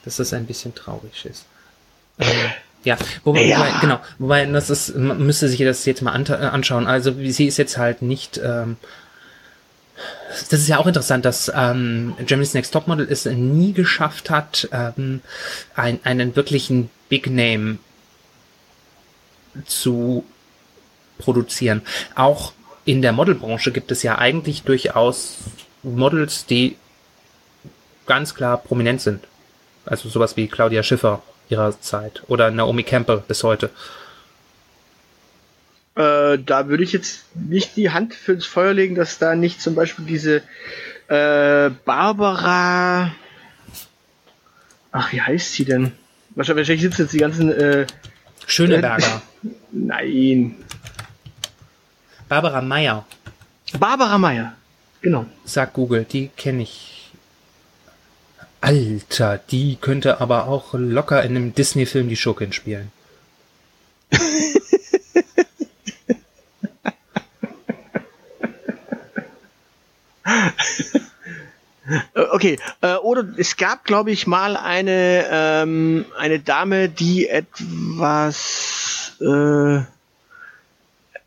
dass 0.05 0.17
das 0.17 0.33
ein 0.33 0.45
bisschen 0.45 0.73
traurig 0.73 1.25
ist. 1.25 1.45
Ähm, 2.19 2.27
ja, 2.83 2.97
wobei, 3.23 3.43
ja. 3.43 3.59
wobei, 3.59 3.71
genau, 3.81 3.99
wobei 4.19 4.45
das 4.45 4.69
ist, 4.69 4.95
man 4.95 5.25
müsste 5.25 5.49
sich 5.49 5.59
das 5.59 5.85
jetzt 5.85 6.01
mal 6.01 6.11
an, 6.11 6.25
anschauen. 6.27 6.87
Also 6.87 7.11
sie 7.11 7.47
ist 7.47 7.57
jetzt 7.57 7.77
halt 7.77 8.01
nicht. 8.01 8.39
Ähm, 8.43 8.77
das 10.49 10.59
ist 10.59 10.67
ja 10.67 10.77
auch 10.77 10.85
interessant, 10.85 11.25
dass 11.25 11.51
ähm, 11.53 12.15
Germany's 12.25 12.53
Next 12.53 12.71
Topmodel 12.71 13.07
es 13.09 13.25
nie 13.25 13.73
geschafft 13.73 14.29
hat, 14.29 14.69
ähm, 14.71 15.21
ein, 15.75 15.99
einen 16.03 16.35
wirklichen 16.35 16.89
Big 17.09 17.27
Name 17.27 17.79
zu 19.65 20.23
produzieren. 21.17 21.81
Auch 22.15 22.53
in 22.85 23.01
der 23.01 23.11
Modelbranche 23.11 23.71
gibt 23.71 23.91
es 23.91 24.03
ja 24.03 24.17
eigentlich 24.17 24.63
durchaus 24.63 25.37
Models, 25.83 26.45
die 26.45 26.77
ganz 28.05 28.35
klar 28.35 28.57
prominent 28.57 29.01
sind. 29.01 29.25
Also 29.85 30.09
sowas 30.09 30.37
wie 30.37 30.47
Claudia 30.47 30.83
Schiffer 30.83 31.21
ihrer 31.49 31.79
Zeit 31.81 32.23
oder 32.27 32.51
Naomi 32.51 32.83
Campbell 32.83 33.23
bis 33.27 33.43
heute. 33.43 33.69
Äh, 35.95 36.37
da 36.45 36.67
würde 36.67 36.83
ich 36.83 36.91
jetzt 36.91 37.25
nicht 37.35 37.75
die 37.75 37.89
Hand 37.89 38.13
fürs 38.13 38.45
Feuer 38.45 38.73
legen, 38.73 38.95
dass 38.95 39.17
da 39.17 39.35
nicht 39.35 39.61
zum 39.61 39.75
Beispiel 39.75 40.05
diese 40.05 40.43
äh, 41.07 41.71
Barbara. 41.85 43.11
Ach, 44.91 45.11
wie 45.11 45.21
heißt 45.21 45.53
sie 45.53 45.65
denn? 45.65 45.93
Wahrscheinlich 46.35 46.81
sitzen 46.81 47.01
jetzt 47.01 47.13
die 47.13 47.17
ganzen. 47.17 47.51
Äh, 47.51 47.87
Schöneberger. 48.45 49.21
Nein. 49.71 50.55
Barbara 52.27 52.61
Meyer. 52.61 53.05
Barbara 53.79 54.17
Meyer, 54.17 54.53
genau. 55.01 55.25
Sagt 55.45 55.73
Google, 55.73 56.05
die 56.05 56.29
kenne 56.29 56.63
ich. 56.63 57.11
Alter, 58.61 59.37
die 59.37 59.75
könnte 59.75 60.19
aber 60.19 60.47
auch 60.47 60.73
locker 60.73 61.21
in 61.23 61.35
einem 61.35 61.53
Disney-Film 61.53 62.09
die 62.09 62.15
Schurkin 62.15 62.53
spielen. 62.53 62.91
okay, 72.31 72.57
äh, 72.81 72.95
oder 72.95 73.25
es 73.37 73.57
gab, 73.57 73.83
glaube 73.83 74.11
ich, 74.11 74.27
mal 74.27 74.57
eine, 74.57 75.25
ähm, 75.29 76.05
eine 76.17 76.39
Dame, 76.39 76.89
die 76.89 77.27
etwas 77.27 79.06
äh, 79.21 79.81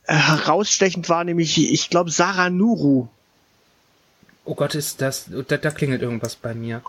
herausstechend 0.05 1.09
war, 1.09 1.25
nämlich, 1.25 1.73
ich 1.73 1.91
glaube, 1.91 2.11
Sarah 2.11 2.51
Nuru. 2.51 3.09
Oh 4.45 4.55
Gott, 4.55 4.75
ist 4.75 5.01
das, 5.01 5.27
da, 5.49 5.57
da 5.57 5.71
klingelt 5.71 6.03
irgendwas 6.03 6.37
bei 6.37 6.55
mir. 6.55 6.83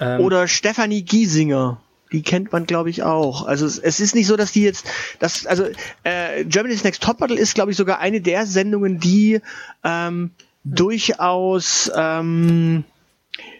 Ähm, 0.00 0.20
oder 0.20 0.46
Stefanie 0.46 1.02
Giesinger. 1.02 1.80
Die 2.12 2.22
kennt 2.22 2.52
man, 2.52 2.64
glaube 2.64 2.88
ich, 2.88 3.02
auch. 3.02 3.44
Also 3.44 3.66
es, 3.66 3.78
es, 3.78 4.00
ist 4.00 4.14
nicht 4.14 4.26
so, 4.26 4.36
dass 4.36 4.52
die 4.52 4.62
jetzt, 4.62 4.86
das, 5.18 5.44
also 5.44 5.66
äh, 6.04 6.44
Germany's 6.44 6.84
Next 6.84 7.02
Topmodel 7.02 7.36
ist, 7.36 7.54
glaube 7.54 7.70
ich, 7.70 7.76
sogar 7.76 7.98
eine 7.98 8.20
der 8.20 8.46
Sendungen, 8.46 8.98
die 8.98 9.40
ähm, 9.84 10.30
durchaus 10.64 11.90
ähm, 11.94 12.84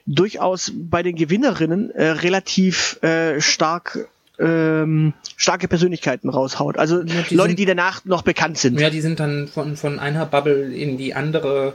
durchaus 0.07 0.73
bei 0.75 1.03
den 1.03 1.17
Gewinnerinnen 1.17 1.91
äh, 1.91 2.09
relativ 2.09 3.03
äh, 3.03 3.41
stark 3.41 4.09
ähm, 4.39 5.15
starke 5.37 5.69
Persönlichkeiten 5.69 6.29
raushaut. 6.29 6.79
Also 6.79 7.03
ja, 7.03 7.23
die 7.29 7.35
Leute, 7.35 7.51
sind, 7.51 7.59
die 7.59 7.67
danach 7.67 8.05
noch 8.05 8.23
bekannt 8.23 8.59
sind. 8.59 8.81
Ja, 8.81 8.91
die 8.91 9.01
sind 9.01 9.21
dann 9.21 9.49
von, 9.49 9.77
von 9.77 9.99
einer 9.99 10.27
Bubble 10.27 10.75
in 10.75 10.97
die 10.97 11.15
andere 11.15 11.75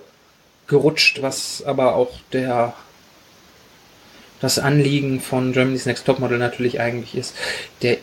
gerutscht, 0.68 1.22
was 1.22 1.64
aber 1.66 1.96
auch 1.96 2.12
der 2.32 2.74
das 4.40 4.60
Anliegen 4.60 5.22
von 5.22 5.54
Germany's 5.54 5.86
Next 5.86 6.06
Topmodel 6.06 6.38
natürlich 6.38 6.82
eigentlich 6.82 7.16
ist. 7.16 7.34
Der, 7.82 7.98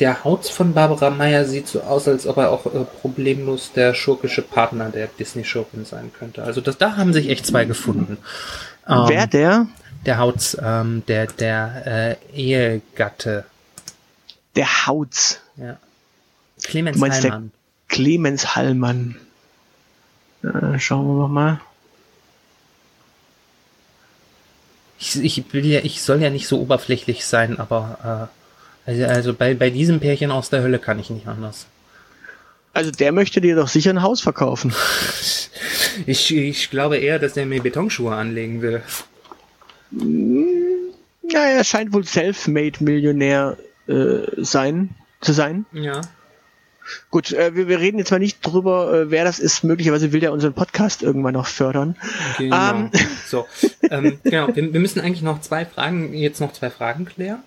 der 0.00 0.24
Haut 0.24 0.46
von 0.48 0.74
Barbara 0.74 1.10
Meyer 1.10 1.44
sieht 1.44 1.68
so 1.68 1.82
aus, 1.82 2.08
als 2.08 2.26
ob 2.26 2.38
er 2.38 2.50
auch 2.50 2.66
äh, 2.66 2.84
problemlos 3.00 3.70
der 3.72 3.94
schurkische 3.94 4.42
Partner 4.42 4.88
der 4.88 5.06
Disney-Schurkin 5.06 5.84
sein 5.84 6.10
könnte. 6.18 6.42
Also 6.42 6.60
das, 6.60 6.78
da 6.78 6.96
haben 6.96 7.12
sich 7.12 7.28
echt 7.28 7.46
zwei 7.46 7.64
gefunden. 7.64 8.18
Ähm, 8.88 9.04
Wer 9.06 9.28
der? 9.28 9.68
Der 10.04 10.18
Hautz, 10.18 10.56
ähm, 10.60 11.04
der, 11.06 11.28
der 11.28 12.18
äh, 12.34 12.36
Ehegatte. 12.36 13.44
Der 14.56 14.86
Hautz. 14.86 15.40
Ja. 15.56 15.78
Clemens 16.62 17.00
Hallmann. 17.00 17.52
Clemens 17.88 18.56
Hallmann. 18.56 19.16
Äh, 20.42 20.78
schauen 20.78 21.18
wir 21.18 21.28
mal. 21.28 21.60
Ich, 24.98 25.22
ich, 25.22 25.52
will 25.52 25.66
ja, 25.66 25.80
ich 25.80 26.00
soll 26.02 26.22
ja 26.22 26.30
nicht 26.30 26.46
so 26.46 26.60
oberflächlich 26.60 27.26
sein, 27.26 27.58
aber 27.58 28.30
äh, 28.86 28.90
also, 28.90 29.04
also 29.04 29.34
bei, 29.34 29.54
bei 29.54 29.70
diesem 29.70 30.00
Pärchen 30.00 30.30
aus 30.30 30.50
der 30.50 30.62
Hölle 30.62 30.78
kann 30.78 30.98
ich 30.98 31.10
nicht 31.10 31.26
anders. 31.26 31.66
Also 32.72 32.90
der 32.90 33.12
möchte 33.12 33.40
dir 33.40 33.56
doch 33.56 33.68
sicher 33.68 33.90
ein 33.90 34.02
Haus 34.02 34.20
verkaufen. 34.20 34.74
Ich, 36.06 36.34
ich 36.34 36.70
glaube 36.70 36.96
eher, 36.96 37.20
dass 37.20 37.34
der 37.34 37.46
mir 37.46 37.62
Betonschuhe 37.62 38.12
anlegen 38.12 38.62
will. 38.62 38.82
Ja, 41.30 41.40
er 41.40 41.62
scheint 41.62 41.92
wohl 41.92 42.04
Self-Made-Millionär 42.04 43.56
äh, 43.88 44.22
sein, 44.36 44.90
zu 45.20 45.32
sein. 45.32 45.66
Ja. 45.72 46.00
Gut, 47.10 47.32
äh, 47.32 47.54
wir, 47.54 47.68
wir 47.68 47.80
reden 47.80 47.98
jetzt 47.98 48.10
mal 48.10 48.18
nicht 48.18 48.40
drüber, 48.42 48.92
äh, 48.92 49.10
wer 49.10 49.24
das 49.24 49.38
ist. 49.38 49.64
Möglicherweise 49.64 50.12
will 50.12 50.20
der 50.20 50.32
unseren 50.32 50.52
Podcast 50.52 51.02
irgendwann 51.02 51.34
noch 51.34 51.46
fördern. 51.46 51.96
Genau. 52.38 52.70
Ähm. 52.70 52.90
So, 53.26 53.46
ähm, 53.90 54.18
genau. 54.22 54.54
Wir, 54.54 54.72
wir, 54.72 54.80
müssen 54.80 55.00
eigentlich 55.00 55.22
noch 55.22 55.40
zwei 55.40 55.64
Fragen, 55.64 56.12
jetzt 56.12 56.40
noch 56.40 56.52
zwei 56.52 56.70
Fragen 56.70 57.06
klären. 57.06 57.42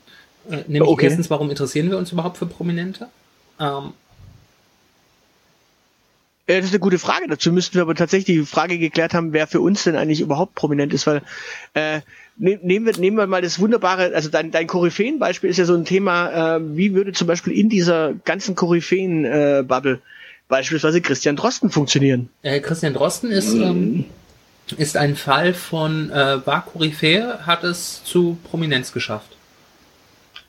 Äh, 0.49 0.63
nämlich 0.67 0.89
okay. 0.89 1.05
erstens, 1.05 1.29
warum 1.29 1.49
interessieren 1.49 1.89
wir 1.89 1.97
uns 1.97 2.11
überhaupt 2.11 2.37
für 2.37 2.47
Prominente? 2.47 3.09
Ähm, 3.59 3.93
das 6.47 6.63
ist 6.63 6.71
eine 6.71 6.79
gute 6.79 6.97
Frage. 6.97 7.27
Dazu 7.27 7.51
müssten 7.51 7.75
wir 7.75 7.81
aber 7.81 7.95
tatsächlich 7.95 8.37
die 8.37 8.45
Frage 8.45 8.79
geklärt 8.79 9.13
haben, 9.13 9.33
wer 9.33 9.47
für 9.47 9.59
uns 9.59 9.83
denn 9.83 9.97
eigentlich 9.97 10.21
überhaupt 10.21 10.55
prominent 10.55 10.93
ist, 10.93 11.05
weil 11.05 11.21
äh, 11.73 12.01
ne, 12.37 12.59
nehmen, 12.61 12.85
wir, 12.85 12.97
nehmen 12.97 13.17
wir 13.17 13.27
mal 13.27 13.41
das 13.41 13.59
wunderbare, 13.59 14.13
also 14.13 14.29
dein, 14.29 14.51
dein 14.51 14.67
Koryphäen-Beispiel 14.67 15.49
ist 15.49 15.57
ja 15.57 15.65
so 15.65 15.75
ein 15.75 15.85
Thema, 15.85 16.57
äh, 16.57 16.59
wie 16.75 16.93
würde 16.93 17.13
zum 17.13 17.27
Beispiel 17.27 17.53
in 17.53 17.69
dieser 17.69 18.13
ganzen 18.25 18.55
Koryphäen-Bubble 18.55 19.93
äh, 19.93 20.47
beispielsweise 20.47 21.01
Christian 21.01 21.35
Drosten 21.35 21.69
funktionieren? 21.69 22.29
Äh, 22.41 22.59
Christian 22.59 22.93
Drosten 22.93 23.31
ist, 23.31 23.53
ähm, 23.53 24.05
ist 24.77 24.97
ein 24.97 25.15
Fall 25.15 25.53
von 25.53 26.09
äh, 26.09 26.45
war 26.45 26.65
Koryphäe, 26.65 27.45
hat 27.45 27.63
es 27.63 28.03
zu 28.03 28.37
Prominenz 28.49 28.91
geschafft. 28.91 29.36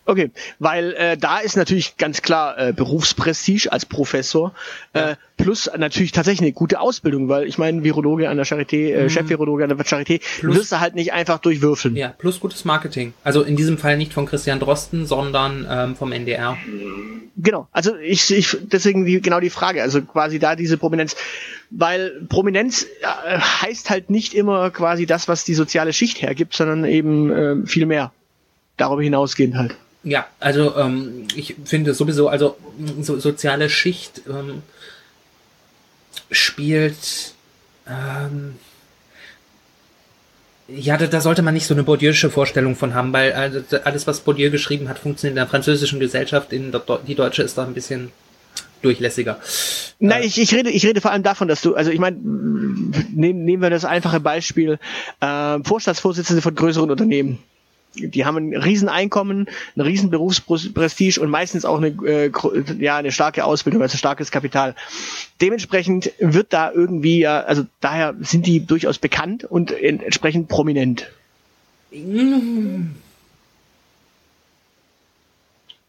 Okay, 0.08 0.30
weil 0.58 0.94
äh, 0.94 1.18
da 1.18 1.36
ist 1.36 1.58
natürlich 1.58 1.98
ganz 1.98 2.22
klar 2.22 2.56
äh, 2.56 2.72
Berufsprestige 2.72 3.70
als 3.70 3.84
Professor 3.84 4.54
äh, 4.94 5.16
plus 5.36 5.70
natürlich 5.76 6.12
tatsächlich 6.12 6.40
eine 6.40 6.52
gute 6.52 6.80
Ausbildung, 6.80 7.28
weil 7.28 7.46
ich 7.46 7.58
meine 7.58 7.84
Virologe 7.84 8.30
an 8.30 8.38
der 8.38 8.46
Charité, 8.46 8.94
äh, 8.94 9.02
mhm. 9.02 9.10
Chefvirologe 9.10 9.64
an 9.64 9.68
der 9.68 9.76
Charité, 9.84 10.22
plus, 10.40 10.56
wirst 10.56 10.72
du 10.72 10.80
halt 10.80 10.94
nicht 10.94 11.12
einfach 11.12 11.40
durchwürfeln. 11.40 11.94
Ja, 11.94 12.08
plus 12.08 12.40
gutes 12.40 12.64
Marketing. 12.64 13.12
Also 13.22 13.42
in 13.42 13.54
diesem 13.54 13.76
Fall 13.76 13.98
nicht 13.98 14.14
von 14.14 14.24
Christian 14.24 14.60
Drosten, 14.60 15.04
sondern 15.04 15.66
ähm, 15.70 15.94
vom 15.94 16.10
NDR. 16.10 16.56
Genau, 17.36 17.68
also 17.72 17.94
ich, 17.96 18.30
ich 18.34 18.56
deswegen 18.62 19.04
die, 19.04 19.20
genau 19.20 19.40
die 19.40 19.50
Frage, 19.50 19.82
also 19.82 20.00
quasi 20.00 20.38
da 20.38 20.56
diese 20.56 20.78
Prominenz, 20.78 21.16
weil 21.68 22.22
Prominenz 22.30 22.86
äh, 23.02 23.38
heißt 23.38 23.90
halt 23.90 24.08
nicht 24.08 24.32
immer 24.32 24.70
quasi 24.70 25.04
das, 25.04 25.28
was 25.28 25.44
die 25.44 25.52
soziale 25.52 25.92
Schicht 25.92 26.22
hergibt, 26.22 26.54
sondern 26.54 26.86
eben 26.86 27.30
äh, 27.30 27.66
viel 27.66 27.84
mehr. 27.84 28.10
Darüber 28.78 29.02
hinausgehend 29.02 29.54
halt. 29.54 29.76
Ja, 30.08 30.26
also 30.40 30.74
ähm, 30.76 31.28
ich 31.34 31.56
finde 31.64 31.92
sowieso, 31.92 32.28
also 32.28 32.56
so, 33.00 33.18
soziale 33.18 33.68
Schicht 33.68 34.22
ähm, 34.28 34.62
spielt 36.30 37.34
ähm, 37.86 38.54
ja, 40.68 40.96
da, 40.98 41.06
da 41.06 41.20
sollte 41.20 41.42
man 41.42 41.54
nicht 41.54 41.66
so 41.66 41.74
eine 41.74 41.82
Bourdieu'sche 41.82 42.28
Vorstellung 42.28 42.76
von 42.76 42.94
haben, 42.94 43.12
weil 43.12 43.32
also, 43.32 43.60
alles, 43.84 44.06
was 44.06 44.20
Bourdieu 44.20 44.50
geschrieben 44.50 44.88
hat, 44.88 44.98
funktioniert 44.98 45.32
in 45.32 45.36
der 45.36 45.46
französischen 45.46 45.98
Gesellschaft, 45.98 46.52
in 46.52 46.72
der, 46.72 46.82
die 47.06 47.14
deutsche 47.14 47.42
ist 47.42 47.56
da 47.56 47.64
ein 47.64 47.74
bisschen 47.74 48.12
durchlässiger. 48.82 49.40
Nein, 49.98 50.22
äh, 50.22 50.26
ich, 50.26 50.38
ich 50.40 50.54
rede, 50.54 50.70
ich 50.70 50.84
rede 50.84 51.00
vor 51.00 51.10
allem 51.10 51.22
davon, 51.22 51.48
dass 51.48 51.62
du, 51.62 51.74
also 51.74 51.90
ich 51.90 51.98
meine, 51.98 52.18
nehmen, 52.18 53.44
nehmen 53.44 53.62
wir 53.62 53.70
das 53.70 53.84
einfache 53.84 54.20
Beispiel, 54.20 54.78
äh, 55.20 55.58
Vorstandsvorsitzende 55.64 56.42
von 56.42 56.54
größeren 56.54 56.90
Unternehmen 56.90 57.38
die 58.00 58.24
haben 58.24 58.36
ein 58.36 58.56
Rieseneinkommen, 58.56 59.48
ein 59.76 59.80
riesen 59.80 60.10
Berufsprestige 60.10 61.20
und 61.20 61.30
meistens 61.30 61.64
auch 61.64 61.78
eine, 61.78 61.88
äh, 61.88 62.30
ja, 62.78 62.96
eine 62.96 63.12
starke 63.12 63.44
Ausbildung, 63.44 63.82
also 63.82 63.96
starkes 63.96 64.30
Kapital. 64.30 64.74
Dementsprechend 65.40 66.12
wird 66.18 66.52
da 66.52 66.70
irgendwie, 66.72 67.20
ja, 67.20 67.40
also 67.40 67.64
daher 67.80 68.14
sind 68.20 68.46
die 68.46 68.64
durchaus 68.64 68.98
bekannt 68.98 69.44
und 69.44 69.72
entsprechend 69.72 70.48
prominent. 70.48 71.10
Nee. 71.90 72.88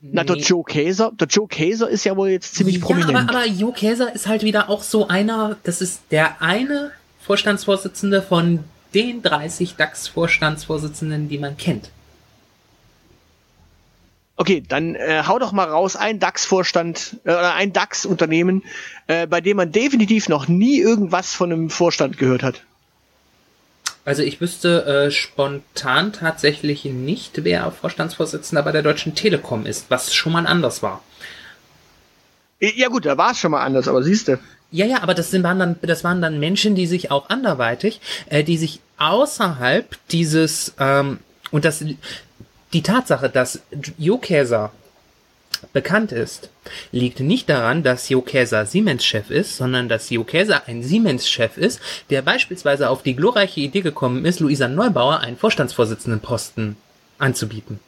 Na, 0.01 0.23
der 0.23 0.37
Joe 0.37 0.63
Käser, 0.63 1.11
der 1.19 1.27
Joe 1.27 1.47
Käser 1.47 1.89
ist 1.89 2.05
ja 2.05 2.15
wohl 2.15 2.29
jetzt 2.29 2.55
ziemlich 2.55 2.77
ja, 2.77 2.85
prominent. 2.85 3.29
Aber, 3.29 3.39
aber 3.39 3.47
Joe 3.47 3.73
Käser 3.73 4.13
ist 4.15 4.27
halt 4.27 4.43
wieder 4.43 4.69
auch 4.69 4.81
so 4.81 5.09
einer, 5.09 5.57
das 5.63 5.81
ist 5.81 6.03
der 6.11 6.41
eine 6.41 6.91
Vorstandsvorsitzende 7.21 8.21
von 8.21 8.63
den 8.93 9.21
30 9.21 9.75
DAX-Vorstandsvorsitzenden, 9.75 11.27
die 11.27 11.37
man 11.37 11.57
kennt. 11.57 11.91
Okay, 14.41 14.63
dann 14.65 14.95
äh, 14.95 15.23
hau 15.27 15.37
doch 15.37 15.51
mal 15.51 15.67
raus 15.67 15.97
ein 15.97 16.17
DAX-Vorstand 16.17 17.17
äh, 17.25 17.31
oder 17.31 17.55
ein 17.55 17.73
DAX-Unternehmen, 17.73 18.63
äh, 19.07 19.27
bei 19.27 19.41
dem 19.41 19.57
man 19.57 19.73
definitiv 19.73 20.29
noch 20.29 20.47
nie 20.47 20.79
irgendwas 20.79 21.33
von 21.33 21.51
einem 21.51 21.69
Vorstand 21.69 22.17
gehört 22.17 22.41
hat. 22.41 22.61
Also 24.05 24.23
ich 24.23 24.39
wüsste 24.39 24.85
äh, 24.85 25.11
spontan 25.11 26.13
tatsächlich 26.13 26.85
nicht, 26.85 27.43
wer 27.43 27.69
Vorstandsvorsitzender 27.69 28.63
bei 28.63 28.71
der 28.71 28.81
Deutschen 28.81 29.13
Telekom 29.13 29.65
ist, 29.65 29.87
was 29.89 30.13
schon 30.13 30.31
mal 30.31 30.47
anders 30.47 30.81
war. 30.81 31.03
Ja 32.61 32.87
gut, 32.87 33.05
da 33.05 33.17
war 33.17 33.31
es 33.31 33.39
schon 33.39 33.51
mal 33.51 33.61
anders, 33.61 33.89
aber 33.89 34.03
siehst 34.03 34.29
du. 34.29 34.39
Ja, 34.71 34.85
ja, 34.85 35.03
aber 35.03 35.15
das 35.15 35.33
waren 35.43 35.59
dann, 35.59 35.75
das 35.81 36.05
waren 36.05 36.21
dann 36.21 36.39
Menschen, 36.39 36.75
die 36.75 36.87
sich 36.87 37.11
auch 37.11 37.29
anderweitig, 37.29 37.99
äh, 38.27 38.45
die 38.45 38.57
sich 38.57 38.79
außerhalb 38.99 39.97
dieses 40.11 40.75
ähm, 40.79 41.19
und 41.51 41.65
das 41.65 41.83
die 42.73 42.83
Tatsache, 42.83 43.29
dass 43.29 43.61
Jo 43.97 44.17
Käser 44.17 44.71
bekannt 45.73 46.11
ist, 46.11 46.49
liegt 46.91 47.19
nicht 47.19 47.49
daran, 47.49 47.83
dass 47.83 48.09
Jo 48.09 48.21
Käser 48.21 48.65
Siemens-Chef 48.65 49.29
ist, 49.29 49.57
sondern 49.57 49.89
dass 49.89 50.09
Jo 50.09 50.23
Käser 50.23 50.67
ein 50.67 50.83
Siemens-Chef 50.83 51.57
ist, 51.57 51.81
der 52.09 52.21
beispielsweise 52.21 52.89
auf 52.89 53.03
die 53.03 53.15
glorreiche 53.15 53.59
Idee 53.59 53.81
gekommen 53.81 54.25
ist, 54.25 54.39
Luisa 54.39 54.67
Neubauer 54.67 55.19
einen 55.19 55.37
Vorstandsvorsitzendenposten 55.37 56.77
anzubieten. 57.17 57.79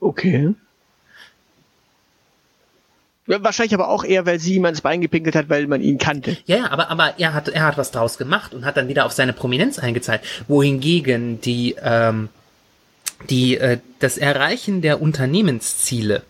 Okay. 0.00 0.54
Wahrscheinlich 3.26 3.74
aber 3.74 3.88
auch 3.88 4.04
eher, 4.04 4.24
weil 4.24 4.38
sie 4.38 4.54
ihm 4.54 4.64
ans 4.64 4.80
Bein 4.80 5.02
gepinkelt 5.02 5.36
hat, 5.36 5.50
weil 5.50 5.66
man 5.66 5.82
ihn 5.82 5.98
kannte. 5.98 6.38
Ja, 6.46 6.56
ja, 6.56 6.70
aber, 6.70 6.90
aber 6.90 7.18
er 7.18 7.34
hat, 7.34 7.48
er 7.48 7.66
hat 7.66 7.76
was 7.76 7.90
draus 7.90 8.16
gemacht 8.16 8.54
und 8.54 8.64
hat 8.64 8.78
dann 8.78 8.88
wieder 8.88 9.04
auf 9.04 9.12
seine 9.12 9.34
Prominenz 9.34 9.78
eingezahlt. 9.78 10.22
Wohingegen 10.46 11.38
die, 11.42 11.76
ähm, 11.82 12.30
die, 13.30 13.58
äh, 13.58 13.78
das 13.98 14.18
Erreichen 14.18 14.82
der 14.82 15.00
Unternehmensziele 15.02 16.22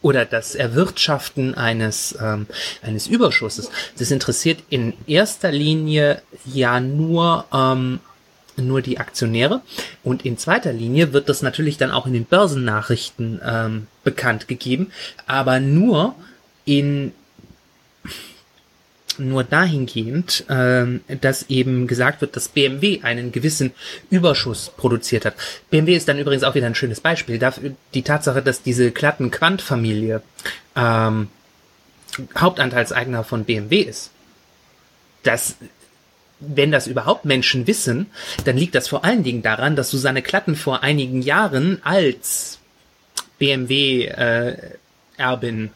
oder 0.00 0.24
das 0.24 0.54
Erwirtschaften 0.54 1.54
eines, 1.54 2.16
ähm, 2.20 2.46
eines 2.82 3.06
Überschusses, 3.06 3.70
das 3.98 4.10
interessiert 4.10 4.60
in 4.70 4.94
erster 5.06 5.50
Linie 5.50 6.22
ja 6.44 6.80
nur 6.80 7.46
ähm, 7.52 8.00
nur 8.56 8.82
die 8.82 8.98
Aktionäre. 8.98 9.62
Und 10.02 10.24
in 10.24 10.36
zweiter 10.36 10.72
Linie 10.72 11.12
wird 11.12 11.28
das 11.28 11.42
natürlich 11.42 11.76
dann 11.76 11.92
auch 11.92 12.06
in 12.06 12.12
den 12.12 12.24
Börsennachrichten 12.24 13.40
ähm, 13.44 13.86
bekannt 14.02 14.48
gegeben, 14.48 14.90
aber 15.26 15.60
nur 15.60 16.16
in 16.64 17.12
nur 19.18 19.44
dahingehend, 19.44 20.44
ähm, 20.48 21.00
dass 21.20 21.48
eben 21.48 21.86
gesagt 21.86 22.20
wird, 22.20 22.36
dass 22.36 22.48
BMW 22.48 23.00
einen 23.02 23.32
gewissen 23.32 23.72
Überschuss 24.10 24.70
produziert 24.76 25.24
hat. 25.24 25.34
BMW 25.70 25.94
ist 25.94 26.08
dann 26.08 26.18
übrigens 26.18 26.44
auch 26.44 26.54
wieder 26.54 26.66
ein 26.66 26.74
schönes 26.74 27.00
Beispiel 27.00 27.38
dafür, 27.38 27.72
die 27.94 28.02
Tatsache, 28.02 28.42
dass 28.42 28.62
diese 28.62 28.90
glatten 28.90 29.30
Quant-Familie 29.30 30.22
ähm, 30.76 31.28
Hauptanteilseigner 32.36 33.24
von 33.24 33.44
BMW 33.44 33.80
ist. 33.80 34.10
Das 35.22 35.56
wenn 36.40 36.70
das 36.70 36.86
überhaupt 36.86 37.24
Menschen 37.24 37.66
wissen, 37.66 38.06
dann 38.44 38.56
liegt 38.56 38.76
das 38.76 38.86
vor 38.88 39.04
allen 39.04 39.24
Dingen 39.24 39.42
daran, 39.42 39.76
dass 39.76 39.90
Susanne 39.90 40.22
Klatten 40.22 40.56
vor 40.56 40.82
einigen 40.82 41.22
Jahren 41.22 41.80
als 41.82 42.58
BMW-Erbin 43.38 44.76
äh, 45.66 45.70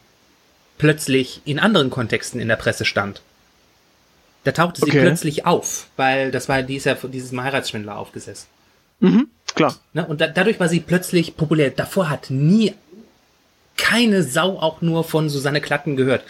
plötzlich 0.77 1.41
in 1.45 1.59
anderen 1.59 1.89
Kontexten 1.89 2.39
in 2.39 2.47
der 2.47 2.55
Presse 2.55 2.85
stand. 2.85 3.21
Da 4.43 4.51
tauchte 4.51 4.81
sie 4.81 4.89
okay. 4.89 5.01
plötzlich 5.01 5.45
auf, 5.45 5.87
weil 5.95 6.31
das 6.31 6.49
war 6.49 6.63
dieser, 6.63 6.95
dieses 6.95 7.31
Heiratsschwindler 7.31 7.97
aufgesessen. 7.97 8.47
Mhm, 8.99 9.27
klar. 9.55 9.75
Ne? 9.93 10.05
Und 10.05 10.21
da, 10.21 10.27
dadurch 10.27 10.59
war 10.59 10.69
sie 10.69 10.81
plötzlich 10.81 11.37
populär. 11.37 11.71
Davor 11.71 12.09
hat 12.09 12.29
nie 12.29 12.73
keine 13.77 14.23
Sau 14.23 14.59
auch 14.59 14.81
nur 14.81 15.03
von 15.03 15.29
Susanne 15.29 15.61
Klatten 15.61 15.95
gehört. 15.95 16.23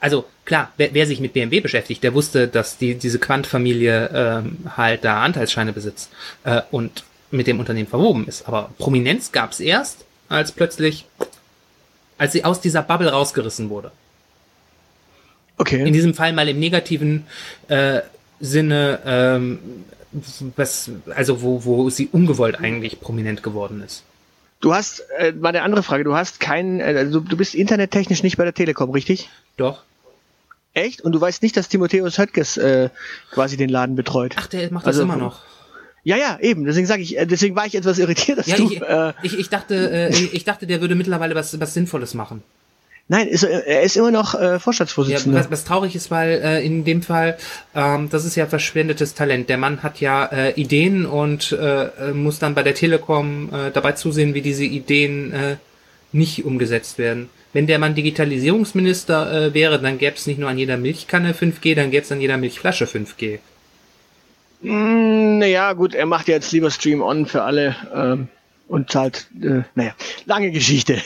Also 0.00 0.24
klar, 0.44 0.72
wer, 0.76 0.94
wer 0.94 1.06
sich 1.06 1.20
mit 1.20 1.34
BMW 1.34 1.60
beschäftigt, 1.60 2.02
der 2.02 2.14
wusste, 2.14 2.48
dass 2.48 2.78
die, 2.78 2.94
diese 2.94 3.18
Quant-Familie 3.18 4.10
ähm, 4.14 4.58
halt 4.76 5.04
da 5.04 5.22
Anteilsscheine 5.22 5.72
besitzt 5.72 6.10
äh, 6.44 6.62
und 6.70 7.04
mit 7.30 7.46
dem 7.46 7.60
Unternehmen 7.60 7.88
verwoben 7.88 8.26
ist. 8.26 8.48
Aber 8.48 8.70
Prominenz 8.78 9.30
gab 9.30 9.52
es 9.52 9.60
erst, 9.60 10.04
als 10.28 10.52
plötzlich, 10.52 11.06
als 12.16 12.32
sie 12.32 12.44
aus 12.44 12.60
dieser 12.60 12.82
Bubble 12.82 13.10
rausgerissen 13.10 13.68
wurde. 13.68 13.92
Okay. 15.60 15.86
In 15.86 15.92
diesem 15.92 16.14
Fall 16.14 16.32
mal 16.32 16.48
im 16.48 16.58
negativen 16.58 17.26
äh, 17.68 18.00
Sinne, 18.40 19.00
ähm, 19.04 19.58
was, 20.56 20.90
also 21.14 21.42
wo, 21.42 21.66
wo 21.66 21.90
sie 21.90 22.08
ungewollt 22.10 22.58
eigentlich 22.58 22.98
prominent 22.98 23.42
geworden 23.42 23.82
ist. 23.82 24.02
Du 24.60 24.72
hast, 24.72 25.04
äh, 25.18 25.32
mal 25.32 25.50
eine 25.50 25.60
andere 25.60 25.82
Frage, 25.82 26.04
du 26.04 26.14
hast 26.14 26.40
keinen, 26.40 26.80
äh, 26.80 26.94
also 26.96 27.20
du 27.20 27.36
bist 27.36 27.54
internettechnisch 27.54 28.22
nicht 28.22 28.38
bei 28.38 28.44
der 28.44 28.54
Telekom, 28.54 28.90
richtig? 28.90 29.28
Doch. 29.58 29.82
Echt? 30.72 31.02
Und 31.02 31.12
du 31.12 31.20
weißt 31.20 31.42
nicht, 31.42 31.58
dass 31.58 31.68
Timotheus 31.68 32.16
Höttges 32.16 32.56
äh, 32.56 32.88
quasi 33.30 33.58
den 33.58 33.68
Laden 33.68 33.96
betreut? 33.96 34.36
Ach, 34.38 34.46
der 34.46 34.72
macht 34.72 34.86
das 34.86 34.96
also, 34.96 35.02
immer 35.02 35.16
noch. 35.16 35.42
Ja, 36.04 36.16
ja, 36.16 36.38
eben. 36.40 36.64
Deswegen 36.64 36.86
sage 36.86 37.02
ich, 37.02 37.18
äh, 37.18 37.26
deswegen 37.26 37.54
war 37.54 37.66
ich 37.66 37.74
etwas 37.74 37.98
irritiert, 37.98 38.38
dass 38.38 38.46
ja, 38.46 38.56
du. 38.56 38.70
Ich, 38.70 38.80
äh, 38.80 39.12
ich, 39.22 39.38
ich 39.38 39.50
dachte, 39.50 39.90
äh, 39.90 40.08
ich 40.08 40.44
dachte, 40.44 40.66
der 40.66 40.80
würde 40.80 40.94
mittlerweile 40.94 41.34
was, 41.34 41.60
was 41.60 41.74
Sinnvolles 41.74 42.14
machen. 42.14 42.42
Nein, 43.10 43.26
ist, 43.26 43.42
er 43.42 43.82
ist 43.82 43.96
immer 43.96 44.12
noch 44.12 44.36
äh, 44.36 44.60
Vorstandsvorsitzender. 44.60 45.36
Ja, 45.36 45.44
was, 45.44 45.50
was 45.50 45.64
traurig 45.64 45.96
ist, 45.96 46.12
weil 46.12 46.40
äh, 46.44 46.64
in 46.64 46.84
dem 46.84 47.02
Fall, 47.02 47.36
ähm, 47.74 48.08
das 48.08 48.24
ist 48.24 48.36
ja 48.36 48.46
verschwendetes 48.46 49.14
Talent. 49.14 49.48
Der 49.48 49.58
Mann 49.58 49.82
hat 49.82 50.00
ja 50.00 50.26
äh, 50.26 50.52
Ideen 50.52 51.06
und 51.06 51.50
äh, 51.50 51.86
äh, 51.86 52.12
muss 52.12 52.38
dann 52.38 52.54
bei 52.54 52.62
der 52.62 52.76
Telekom 52.76 53.50
äh, 53.52 53.72
dabei 53.72 53.92
zusehen, 53.92 54.34
wie 54.34 54.42
diese 54.42 54.62
Ideen 54.62 55.32
äh, 55.32 55.56
nicht 56.12 56.44
umgesetzt 56.44 56.98
werden. 56.98 57.30
Wenn 57.52 57.66
der 57.66 57.80
Mann 57.80 57.96
Digitalisierungsminister 57.96 59.46
äh, 59.46 59.54
wäre, 59.54 59.80
dann 59.80 59.98
gäbe 59.98 60.14
es 60.14 60.28
nicht 60.28 60.38
nur 60.38 60.48
an 60.48 60.56
jeder 60.58 60.76
Milchkanne 60.76 61.32
5G, 61.32 61.74
dann 61.74 61.90
gäbe 61.90 62.04
es 62.04 62.12
an 62.12 62.20
jeder 62.20 62.36
Milchflasche 62.36 62.84
5G. 62.84 63.40
Mm, 64.62 65.38
naja, 65.38 65.72
gut, 65.72 65.96
er 65.96 66.06
macht 66.06 66.28
jetzt 66.28 66.52
lieber 66.52 66.70
Stream 66.70 67.02
On 67.02 67.26
für 67.26 67.42
alle. 67.42 67.74
Ähm 67.92 68.28
und 68.70 68.90
zahlt, 68.90 69.26
äh, 69.42 69.62
naja, 69.74 69.94
lange 70.26 70.52
Geschichte. 70.52 70.96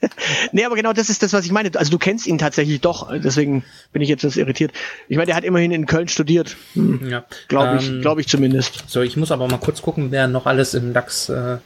nee, 0.52 0.64
aber 0.64 0.76
genau 0.76 0.92
das 0.92 1.10
ist 1.10 1.22
das, 1.22 1.32
was 1.32 1.44
ich 1.44 1.50
meine. 1.50 1.70
Also 1.74 1.90
du 1.90 1.98
kennst 1.98 2.28
ihn 2.28 2.38
tatsächlich 2.38 2.80
doch, 2.80 3.10
deswegen 3.12 3.64
bin 3.92 4.02
ich 4.02 4.08
jetzt 4.08 4.22
etwas 4.22 4.36
irritiert. 4.36 4.72
Ich 5.08 5.16
meine, 5.16 5.26
der 5.26 5.34
hat 5.34 5.42
immerhin 5.42 5.72
in 5.72 5.86
Köln 5.86 6.06
studiert. 6.06 6.56
Hm. 6.74 7.08
Ja. 7.08 7.24
Glaube 7.48 7.78
ich, 7.78 7.88
ähm, 7.88 8.02
glaube 8.02 8.20
ich 8.20 8.28
zumindest. 8.28 8.84
So, 8.86 9.02
ich 9.02 9.16
muss 9.16 9.32
aber 9.32 9.48
mal 9.48 9.58
kurz 9.58 9.82
gucken, 9.82 10.12
wer 10.12 10.28
noch 10.28 10.46
alles 10.46 10.74
im 10.74 10.92
DAX, 10.92 11.28
äh, 11.28 11.58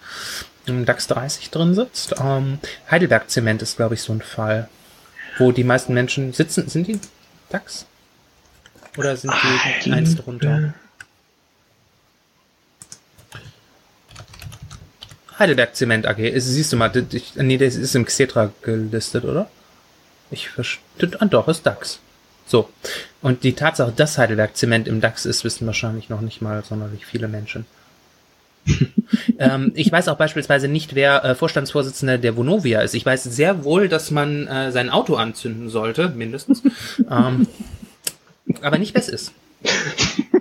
im 0.65 0.87
DAX 0.87 1.07
30 1.09 1.51
drin 1.51 1.75
sitzt. 1.75 2.15
Ähm, 2.19 2.59
Heidelberg 2.91 3.29
Zement 3.29 3.61
ist, 3.61 3.77
glaube 3.77 3.95
ich, 3.95 4.01
so 4.01 4.15
ein 4.15 4.23
Fall, 4.23 4.71
wo 5.39 5.53
die 5.53 5.65
meisten 5.65 5.93
Menschen 5.93 6.33
sitzen. 6.33 6.69
Sind 6.69 6.89
die 6.89 6.99
DAX? 7.51 7.85
Oder 8.97 9.17
sind 9.19 9.35
die 9.85 9.93
eins 9.93 10.17
drunter? 10.17 10.73
Heidelberg 15.39 15.75
Zement 15.75 16.07
AG. 16.07 16.33
Siehst 16.37 16.73
du 16.73 16.77
mal, 16.77 16.91
ich, 17.13 17.35
nee, 17.37 17.59
das 17.59 17.77
ist 17.77 17.95
im 17.95 18.05
Xetra 18.05 18.53
gelistet, 18.63 19.25
oder? 19.25 19.49
Ich 20.31 20.49
verstehe, 20.49 21.11
ah, 21.19 21.27
doch, 21.27 21.49
ist 21.49 21.67
DAX. 21.67 22.01
So. 22.47 22.69
Und 23.21 23.45
die 23.45 23.55
Tatsache, 23.55 23.93
dass 23.95 24.19
Heidelberg 24.19 24.57
Zement 24.57 24.89
im 24.89 25.01
DAX 25.01 25.27
ist, 25.27 25.45
wissen 25.45 25.67
wahrscheinlich 25.67 26.09
noch 26.09 26.21
nicht 26.21 26.43
mal 26.43 26.65
sonderlich 26.65 27.07
viele 27.07 27.29
Menschen. 27.29 27.67
ähm, 29.39 29.73
ich 29.75 29.91
weiß 29.91 30.09
auch 30.09 30.17
beispielsweise 30.17 30.69
nicht, 30.69 30.95
wer 30.95 31.25
äh, 31.25 31.35
Vorstandsvorsitzender 31.35 32.19
der 32.19 32.37
Vonovia 32.37 32.81
ist. 32.81 32.95
Ich 32.95 33.05
weiß 33.05 33.25
sehr 33.25 33.65
wohl, 33.65 33.89
dass 33.89 34.11
man 34.11 34.47
äh, 34.47 34.73
sein 34.73 34.91
Auto 34.91 35.17
anzünden 35.17 35.69
sollte, 35.69 36.09
mindestens. 36.11 36.63
ähm, 37.11 37.47
aber 38.61 38.79
nicht, 38.79 38.95
wer 38.95 39.03
es 39.03 39.09
ist. 39.09 39.33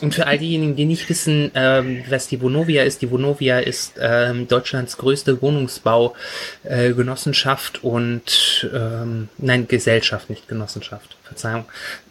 Und 0.00 0.14
für 0.14 0.26
all 0.26 0.38
diejenigen, 0.38 0.76
die 0.76 0.84
nicht 0.84 1.08
wissen, 1.08 1.50
ähm, 1.54 2.04
was 2.08 2.28
die 2.28 2.40
Vonovia 2.40 2.84
ist, 2.84 3.02
die 3.02 3.10
Vonovia 3.10 3.58
ist 3.58 3.94
ähm, 4.00 4.46
Deutschlands 4.48 4.96
größte 4.96 5.42
Wohnungsbaugenossenschaft 5.42 7.80
äh, 7.82 7.86
und 7.86 8.70
ähm, 8.74 9.28
nein, 9.38 9.66
Gesellschaft, 9.68 10.30
nicht 10.30 10.48
Genossenschaft, 10.48 11.16
Verzeihung, 11.24 11.64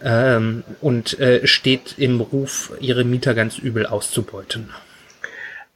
ähm, 0.03 0.63
und 0.81 1.19
äh, 1.19 1.47
steht 1.47 1.95
im 1.97 2.21
Ruf, 2.21 2.73
ihre 2.79 3.03
Mieter 3.03 3.33
ganz 3.33 3.57
übel 3.57 3.85
auszubeuten. 3.85 4.69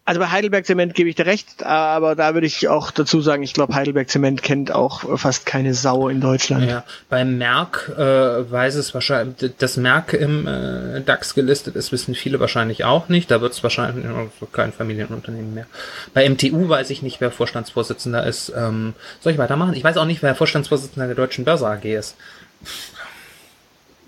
Also 0.04 0.20
bei 0.20 0.32
Heidelberg 0.32 0.66
Zement 0.66 0.96
gebe 0.96 1.10
ich 1.10 1.16
dir 1.16 1.28
recht, 1.28 1.64
aber 1.64 2.16
da 2.16 2.34
würde 2.34 2.48
ich 2.48 2.68
auch 2.68 2.90
dazu 2.90 3.22
sagen, 3.22 3.44
ich 3.44 3.54
glaube, 3.54 3.76
Heidelberg 3.76 4.10
Zement 4.10 4.42
kennt 4.42 4.72
auch 4.72 5.20
fast 5.20 5.46
keine 5.46 5.76
Sau 5.76 6.10
in 6.10 6.20
Deutschland. 6.20 6.68
Ja, 6.68 6.84
beim 7.08 7.38
Merck 7.38 7.92
äh, 7.96 8.52
weiß 8.52 8.76
es 8.76 8.96
wahrscheinlich, 8.96 9.52
dass 9.60 9.78
Merck 9.78 10.14
im 10.14 10.48
äh, 10.48 11.02
DAX 11.02 11.36
gelistet 11.36 11.76
ist, 11.76 11.92
wissen 11.92 12.16
viele 12.16 12.40
wahrscheinlich 12.40 12.84
auch 12.84 13.10
nicht. 13.10 13.30
Da 13.30 13.42
wird 13.42 13.54
es 13.54 13.62
wahrscheinlich 13.62 14.04
kein 14.52 14.74
Familienunternehmen 14.74 15.54
mehr. 15.54 15.68
Bei 16.16 16.28
MTU 16.28 16.68
weiß 16.68 16.90
ich 16.90 17.04
nicht, 17.04 17.22
wer 17.22 17.30
Vorstandsvorsitzender 17.30 18.26
ist. 18.26 18.52
Ähm, 18.58 18.96
soll 19.20 19.34
ich 19.34 19.38
weitermachen? 19.38 19.76
Ich 19.76 19.84
weiß 19.84 19.98
auch 19.98 20.06
nicht, 20.06 20.24
wer 20.24 20.34
Vorstandsvorsitzender 20.34 21.06
der 21.06 21.16
Deutschen 21.16 21.46
Börse 21.46 21.68
AG 21.68 21.86
ist. 21.86 22.16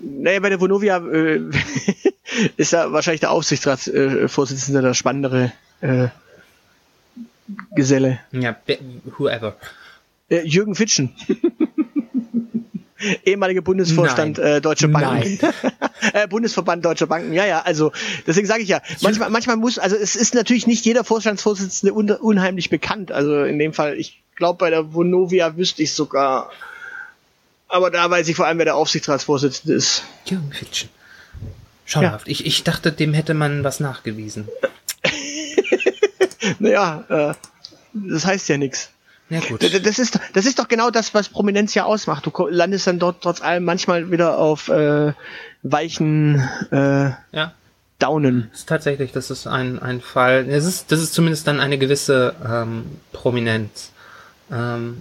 Naja, 0.00 0.40
bei 0.40 0.48
der 0.48 0.60
Vonovia 0.60 0.98
äh, 0.98 1.40
ist 2.56 2.72
ja 2.72 2.90
wahrscheinlich 2.90 3.20
der 3.20 3.30
Aufsichtsratsvorsitzende 3.30 4.80
äh, 4.80 4.82
der 4.82 4.94
spannendere 4.94 5.52
äh, 5.80 6.08
Geselle. 7.74 8.20
Ja, 8.32 8.56
whoever. 9.18 9.56
Äh, 10.28 10.46
Jürgen 10.46 10.74
Fitschen. 10.74 11.14
Ehemaliger 13.24 13.60
Bundesvorstand 13.60 14.38
äh, 14.38 14.60
Deutsche 14.60 14.88
Banken. 14.88 15.38
äh, 16.12 16.26
Bundesverband 16.26 16.84
Deutscher 16.84 17.06
Banken. 17.06 17.32
Ja, 17.32 17.44
ja, 17.44 17.60
also 17.60 17.92
deswegen 18.26 18.46
sage 18.46 18.62
ich 18.62 18.68
ja, 18.68 18.80
manchmal, 19.02 19.30
manchmal 19.30 19.56
muss, 19.56 19.78
also 19.78 19.96
es 19.96 20.16
ist 20.16 20.34
natürlich 20.34 20.66
nicht 20.66 20.84
jeder 20.86 21.04
Vorstandsvorsitzende 21.04 21.92
un 21.92 22.10
unheimlich 22.10 22.70
bekannt. 22.70 23.12
Also 23.12 23.44
in 23.44 23.58
dem 23.58 23.74
Fall, 23.74 23.98
ich 23.98 24.22
glaube 24.36 24.58
bei 24.58 24.70
der 24.70 24.94
Vonovia 24.94 25.56
wüsste 25.56 25.82
ich 25.82 25.92
sogar, 25.92 26.50
aber 27.68 27.90
da 27.90 28.08
weiß 28.08 28.28
ich 28.28 28.36
vor 28.36 28.46
allem, 28.46 28.58
wer 28.58 28.64
der 28.64 28.76
Aufsichtsratsvorsitzende 28.76 29.74
ist. 29.74 30.04
Jürgen 30.24 30.52
Fitschen. 30.52 30.88
Schauerhaft. 31.84 32.26
Ja. 32.26 32.32
Ich, 32.32 32.46
ich 32.46 32.64
dachte, 32.64 32.92
dem 32.92 33.12
hätte 33.12 33.34
man 33.34 33.64
was 33.64 33.80
nachgewiesen. 33.80 34.48
Naja, 36.58 37.04
äh, 37.08 37.34
das 37.92 38.26
heißt 38.26 38.48
ja 38.48 38.56
nichts. 38.56 38.90
Ja, 39.30 39.40
gut. 39.40 39.62
Das 39.62 39.98
ist, 39.98 40.20
das 40.34 40.44
ist 40.44 40.58
doch 40.58 40.68
genau 40.68 40.90
das, 40.90 41.14
was 41.14 41.28
Prominenz 41.28 41.74
ja 41.74 41.84
ausmacht. 41.84 42.26
Du 42.26 42.46
landest 42.48 42.86
dann 42.86 42.98
dort 42.98 43.22
trotz 43.22 43.40
allem 43.40 43.64
manchmal 43.64 44.10
wieder 44.10 44.38
auf 44.38 44.68
äh, 44.68 45.12
weichen 45.62 46.46
äh, 46.70 47.10
ja. 47.32 47.54
Daunen. 47.98 48.48
Das 48.50 48.60
ist 48.60 48.68
tatsächlich, 48.68 49.12
das 49.12 49.30
ist 49.30 49.46
ein, 49.46 49.78
ein 49.78 50.00
Fall. 50.00 50.44
Das 50.44 50.66
ist, 50.66 50.92
das 50.92 51.00
ist 51.00 51.14
zumindest 51.14 51.46
dann 51.46 51.60
eine 51.60 51.78
gewisse 51.78 52.34
ähm, 52.46 52.84
Prominenz. 53.12 53.92
Ähm, 54.52 55.00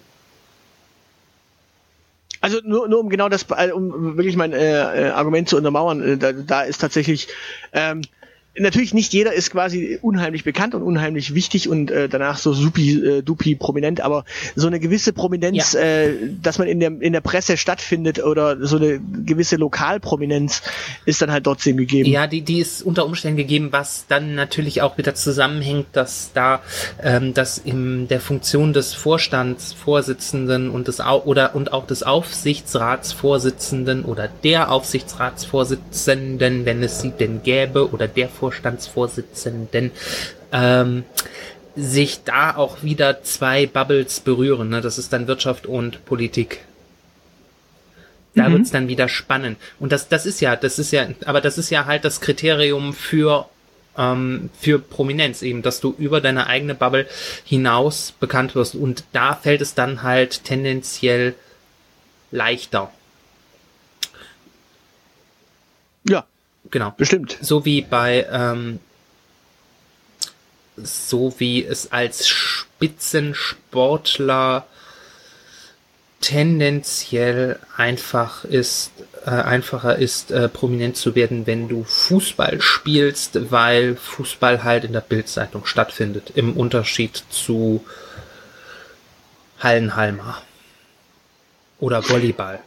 also 2.40 2.60
nur, 2.64 2.88
nur 2.88 3.00
um 3.00 3.10
genau 3.10 3.30
das, 3.30 3.46
äh, 3.56 3.72
um 3.72 4.18
wirklich 4.18 4.36
mein 4.36 4.54
äh, 4.54 5.08
äh, 5.08 5.10
Argument 5.12 5.50
zu 5.50 5.58
untermauern, 5.58 6.02
äh, 6.02 6.18
da, 6.18 6.32
da 6.32 6.62
ist 6.62 6.80
tatsächlich 6.80 7.28
ähm, 7.72 8.02
natürlich 8.56 8.94
nicht 8.94 9.14
jeder 9.14 9.34
ist 9.34 9.52
quasi 9.52 9.98
unheimlich 10.02 10.44
bekannt 10.44 10.76
und 10.76 10.84
unheimlich 10.84 11.34
wichtig 11.34 11.68
und 11.68 11.90
äh, 11.90 12.08
danach 12.08 12.38
so 12.38 12.54
supi 12.54 13.04
äh, 13.04 13.24
dupi 13.24 13.56
prominent, 13.56 14.02
aber 14.02 14.26
so 14.56 14.68
eine 14.68 14.80
gewisse 14.80 15.12
Prominenz, 15.12 15.74
ja. 15.74 15.80
äh, 15.80 16.14
dass 16.42 16.60
man 16.60 16.68
in 16.68 16.80
der 16.80 17.02
in 17.02 17.14
der 17.14 17.22
Presse 17.22 17.58
stattfindet 17.58 18.24
oder 18.24 18.64
so 18.66 18.78
eine 18.78 19.00
gewisse 19.00 19.56
Lokalprominenz 19.56 20.62
ist 21.06 21.22
dann 21.22 21.32
halt 21.32 21.46
trotzdem 21.46 21.78
gegeben. 21.78 22.10
Ja, 22.10 22.28
die 22.28 22.42
die 22.42 22.60
ist 22.60 22.84
unter 22.84 23.06
Umständen 23.06 23.38
gegeben, 23.38 23.70
was 23.72 24.06
dann 24.08 24.36
natürlich 24.36 24.84
auch 24.84 25.00
wieder 25.00 25.16
zusammenhängt, 25.16 25.88
dass 25.94 26.32
da 26.34 26.62
ähm, 27.02 27.34
dass 27.34 27.58
in 27.58 28.08
der 28.08 28.20
Funktion 28.20 28.74
des 28.74 28.94
Vorstandsvorsitzenden 28.94 30.70
und 30.70 30.88
des 30.88 31.00
oder 31.00 31.56
und 31.56 31.74
auch 31.74 31.88
des 31.88 32.04
Aufsichtsratsvorsitzenden 32.04 34.06
oder 34.06 34.30
der 34.44 34.72
Aufsichtsratsvorsitzenden, 34.72 36.66
wenn 36.66 36.84
es 36.84 37.02
sie 37.02 37.12
denn 37.12 37.42
gäbe 37.42 37.92
oder 37.92 38.08
der 38.08 38.30
Vorstandsvorsitzenden, 38.44 39.92
ähm, 40.52 41.06
sich 41.78 42.26
da 42.26 42.58
auch 42.58 42.84
wieder 42.84 43.24
zwei 43.24 43.66
Bubbles 43.66 44.20
berühren. 44.20 44.68
Ne? 44.68 44.82
Das 44.82 44.98
ist 44.98 45.14
dann 45.14 45.28
Wirtschaft 45.28 45.66
und 45.66 46.04
Politik. 46.04 46.60
Da 48.36 48.50
mhm. 48.50 48.54
wird's 48.54 48.72
dann 48.72 48.90
wieder 48.90 49.08
spannend. 49.08 49.58
Und 49.80 49.94
das, 49.94 50.10
das 50.10 50.26
ist 50.26 50.42
ja, 50.42 50.58
das 50.58 50.78
ist 50.78 50.92
ja, 50.92 51.08
aber 51.26 51.40
das 51.40 51.58
ist 51.58 51.70
ja 51.70 51.86
halt 51.86 52.04
das 52.04 52.20
Kriterium 52.20 52.94
für 52.94 53.48
ähm, 53.98 54.50
für 54.60 54.78
Prominenz 54.78 55.42
eben, 55.42 55.62
dass 55.62 55.80
du 55.80 55.96
über 55.98 56.20
deine 56.20 56.48
eigene 56.48 56.76
Bubble 56.76 57.08
hinaus 57.46 58.12
bekannt 58.20 58.56
wirst. 58.56 58.76
Und 58.76 59.06
da 59.14 59.36
fällt 59.36 59.62
es 59.62 59.74
dann 59.74 60.04
halt 60.04 60.44
tendenziell 60.44 61.36
leichter. 62.32 62.92
Ja, 66.10 66.26
Genau. 66.74 66.92
Bestimmt. 66.98 67.38
So 67.40 67.64
wie 67.66 67.82
bei, 67.84 68.26
ähm, 68.32 68.80
so 70.76 71.36
wie 71.38 71.64
es 71.64 71.92
als 71.92 72.28
Spitzensportler 72.28 74.66
tendenziell 76.20 77.60
einfach 77.78 78.44
ist, 78.44 78.90
äh, 79.24 79.30
einfacher 79.30 80.00
ist, 80.00 80.32
äh, 80.32 80.50
prominent 80.50 80.98
zu 80.98 81.14
werden, 81.14 81.46
wenn 81.46 81.70
du 81.70 81.84
Fußball 81.84 82.60
spielst, 82.60 83.52
weil 83.52 83.96
Fußball 83.96 84.64
halt 84.64 84.84
in 84.84 84.94
der 84.94 85.02
Bildzeitung 85.02 85.68
stattfindet, 85.68 86.32
im 86.34 86.58
Unterschied 86.58 87.24
zu 87.30 87.86
Hallenhalmer 89.60 90.42
oder 91.80 92.10
Volleyball. 92.10 92.64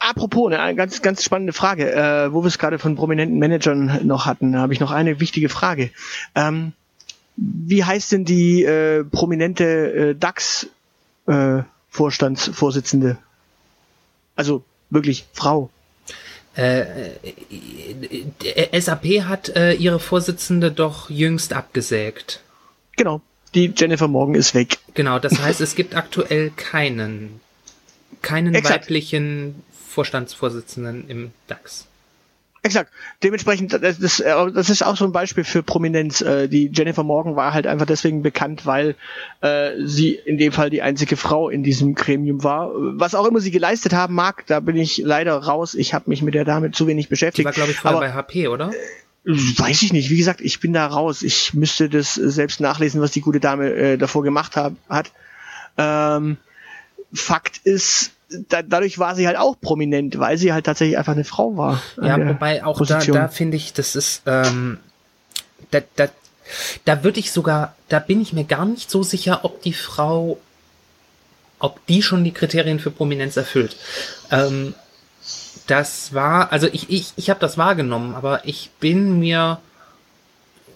Apropos, 0.00 0.52
eine 0.52 0.74
ganz, 0.74 1.00
ganz 1.02 1.22
spannende 1.22 1.52
Frage, 1.52 1.92
äh, 1.92 2.32
wo 2.32 2.42
wir 2.42 2.48
es 2.48 2.58
gerade 2.58 2.78
von 2.78 2.96
prominenten 2.96 3.38
Managern 3.38 4.00
noch 4.06 4.24
hatten, 4.24 4.56
habe 4.56 4.72
ich 4.72 4.80
noch 4.80 4.92
eine 4.92 5.20
wichtige 5.20 5.50
Frage. 5.50 5.90
Ähm, 6.34 6.72
wie 7.36 7.84
heißt 7.84 8.12
denn 8.12 8.24
die 8.24 8.64
äh, 8.64 9.04
prominente 9.04 9.64
äh, 9.64 10.14
DAX-Vorstandsvorsitzende? 10.14 13.10
Äh, 13.10 13.16
also 14.36 14.64
wirklich 14.88 15.26
Frau. 15.34 15.68
Äh, 16.56 17.10
äh 18.42 18.80
SAP 18.80 19.04
hat 19.24 19.50
äh, 19.50 19.74
ihre 19.74 20.00
Vorsitzende 20.00 20.72
doch 20.72 21.10
jüngst 21.10 21.52
abgesägt. 21.52 22.40
Genau. 22.96 23.20
Die 23.54 23.70
Jennifer 23.76 24.08
Morgan 24.08 24.34
ist 24.34 24.54
weg. 24.54 24.78
Genau, 24.94 25.18
das 25.18 25.42
heißt, 25.42 25.60
es 25.60 25.74
gibt 25.74 25.94
aktuell 25.94 26.52
keinen, 26.56 27.40
keinen 28.22 28.54
weiblichen 28.64 29.62
Vorstandsvorsitzenden 29.90 31.08
im 31.08 31.32
DAX. 31.48 31.86
Exakt. 32.62 32.92
Dementsprechend, 33.22 33.72
das, 33.72 33.98
das, 33.98 34.20
äh, 34.20 34.52
das 34.52 34.68
ist 34.68 34.82
auch 34.82 34.96
so 34.96 35.06
ein 35.06 35.12
Beispiel 35.12 35.44
für 35.44 35.62
Prominenz. 35.62 36.20
Äh, 36.20 36.46
die 36.46 36.70
Jennifer 36.72 37.02
Morgan 37.02 37.34
war 37.34 37.54
halt 37.54 37.66
einfach 37.66 37.86
deswegen 37.86 38.22
bekannt, 38.22 38.66
weil 38.66 38.96
äh, 39.40 39.72
sie 39.82 40.14
in 40.14 40.36
dem 40.36 40.52
Fall 40.52 40.68
die 40.68 40.82
einzige 40.82 41.16
Frau 41.16 41.48
in 41.48 41.62
diesem 41.62 41.94
Gremium 41.94 42.44
war. 42.44 42.70
Was 42.74 43.14
auch 43.14 43.26
immer 43.26 43.40
sie 43.40 43.50
geleistet 43.50 43.94
haben 43.94 44.14
mag, 44.14 44.46
da 44.46 44.60
bin 44.60 44.76
ich 44.76 44.98
leider 44.98 45.36
raus. 45.36 45.74
Ich 45.74 45.94
habe 45.94 46.10
mich 46.10 46.20
mit 46.20 46.34
der 46.34 46.44
Dame 46.44 46.70
zu 46.70 46.86
wenig 46.86 47.08
beschäftigt. 47.08 47.40
Die 47.40 47.44
war, 47.46 47.52
glaube 47.52 47.70
ich, 47.70 47.78
vorher 47.78 47.96
Aber, 47.96 48.06
bei 48.06 48.12
HP, 48.12 48.48
oder? 48.48 48.70
Äh, 49.24 49.32
weiß 49.32 49.80
ich 49.80 49.94
nicht. 49.94 50.10
Wie 50.10 50.18
gesagt, 50.18 50.42
ich 50.42 50.60
bin 50.60 50.74
da 50.74 50.86
raus. 50.86 51.22
Ich 51.22 51.54
müsste 51.54 51.88
das 51.88 52.14
selbst 52.14 52.60
nachlesen, 52.60 53.00
was 53.00 53.10
die 53.10 53.22
gute 53.22 53.40
Dame 53.40 53.72
äh, 53.72 53.96
davor 53.96 54.22
gemacht 54.22 54.56
hab, 54.56 54.74
hat. 54.88 55.12
Ähm, 55.78 56.36
Fakt 57.12 57.60
ist, 57.64 58.12
da, 58.48 58.62
dadurch 58.62 58.98
war 58.98 59.14
sie 59.14 59.26
halt 59.26 59.36
auch 59.36 59.60
prominent, 59.60 60.18
weil 60.18 60.38
sie 60.38 60.52
halt 60.52 60.66
tatsächlich 60.66 60.98
einfach 60.98 61.12
eine 61.12 61.24
Frau 61.24 61.56
war. 61.56 61.82
Ja, 62.00 62.16
wobei 62.28 62.64
auch 62.64 62.78
Position. 62.78 63.16
da, 63.16 63.22
da 63.22 63.28
finde 63.28 63.56
ich, 63.56 63.72
das 63.72 63.96
ist, 63.96 64.22
ähm, 64.26 64.78
da, 65.70 65.80
da, 65.96 66.08
da 66.84 67.04
würde 67.04 67.20
ich 67.20 67.32
sogar, 67.32 67.74
da 67.88 67.98
bin 67.98 68.20
ich 68.20 68.32
mir 68.32 68.44
gar 68.44 68.64
nicht 68.64 68.90
so 68.90 69.02
sicher, 69.02 69.40
ob 69.44 69.62
die 69.62 69.72
Frau, 69.72 70.38
ob 71.58 71.84
die 71.86 72.02
schon 72.02 72.24
die 72.24 72.32
Kriterien 72.32 72.78
für 72.78 72.90
Prominenz 72.90 73.36
erfüllt. 73.36 73.76
Ähm, 74.30 74.74
das 75.66 76.14
war, 76.14 76.52
also 76.52 76.68
ich, 76.72 76.90
ich, 76.90 77.12
ich 77.16 77.30
habe 77.30 77.40
das 77.40 77.58
wahrgenommen, 77.58 78.14
aber 78.14 78.46
ich 78.46 78.70
bin 78.80 79.18
mir 79.18 79.60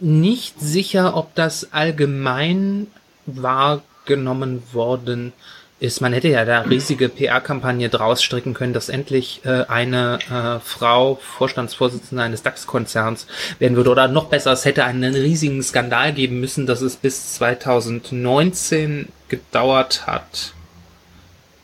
nicht 0.00 0.60
sicher, 0.60 1.16
ob 1.16 1.34
das 1.34 1.72
allgemein 1.72 2.88
wahrgenommen 3.26 4.62
worden 4.72 5.28
ist 5.28 5.63
ist, 5.84 6.00
man 6.00 6.12
hätte 6.12 6.28
ja 6.28 6.44
da 6.44 6.62
riesige 6.62 7.08
PR-Kampagne 7.08 7.88
draus 7.90 8.22
stricken 8.22 8.54
können, 8.54 8.72
dass 8.72 8.88
endlich 8.88 9.42
äh, 9.44 9.64
eine 9.68 10.18
äh, 10.30 10.58
Frau 10.60 11.16
Vorstandsvorsitzende 11.16 12.22
eines 12.22 12.42
DAX-Konzerns 12.42 13.26
werden 13.58 13.76
würde. 13.76 13.90
Oder 13.90 14.08
noch 14.08 14.26
besser, 14.26 14.52
es 14.52 14.64
hätte 14.64 14.84
einen 14.84 15.14
riesigen 15.14 15.62
Skandal 15.62 16.12
geben 16.14 16.40
müssen, 16.40 16.66
dass 16.66 16.80
es 16.80 16.96
bis 16.96 17.34
2019 17.34 19.08
gedauert 19.28 20.06
hat, 20.06 20.54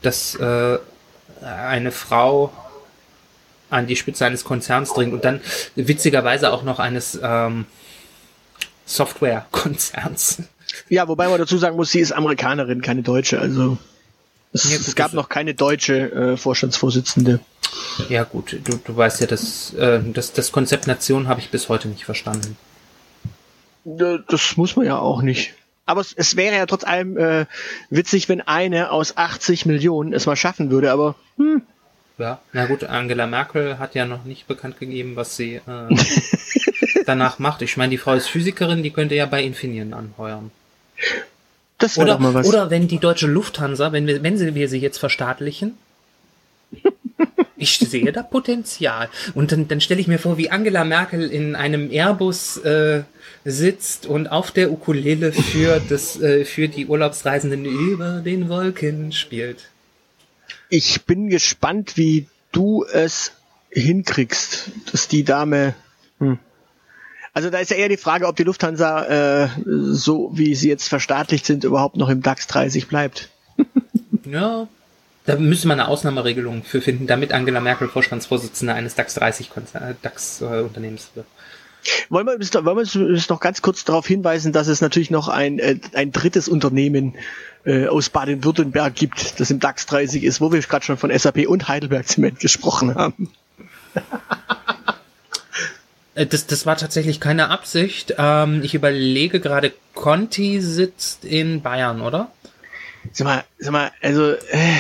dass 0.02 0.34
äh, 0.34 0.78
eine 1.42 1.90
Frau 1.90 2.52
an 3.70 3.86
die 3.86 3.96
Spitze 3.96 4.26
eines 4.26 4.44
Konzerns 4.44 4.92
dringt 4.92 5.14
und 5.14 5.24
dann 5.24 5.40
witzigerweise 5.76 6.52
auch 6.52 6.62
noch 6.62 6.78
eines 6.78 7.18
ähm, 7.22 7.64
Software-Konzerns. 8.84 10.42
Ja, 10.88 11.08
wobei 11.08 11.28
man 11.28 11.38
dazu 11.38 11.56
sagen 11.56 11.76
muss, 11.76 11.90
sie 11.90 12.00
ist 12.00 12.12
Amerikanerin, 12.12 12.82
keine 12.82 13.02
Deutsche, 13.02 13.40
also. 13.40 13.78
Es, 14.53 14.70
ja, 14.70 14.76
es 14.76 14.94
gab 14.96 15.12
noch 15.12 15.28
keine 15.28 15.55
deutsche 15.55 16.12
äh, 16.12 16.36
Vorstandsvorsitzende. 16.36 17.40
Ja 18.09 18.24
gut, 18.24 18.59
du, 18.64 18.76
du 18.76 18.96
weißt 18.96 19.20
ja, 19.20 19.26
dass, 19.26 19.72
äh, 19.74 20.01
das, 20.12 20.32
das 20.32 20.51
Konzept 20.51 20.86
Nation 20.86 21.28
habe 21.28 21.40
ich 21.40 21.51
bis 21.51 21.68
heute 21.68 21.88
nicht 21.88 22.05
verstanden. 22.05 22.57
Das 23.84 24.57
muss 24.57 24.76
man 24.76 24.86
ja 24.86 24.98
auch 24.98 25.22
nicht. 25.22 25.55
Aber 25.86 26.01
es, 26.01 26.12
es 26.12 26.36
wäre 26.36 26.57
ja 26.57 26.66
trotz 26.66 26.84
allem 26.84 27.16
äh, 27.16 27.46
witzig, 27.90 28.28
wenn 28.28 28.40
eine 28.40 28.90
aus 28.90 29.16
80 29.16 29.66
Millionen 29.66 30.12
es 30.12 30.26
mal 30.26 30.36
schaffen 30.36 30.70
würde, 30.70 30.92
aber 30.92 31.14
hm. 31.36 31.62
Ja, 32.18 32.38
na 32.53 32.66
gut, 32.66 32.84
Angela 32.84 33.26
Merkel 33.26 33.78
hat 33.78 33.94
ja 33.94 34.05
noch 34.05 34.24
nicht 34.24 34.46
bekannt 34.46 34.78
gegeben, 34.78 35.16
was 35.16 35.36
sie 35.36 35.55
äh, 35.55 35.62
danach 37.07 37.38
macht. 37.38 37.62
Ich 37.62 37.78
meine, 37.78 37.90
die 37.90 37.98
Frau 37.98 38.12
ist 38.12 38.28
Physikerin, 38.28 38.82
die 38.82 38.90
könnte 38.90 39.14
ja 39.14 39.24
bei 39.24 39.42
Infineon 39.42 39.94
anheuern. 39.94 40.51
Das 41.80 41.98
oder, 41.98 42.18
mal 42.18 42.34
was. 42.34 42.46
oder 42.46 42.70
wenn 42.70 42.88
die 42.88 42.98
deutsche 42.98 43.26
Lufthansa, 43.26 43.92
wenn 43.92 44.06
wir, 44.06 44.22
wenn 44.22 44.36
sie, 44.38 44.54
wir 44.54 44.68
sie 44.68 44.78
jetzt 44.78 44.98
verstaatlichen, 44.98 45.76
ich 47.56 47.78
sehe 47.78 48.12
da 48.12 48.22
Potenzial. 48.22 49.08
Und 49.34 49.52
dann, 49.52 49.66
dann 49.68 49.80
stelle 49.80 50.00
ich 50.00 50.06
mir 50.06 50.18
vor, 50.18 50.38
wie 50.38 50.50
Angela 50.50 50.84
Merkel 50.84 51.28
in 51.30 51.56
einem 51.56 51.90
Airbus 51.90 52.58
äh, 52.58 53.02
sitzt 53.44 54.06
und 54.06 54.28
auf 54.28 54.50
der 54.50 54.70
Ukulele 54.70 55.32
für, 55.32 55.80
das, 55.88 56.20
äh, 56.20 56.44
für 56.44 56.68
die 56.68 56.86
Urlaubsreisenden 56.86 57.64
über 57.64 58.20
den 58.20 58.48
Wolken 58.48 59.12
spielt. 59.12 59.68
Ich 60.68 61.04
bin 61.04 61.28
gespannt, 61.28 61.96
wie 61.96 62.28
du 62.52 62.84
es 62.84 63.32
hinkriegst, 63.70 64.70
dass 64.90 65.08
die 65.08 65.24
Dame. 65.24 65.74
Hm. 66.18 66.38
Also 67.32 67.50
da 67.50 67.58
ist 67.58 67.70
ja 67.70 67.76
eher 67.76 67.88
die 67.88 67.96
Frage, 67.96 68.26
ob 68.26 68.36
die 68.36 68.42
Lufthansa, 68.42 69.44
äh, 69.44 69.48
so 69.64 70.30
wie 70.34 70.54
sie 70.54 70.68
jetzt 70.68 70.88
verstaatlicht 70.88 71.46
sind, 71.46 71.64
überhaupt 71.64 71.96
noch 71.96 72.08
im 72.08 72.22
DAX 72.22 72.46
30 72.48 72.88
bleibt. 72.88 73.28
ja, 74.24 74.66
da 75.26 75.36
müsste 75.36 75.68
man 75.68 75.78
eine 75.78 75.88
Ausnahmeregelung 75.88 76.64
für 76.64 76.80
finden, 76.80 77.06
damit 77.06 77.32
Angela 77.32 77.60
Merkel 77.60 77.88
Vorstandsvorsitzende 77.88 78.74
eines 78.74 78.94
DAX 78.96 79.14
30 79.14 79.50
DAX 80.02 80.40
äh, 80.40 80.62
Unternehmens 80.62 81.10
wird. 81.14 81.26
Wollen 82.08 82.26
wir, 82.26 82.64
wollen 82.64 82.86
wir 82.86 83.22
noch 83.28 83.40
ganz 83.40 83.62
kurz 83.62 83.84
darauf 83.84 84.06
hinweisen, 84.06 84.52
dass 84.52 84.66
es 84.68 84.80
natürlich 84.80 85.10
noch 85.10 85.28
ein, 85.28 85.58
äh, 85.58 85.78
ein 85.94 86.12
drittes 86.12 86.48
Unternehmen 86.48 87.14
äh, 87.64 87.86
aus 87.86 88.10
Baden-Württemberg 88.10 88.94
gibt, 88.94 89.40
das 89.40 89.50
im 89.50 89.60
DAX 89.60 89.86
30 89.86 90.24
ist, 90.24 90.40
wo 90.40 90.52
wir 90.52 90.60
gerade 90.60 90.84
schon 90.84 90.96
von 90.96 91.16
SAP 91.16 91.46
und 91.48 91.68
Heidelberg 91.68 92.06
Zement 92.06 92.40
gesprochen 92.40 92.94
haben. 92.94 93.30
Äh, 96.14 96.26
das, 96.26 96.46
das 96.46 96.66
war 96.66 96.76
tatsächlich 96.76 97.20
keine 97.20 97.48
Absicht. 97.48 98.14
Ähm, 98.18 98.62
ich 98.62 98.74
überlege 98.74 99.40
gerade, 99.40 99.72
Conti 99.94 100.61
sitzt 100.61 101.24
in 101.24 101.62
Bayern, 101.62 102.00
oder? 102.00 102.30
Sag 103.12 103.24
mal, 103.26 103.44
sag 103.58 103.72
mal, 103.72 103.90
also. 104.02 104.32
Äh, 104.32 104.76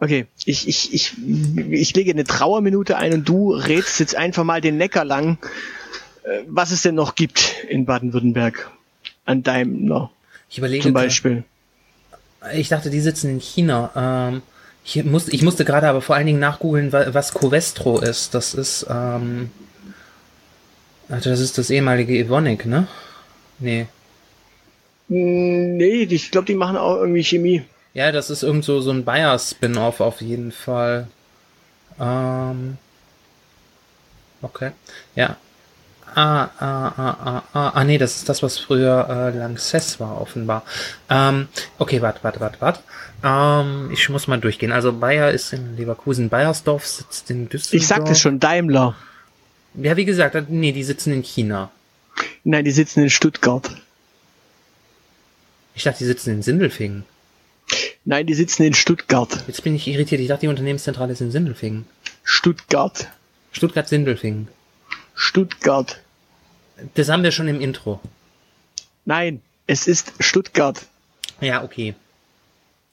Okay, 0.00 0.26
ich, 0.44 0.68
ich, 0.68 0.94
ich, 0.94 1.14
ich 1.70 1.94
lege 1.96 2.12
eine 2.12 2.22
Trauerminute 2.22 2.96
ein 2.96 3.12
und 3.14 3.28
du 3.28 3.52
rätst 3.52 3.98
jetzt 3.98 4.14
einfach 4.14 4.44
mal 4.44 4.60
den 4.60 4.76
Neckar 4.76 5.04
lang, 5.04 5.38
äh, 6.22 6.42
was 6.46 6.70
es 6.70 6.82
denn 6.82 6.94
noch 6.94 7.16
gibt 7.16 7.64
in 7.68 7.84
Baden-Württemberg 7.84 8.70
an 9.24 9.42
Daimler 9.42 10.12
Ich 10.48 10.58
überlege. 10.58 10.84
zum 10.84 10.92
Beispiel. 10.92 11.42
Ich 12.54 12.68
dachte, 12.68 12.90
die 12.90 13.00
sitzen 13.00 13.28
in 13.30 13.40
China. 13.40 13.90
Ähm, 14.30 14.42
ich, 14.96 15.04
musste, 15.04 15.30
ich 15.32 15.42
musste 15.42 15.64
gerade 15.64 15.88
aber 15.88 16.00
vor 16.00 16.16
allen 16.16 16.26
Dingen 16.26 16.38
nachgoogeln, 16.40 16.92
wa- 16.92 17.06
was 17.12 17.32
Covestro 17.34 17.98
ist. 18.00 18.34
Das 18.34 18.54
ist, 18.54 18.86
ähm, 18.88 19.50
also 21.08 21.30
das 21.30 21.40
ist 21.40 21.58
das 21.58 21.70
ehemalige 21.70 22.16
Evonik, 22.18 22.66
ne? 22.66 22.86
Nee. 23.58 23.86
Nee, 25.08 26.02
ich 26.02 26.30
glaube, 26.30 26.46
die 26.46 26.54
machen 26.54 26.76
auch 26.76 26.96
irgendwie 26.96 27.24
Chemie. 27.24 27.62
Ja, 27.94 28.12
das 28.12 28.30
ist 28.30 28.42
irgend 28.42 28.64
so, 28.64 28.80
so 28.80 28.90
ein 28.90 29.04
Bayer-Spin-Off 29.04 30.00
auf 30.00 30.20
jeden 30.20 30.52
Fall. 30.52 31.08
Ähm, 31.98 32.76
okay. 34.42 34.70
Ja. 35.16 35.36
Ah, 36.20 36.50
ah, 36.58 36.92
ah, 36.96 37.16
ah, 37.24 37.42
ah, 37.52 37.70
ah, 37.76 37.84
nee, 37.84 37.96
das 37.96 38.16
ist 38.16 38.28
das, 38.28 38.42
was 38.42 38.58
früher 38.58 39.06
äh, 39.08 39.38
Lanxess 39.38 40.00
war, 40.00 40.20
offenbar. 40.20 40.64
Ähm, 41.08 41.46
okay, 41.78 42.02
warte, 42.02 42.24
warte, 42.24 42.40
warte, 42.40 42.60
warte. 42.60 42.80
Ähm, 43.22 43.92
ich 43.92 44.08
muss 44.08 44.26
mal 44.26 44.40
durchgehen. 44.40 44.72
Also 44.72 44.92
Bayer 44.92 45.30
ist 45.30 45.52
in 45.52 45.76
Leverkusen, 45.76 46.28
Bayersdorf 46.28 46.84
sitzt 46.84 47.30
in 47.30 47.48
Düsseldorf. 47.48 47.80
Ich 47.80 47.86
sagte 47.86 48.10
es 48.10 48.20
schon, 48.20 48.40
Daimler. 48.40 48.96
Ja, 49.74 49.96
wie 49.96 50.04
gesagt, 50.04 50.34
äh, 50.34 50.42
nee, 50.48 50.72
die 50.72 50.82
sitzen 50.82 51.12
in 51.12 51.22
China. 51.22 51.70
Nein, 52.42 52.64
die 52.64 52.72
sitzen 52.72 53.04
in 53.04 53.10
Stuttgart. 53.10 53.70
Ich 55.76 55.84
dachte, 55.84 56.00
die 56.00 56.06
sitzen 56.06 56.30
in 56.30 56.42
Sindelfingen. 56.42 57.04
Nein, 58.04 58.26
die 58.26 58.34
sitzen 58.34 58.64
in 58.64 58.74
Stuttgart. 58.74 59.44
Jetzt 59.46 59.62
bin 59.62 59.76
ich 59.76 59.86
irritiert. 59.86 60.20
Ich 60.20 60.26
dachte, 60.26 60.40
die 60.40 60.48
Unternehmenszentrale 60.48 61.12
ist 61.12 61.20
in 61.20 61.30
Sindelfingen. 61.30 61.86
Stuttgart. 62.24 63.06
Stuttgart-Sindelfingen. 63.52 64.48
Stuttgart. 65.14 66.00
Das 66.94 67.08
haben 67.08 67.22
wir 67.22 67.32
schon 67.32 67.48
im 67.48 67.60
Intro. 67.60 68.00
Nein, 69.04 69.40
es 69.66 69.86
ist 69.86 70.12
Stuttgart. 70.20 70.86
Ja, 71.40 71.62
okay. 71.62 71.94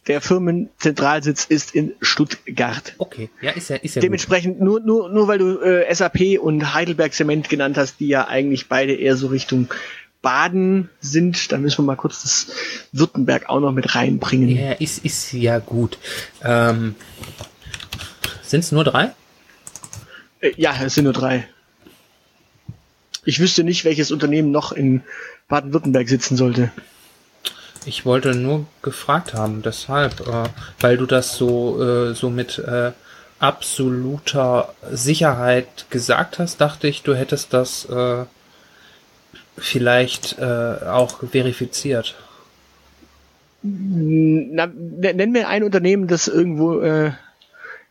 Der 0.08 0.22
Firmenzentralsitz 0.22 1.46
ist 1.46 1.74
in 1.74 1.94
Stuttgart. 2.00 2.94
Okay. 3.00 3.30
Ja, 3.42 3.52
ist 3.52 3.70
ja, 3.70 3.78
ist 3.78 3.96
ja 3.96 4.00
gut. 4.00 4.04
Dementsprechend, 4.04 4.62
nur, 4.62 4.80
nur, 4.80 5.10
nur 5.10 5.28
weil 5.28 5.40
du 5.40 5.60
äh, 5.60 5.94
SAP 5.94 6.40
und 6.40 6.76
Heidelberg 6.76 7.14
Zement 7.14 7.50
genannt 7.50 7.78
hast, 7.78 8.00
die 8.00 8.08
ja 8.08 8.28
eigentlich 8.28 8.68
beide 8.68 8.94
eher 8.94 9.18
so 9.18 9.28
Richtung 9.28 9.68
Baden 10.22 10.90
sind, 11.02 11.52
dann 11.52 11.62
müssen 11.62 11.80
wir 11.80 11.84
mal 11.84 11.96
kurz 11.96 12.24
das 12.24 12.48
Württemberg 12.92 13.50
auch 13.50 13.60
noch 13.60 13.72
mit 13.72 13.96
reinbringen. 13.96 14.50
Ja, 14.50 14.72
ist, 14.74 15.04
ist 15.06 15.34
ja 15.34 15.60
gut. 15.60 15.98
Ähm, 16.44 16.96
Sind 18.42 18.62
es 18.62 18.72
nur 18.72 18.84
drei? 18.84 19.12
Äh, 20.40 20.54
ja, 20.58 20.76
es 20.84 20.96
sind 20.96 21.04
nur 21.04 21.14
drei. 21.14 21.48
Ich 23.26 23.40
wüsste 23.40 23.64
nicht, 23.64 23.86
welches 23.86 24.12
Unternehmen 24.12 24.52
noch 24.52 24.72
in 24.72 25.02
Baden-Württemberg 25.48 26.08
sitzen 26.08 26.38
sollte. 26.38 26.72
Ich 27.86 28.06
wollte 28.06 28.36
nur 28.36 28.66
gefragt 28.82 29.34
haben, 29.34 29.62
deshalb, 29.62 30.22
äh, 30.22 30.50
weil 30.80 30.98
du 30.98 31.06
das 31.06 31.36
so, 31.36 31.82
äh, 31.82 32.14
so 32.16 32.30
mit 32.30 32.60
äh, 32.60 32.92
absoluter 33.40 34.74
Sicherheit 34.92 35.86
gesagt 35.90 36.40
hast, 36.40 36.62
dachte 36.62 36.88
ich, 36.88 37.04
du 37.04 37.14
hättest 37.16 37.54
das 37.54 37.86
äh, 37.86 38.26
vielleicht 39.58 40.38
äh, 40.40 40.86
auch 40.86 41.20
verifiziert. 41.30 42.16
Na, 43.62 44.68
nenn 44.68 45.32
mir 45.32 45.48
ein 45.48 45.64
Unternehmen, 45.64 46.08
das 46.08 46.28
irgendwo 46.28 46.80
äh, 46.82 47.12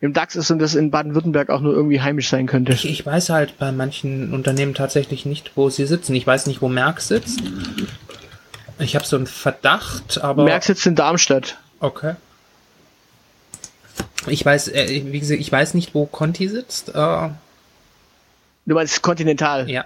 im 0.05 0.13
DAX 0.13 0.37
ist 0.37 0.51
und 0.51 0.59
das 0.59 0.75
in 0.75 0.91
Baden-Württemberg 0.91 1.49
auch 1.49 1.61
nur 1.63 1.73
irgendwie 1.73 2.03
heimisch 2.03 2.29
sein 2.29 2.47
könnte. 2.47 2.73
Ich, 2.73 2.85
ich 2.87 3.07
weiß 3.07 3.31
halt 3.31 3.59
bei 3.59 3.73
manchen 3.73 4.35
Unternehmen 4.35 4.75
tatsächlich 4.75 5.25
nicht, 5.25 5.53
wo 5.57 5.71
sie 5.71 5.87
sitzen. 5.87 6.15
Ich 6.15 6.27
weiß 6.27 6.47
nicht, 6.47 6.61
wo 6.61 6.69
Merck 6.69 7.01
sitzt. 7.01 7.43
Ich 8.79 8.95
habe 8.97 9.07
so 9.07 9.17
einen 9.17 9.27
Verdacht, 9.27 10.23
aber 10.23 10.45
Merck 10.45 10.65
sitzt 10.65 10.87
in 10.87 10.95
Darmstadt. 10.95 11.57
okay. 11.81 12.17
Ich 14.27 14.45
weiß, 14.45 14.69
äh, 14.69 15.03
wie 15.07 15.21
gesagt, 15.21 15.41
ich 15.41 15.53
weiß 15.53 15.75
nicht, 15.75 15.95
wo 15.95 16.07
Conti 16.07 16.49
sitzt. 16.49 16.91
Äh, 16.95 17.29
Du 18.67 18.75
meinst 18.75 19.03
Continental, 19.03 19.69
ja, 19.69 19.85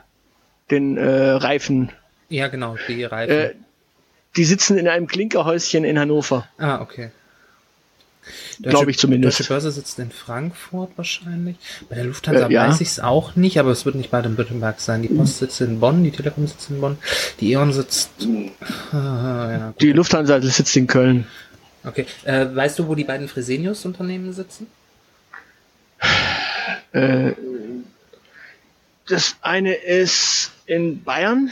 den 0.70 0.96
äh, 0.96 1.30
Reifen. 1.30 1.90
ja, 2.28 2.46
genau, 2.46 2.76
die 2.86 3.02
Reifen. 3.02 3.32
Äh, 3.36 3.54
die 4.36 4.44
sitzen 4.44 4.78
in 4.78 4.86
einem 4.86 5.08
Klinkerhäuschen 5.08 5.84
in 5.84 5.98
Hannover. 5.98 6.46
Ah, 6.58 6.80
okay. 6.80 7.10
Glaub 8.62 8.88
ich 8.88 8.98
zumindest. 8.98 9.40
Deutsche 9.40 9.48
Börse 9.48 9.70
sitzt 9.70 9.98
in 9.98 10.10
Frankfurt 10.10 10.90
wahrscheinlich. 10.96 11.56
Bei 11.88 11.96
der 11.96 12.04
Lufthansa 12.04 12.48
Äh, 12.48 12.52
ja. 12.52 12.68
weiß 12.68 12.80
ich 12.80 12.88
es 12.88 13.00
auch 13.00 13.36
nicht, 13.36 13.58
aber 13.58 13.70
es 13.70 13.84
wird 13.84 13.94
nicht 13.94 14.10
Baden-Württemberg 14.10 14.80
sein. 14.80 15.02
Die 15.02 15.08
Post 15.08 15.38
sitzt 15.38 15.60
in 15.60 15.80
Bonn, 15.80 16.02
die 16.04 16.10
Telekom 16.10 16.46
sitzt 16.46 16.70
in 16.70 16.80
Bonn, 16.80 16.98
die 17.40 17.52
E.ON 17.52 17.72
sitzt. 17.72 18.10
Ah, 18.92 19.50
ja. 19.50 19.74
Die 19.80 19.92
Lufthansa 19.92 20.40
sitzt 20.40 20.76
in 20.76 20.86
Köln. 20.86 21.26
Okay. 21.84 22.06
Äh, 22.24 22.46
weißt 22.54 22.78
du, 22.78 22.88
wo 22.88 22.94
die 22.94 23.04
beiden 23.04 23.28
Fresenius-Unternehmen 23.28 24.32
sitzen? 24.32 24.66
Äh, 26.92 27.32
das 29.08 29.36
eine 29.42 29.74
ist 29.74 30.52
in 30.66 31.02
Bayern 31.02 31.50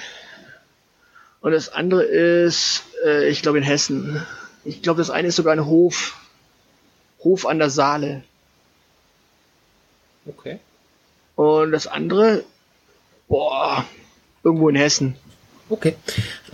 und 1.40 1.52
das 1.52 1.68
andere 1.68 2.04
ist, 2.04 2.82
äh, 3.04 3.28
ich 3.28 3.42
glaube, 3.42 3.58
in 3.58 3.64
Hessen. 3.64 4.22
Ich 4.64 4.82
glaube, 4.82 4.98
das 4.98 5.10
eine 5.10 5.28
ist 5.28 5.36
sogar 5.36 5.52
ein 5.52 5.64
Hof. 5.66 6.16
Hof 7.24 7.46
an 7.46 7.58
der 7.58 7.70
Saale. 7.70 8.22
Okay. 10.26 10.58
Und 11.36 11.72
das 11.72 11.86
andere, 11.86 12.44
boah, 13.28 13.84
irgendwo 14.42 14.68
in 14.68 14.76
Hessen. 14.76 15.16
Okay. 15.68 15.96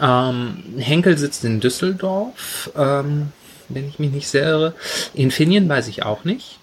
Ähm, 0.01 0.63
Henkel 0.79 1.19
sitzt 1.19 1.45
in 1.45 1.61
Düsseldorf, 1.61 2.71
ähm, 2.77 3.33
wenn 3.69 3.89
ich 3.89 3.99
mich 3.99 4.11
nicht 4.11 4.29
sehr 4.29 4.45
irre. 4.47 4.75
Infineon 5.15 5.69
weiß 5.69 5.89
ich 5.89 6.03
auch 6.03 6.25
nicht. 6.25 6.59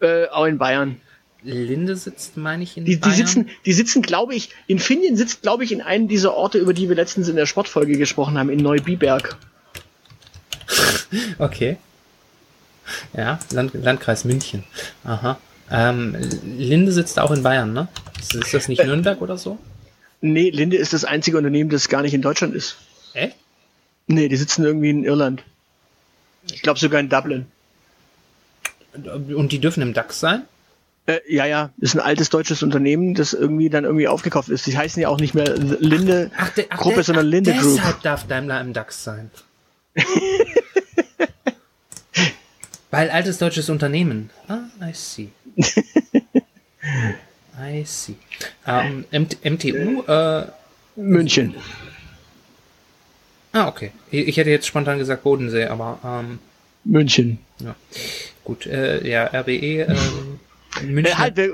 Äh, 0.00 0.26
auch 0.28 0.44
in 0.44 0.58
Bayern. 0.58 1.00
Linde 1.44 1.96
sitzt, 1.96 2.36
meine 2.36 2.62
ich, 2.62 2.76
in 2.76 2.84
Die, 2.84 2.92
die 2.92 2.98
Bayern. 2.98 3.16
sitzen, 3.16 3.50
die 3.66 3.72
sitzen, 3.72 4.02
glaube 4.02 4.34
ich, 4.34 4.50
Infineon 4.68 5.16
sitzt, 5.16 5.42
glaube 5.42 5.64
ich, 5.64 5.72
in 5.72 5.80
einem 5.82 6.06
dieser 6.06 6.34
Orte, 6.34 6.58
über 6.58 6.72
die 6.72 6.88
wir 6.88 6.94
letztens 6.96 7.28
in 7.28 7.34
der 7.36 7.46
Sportfolge 7.46 7.96
gesprochen 7.98 8.38
haben, 8.38 8.50
in 8.50 8.60
Neubiberg. 8.60 9.36
Okay. 11.38 11.76
Ja, 13.16 13.38
Land, 13.50 13.72
Landkreis 13.74 14.24
München. 14.24 14.64
Aha. 15.04 15.38
Ähm, 15.70 16.16
Linde 16.58 16.92
sitzt 16.92 17.18
auch 17.18 17.30
in 17.30 17.42
Bayern, 17.42 17.72
ne? 17.72 17.88
Ist, 18.20 18.34
ist 18.34 18.52
das 18.54 18.68
nicht 18.68 18.84
Nürnberg 18.84 19.20
oder 19.22 19.38
so? 19.38 19.58
Nee, 20.20 20.50
Linde 20.50 20.76
ist 20.76 20.92
das 20.92 21.04
einzige 21.04 21.38
Unternehmen, 21.38 21.70
das 21.70 21.88
gar 21.88 22.02
nicht 22.02 22.14
in 22.14 22.22
Deutschland 22.22 22.54
ist. 22.54 22.76
Echt? 23.14 23.36
Nee, 24.06 24.28
die 24.28 24.36
sitzen 24.36 24.64
irgendwie 24.64 24.90
in 24.90 25.04
Irland. 25.04 25.42
Ich 26.52 26.62
glaube 26.62 26.78
sogar 26.78 27.00
in 27.00 27.08
Dublin. 27.08 27.46
Und 29.34 29.52
die 29.52 29.58
dürfen 29.60 29.82
im 29.82 29.94
DAX 29.94 30.20
sein? 30.20 30.42
Äh, 31.06 31.18
ja, 31.28 31.46
ja, 31.46 31.70
ist 31.80 31.94
ein 31.94 32.00
altes 32.00 32.30
deutsches 32.30 32.62
Unternehmen, 32.62 33.14
das 33.14 33.32
irgendwie 33.32 33.70
dann 33.70 33.84
irgendwie 33.84 34.06
aufgekauft 34.06 34.50
ist. 34.50 34.66
Die 34.66 34.76
heißen 34.76 35.00
ja 35.02 35.08
auch 35.08 35.18
nicht 35.18 35.34
mehr 35.34 35.56
Linde 35.56 36.30
de- 36.56 36.66
Gruppe, 36.68 36.96
de- 36.96 37.04
sondern 37.04 37.26
Linde 37.26 37.54
Group. 37.54 37.76
Deshalb 37.76 38.02
darf 38.02 38.26
Daimler 38.28 38.60
im 38.60 38.72
DAX 38.72 39.02
sein. 39.02 39.30
Weil 42.92 43.10
altes 43.10 43.38
deutsches 43.38 43.70
Unternehmen. 43.70 44.28
Ah, 44.48 44.64
I 44.82 44.92
see. 44.92 45.30
I 47.58 47.84
see. 47.86 48.16
Ähm, 48.66 49.06
MT, 49.10 49.42
MTU, 49.42 50.02
äh, 50.02 50.46
München. 50.96 51.54
ah, 53.52 53.66
okay. 53.68 53.92
Ich, 54.10 54.36
hätte 54.36 54.50
jetzt 54.50 54.66
spontan 54.66 54.98
gesagt 54.98 55.22
Bodensee, 55.22 55.64
aber 55.64 56.00
ähm, 56.04 56.38
München. 56.84 57.38
ja. 57.60 57.74
Gut, 58.44 58.66
äh, 58.66 59.08
ja, 59.08 59.24
RWE, 59.24 59.86
ähm, 59.88 59.88
Äh, 59.88 60.51
München. 60.84 61.18
halt, 61.18 61.38
äh, 61.38 61.48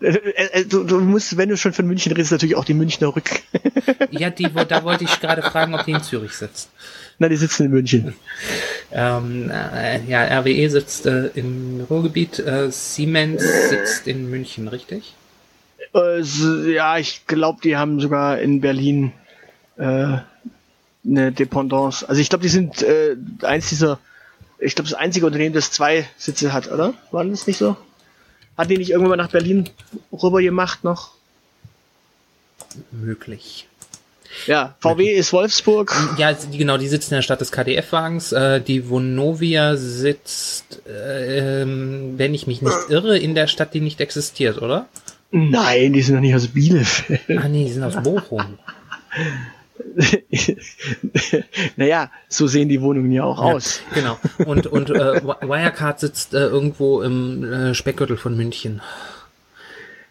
äh, 0.00 0.14
äh, 0.52 0.64
du, 0.64 0.84
du 0.84 1.00
musst, 1.00 1.36
wenn 1.36 1.48
du 1.48 1.56
schon 1.56 1.72
von 1.72 1.86
München 1.86 2.12
redest, 2.12 2.32
natürlich 2.32 2.56
auch 2.56 2.64
die 2.64 2.74
Münchner 2.74 3.14
Rück. 3.14 3.30
Ja, 4.10 4.28
die, 4.30 4.50
da 4.68 4.84
wollte 4.84 5.04
ich 5.04 5.20
gerade 5.20 5.42
fragen, 5.42 5.74
ob 5.74 5.84
die 5.86 5.92
in 5.92 6.02
Zürich 6.02 6.32
sitzt. 6.36 6.68
Na, 7.18 7.28
die 7.28 7.36
sitzen 7.36 7.64
in 7.66 7.70
München. 7.70 8.14
Ähm, 8.92 9.50
äh, 9.50 10.02
ja, 10.04 10.22
RWE 10.40 10.68
sitzt 10.70 11.06
äh, 11.06 11.28
im 11.34 11.80
Ruhrgebiet, 11.88 12.38
äh, 12.38 12.70
Siemens 12.70 13.42
sitzt 13.70 14.06
in 14.06 14.28
München, 14.30 14.68
richtig? 14.68 15.14
Äh, 15.94 16.18
s- 16.20 16.44
ja, 16.66 16.98
ich 16.98 17.26
glaube, 17.26 17.60
die 17.64 17.76
haben 17.76 18.00
sogar 18.00 18.38
in 18.38 18.60
Berlin 18.60 19.12
äh, 19.78 20.18
eine 21.04 21.32
Dependance. 21.32 22.06
Also 22.08 22.20
ich 22.20 22.28
glaube, 22.28 22.42
die 22.42 22.48
sind 22.50 22.82
äh, 22.82 23.16
eins 23.42 23.70
dieser, 23.70 23.98
ich 24.58 24.74
glaube, 24.74 24.90
das 24.90 24.98
einzige 24.98 25.24
Unternehmen, 25.26 25.54
das 25.54 25.70
zwei 25.70 26.06
Sitze 26.18 26.52
hat, 26.52 26.70
oder? 26.70 26.92
War 27.10 27.24
das 27.24 27.46
nicht 27.46 27.56
so? 27.58 27.76
Hat 28.56 28.70
die 28.70 28.78
nicht 28.78 28.90
irgendwann 28.90 29.10
mal 29.10 29.24
nach 29.24 29.30
Berlin 29.30 29.68
rüber 30.12 30.42
gemacht 30.42 30.84
noch? 30.84 31.12
Möglich. 32.90 33.66
Ja, 34.46 34.76
VW 34.80 35.10
ist 35.10 35.32
Wolfsburg. 35.32 35.94
Ja, 36.16 36.32
die, 36.32 36.56
genau, 36.56 36.78
die 36.78 36.88
sitzt 36.88 37.10
in 37.12 37.16
der 37.16 37.22
Stadt 37.22 37.40
des 37.40 37.52
KDF-Wagens. 37.52 38.32
Äh, 38.32 38.60
die 38.60 38.88
Vonovia 38.88 39.76
sitzt, 39.76 40.86
äh, 40.86 41.64
wenn 41.66 42.34
ich 42.34 42.46
mich 42.46 42.62
nicht 42.62 42.76
irre, 42.88 43.18
in 43.18 43.34
der 43.34 43.46
Stadt, 43.46 43.74
die 43.74 43.80
nicht 43.80 44.00
existiert, 44.00 44.60
oder? 44.60 44.86
Nein, 45.30 45.92
die 45.92 46.02
sind 46.02 46.16
doch 46.16 46.20
nicht 46.20 46.34
aus 46.34 46.48
Bielefeld. 46.48 47.20
Ah 47.38 47.48
nee, 47.48 47.64
die 47.64 47.72
sind 47.72 47.82
aus 47.82 48.02
Bochum. 48.02 48.58
naja, 51.76 52.10
so 52.28 52.46
sehen 52.46 52.68
die 52.68 52.80
Wohnungen 52.80 53.12
ja 53.12 53.24
auch 53.24 53.38
Ja, 53.38 53.54
aus. 53.54 53.80
Genau. 53.94 54.18
Und, 54.44 54.66
und 54.66 54.90
äh, 54.90 55.22
Wirecard 55.22 56.00
sitzt 56.00 56.34
äh, 56.34 56.38
irgendwo 56.38 57.02
im 57.02 57.44
äh, 57.44 57.74
Speckgürtel 57.74 58.16
von 58.16 58.36
München. 58.36 58.80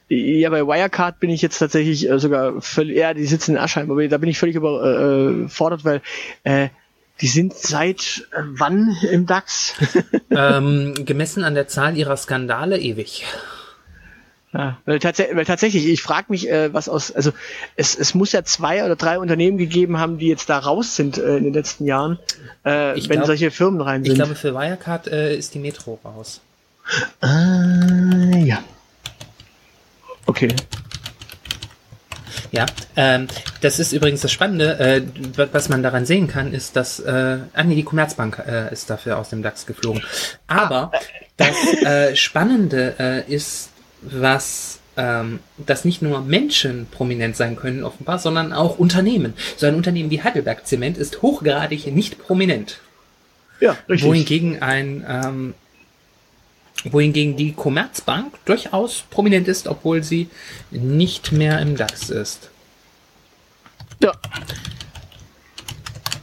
Ja, 0.10 0.50
bei 0.50 0.68
Wirecard 0.68 1.20
bin 1.20 1.30
ich 1.30 1.42
jetzt 1.42 1.60
tatsächlich 1.60 2.10
äh, 2.10 2.20
sogar 2.20 2.62
völlig, 2.62 2.98
ja, 2.98 3.14
die 3.14 3.26
sitzen 3.26 3.52
in 3.52 3.58
Aschheim, 3.58 3.90
aber 3.90 4.06
da 4.08 4.18
bin 4.18 4.30
ich 4.30 4.38
völlig 4.38 4.56
überfordert, 4.56 5.86
weil 5.86 6.02
äh, 6.44 6.68
die 7.22 7.28
sind 7.28 7.54
seit 7.54 8.28
äh, 8.32 8.42
wann 8.44 8.98
im 9.10 9.26
DAX? 9.26 9.74
ähm, 10.32 10.94
gemessen 11.06 11.44
an 11.44 11.56
der 11.56 11.68
Zahl 11.68 11.96
ihrer 11.96 12.18
Skandale 12.18 12.80
ewig. 12.80 13.26
Ja, 14.54 14.78
weil, 14.86 15.00
tats 15.00 15.20
weil 15.20 15.46
tatsächlich, 15.46 15.86
ich 15.88 16.02
frage 16.02 16.26
mich, 16.30 16.50
äh, 16.50 16.74
was 16.74 16.90
aus, 16.90 17.12
also 17.12 17.32
es, 17.78 17.96
es 17.96 18.14
muss 18.14 18.34
ja 18.34 18.44
zwei 18.44 18.84
oder 18.84 18.98
drei 18.98 19.18
Unternehmen 19.18 19.58
gegeben 19.58 19.98
haben, 19.98 20.18
die 20.18 20.28
jetzt 20.28 20.50
da 20.50 20.60
raus 20.60 20.98
sind 20.98 21.18
äh, 21.18 21.38
in 21.38 21.46
den 21.46 21.54
letzten 21.54 21.86
Jahren, 21.86 22.20
äh, 22.66 22.98
Ich 23.00 23.08
wenn 23.08 23.18
glaub- 23.18 23.28
solche 23.28 23.50
Firmen 23.50 23.80
rein 23.80 24.02
Ich 24.02 24.08
sind. 24.10 24.16
glaube, 24.18 24.36
für 24.36 24.54
Wirecard 24.54 25.08
äh, 25.08 25.36
ist 25.38 25.54
die 25.54 25.60
Metro 25.60 26.00
raus. 26.04 26.42
ah, 27.22 28.38
ja. 28.44 28.60
Okay. 30.26 30.50
Ja, 32.52 32.66
ähm, 32.98 33.28
das 33.62 33.80
ist 33.80 33.94
übrigens 33.94 34.20
das 34.22 34.32
Spannende, 34.34 34.78
äh, 34.80 35.02
wa- 35.38 35.48
was 35.54 35.70
man 35.70 35.84
daran 35.84 36.06
sehen 36.06 36.28
kann, 36.28 36.54
ist, 36.54 36.76
dass, 36.76 37.00
äh, 37.00 37.38
ah 37.54 37.64
nee, 37.64 37.76
die 37.76 37.84
Commerzbank 37.84 38.44
äh, 38.46 38.72
ist 38.74 38.90
dafür 38.90 39.18
aus 39.18 39.30
dem 39.30 39.42
DAX 39.42 39.66
geflogen. 39.66 40.04
Aber 40.48 40.92
das 41.38 41.56
äh, 41.86 42.16
Spannende 42.18 42.96
äh, 43.00 43.34
ist, 43.34 43.70
was, 44.02 44.80
ähm, 44.98 45.40
dass 45.58 45.86
nicht 45.86 46.02
nur 46.02 46.22
Menschen 46.22 46.88
prominent 46.92 47.36
sein 47.36 47.56
können 47.56 47.84
offenbar, 47.84 48.20
sondern 48.20 48.54
auch 48.54 48.78
Unternehmen. 48.80 49.34
So 49.58 49.68
ein 49.68 49.76
Unternehmen 49.76 50.10
wie 50.10 50.22
Heidelberg 50.22 50.68
Zement 50.68 50.98
ist 50.98 51.22
hochgradig 51.22 51.88
nicht 51.88 52.20
prominent. 52.20 52.80
Ja, 53.60 53.78
richtig. 53.88 54.08
Wohingegen 54.08 54.62
ein, 54.62 55.06
ähm, 55.08 55.54
wohingegen 56.84 57.38
die 57.38 57.54
Commerzbank 57.54 58.34
durchaus 58.46 59.04
prominent 59.10 59.48
ist, 59.48 59.68
obwohl 59.68 60.04
sie 60.04 60.30
nicht 60.72 61.32
mehr 61.32 61.60
im 61.60 61.76
DAX 61.76 62.10
ist. 62.10 62.50
Ja. 64.02 64.14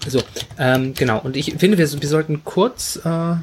So, 0.06 0.22
ähm, 0.58 0.94
genau. 0.94 1.20
Und 1.20 1.36
ich 1.36 1.54
finde, 1.54 1.78
wir, 1.78 1.90
wir 1.90 2.08
sollten 2.08 2.42
kurz, 2.44 2.96
äh, 3.04 3.36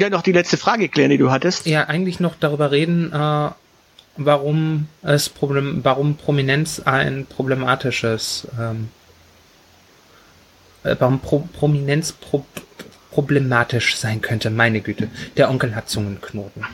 ja, 0.00 0.10
noch 0.10 0.22
die 0.22 0.32
letzte 0.32 0.56
Frage 0.56 0.88
klären, 0.88 1.10
die 1.10 1.18
du 1.18 1.30
hattest. 1.30 1.66
ja, 1.66 1.84
eigentlich 1.84 2.20
noch 2.20 2.34
darüber 2.34 2.70
reden, 2.70 3.12
äh, 3.12 3.50
warum 4.16 4.88
es 5.02 5.28
Problem, 5.28 5.80
warum 5.82 6.16
Prominenz 6.16 6.80
ein 6.80 7.26
problematisches, 7.26 8.48
ähm, 8.58 8.88
äh, 10.84 10.96
warum 10.98 11.20
Pro 11.20 11.48
Prominenz 11.52 12.12
pro 12.12 12.44
problematisch 13.10 13.96
sein 13.96 14.20
könnte. 14.20 14.50
Meine 14.50 14.80
Güte, 14.80 15.08
der 15.36 15.50
Onkel 15.50 15.74
hat 15.74 15.88
Zungenknoten. 15.90 16.64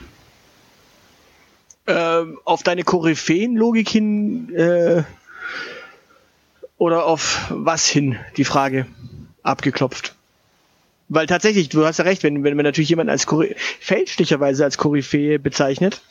Ähm, 1.86 2.38
auf 2.44 2.62
deine 2.62 2.82
Koryphäen-Logik 2.82 3.88
hin 3.88 4.54
äh, 4.54 5.02
oder 6.76 7.06
auf 7.06 7.46
was 7.48 7.86
hin, 7.86 8.18
die 8.36 8.44
Frage 8.44 8.86
abgeklopft. 9.42 10.15
Weil 11.08 11.26
tatsächlich, 11.26 11.68
du 11.68 11.86
hast 11.86 11.98
ja 11.98 12.04
recht, 12.04 12.24
wenn, 12.24 12.42
wenn 12.42 12.56
man 12.56 12.64
natürlich 12.64 12.88
jemanden 12.88 13.10
als 13.10 13.26
Kory 13.26 13.54
fälschlicherweise 13.80 14.64
als 14.64 14.76
Koryphäe 14.76 15.38
bezeichnet, 15.38 16.02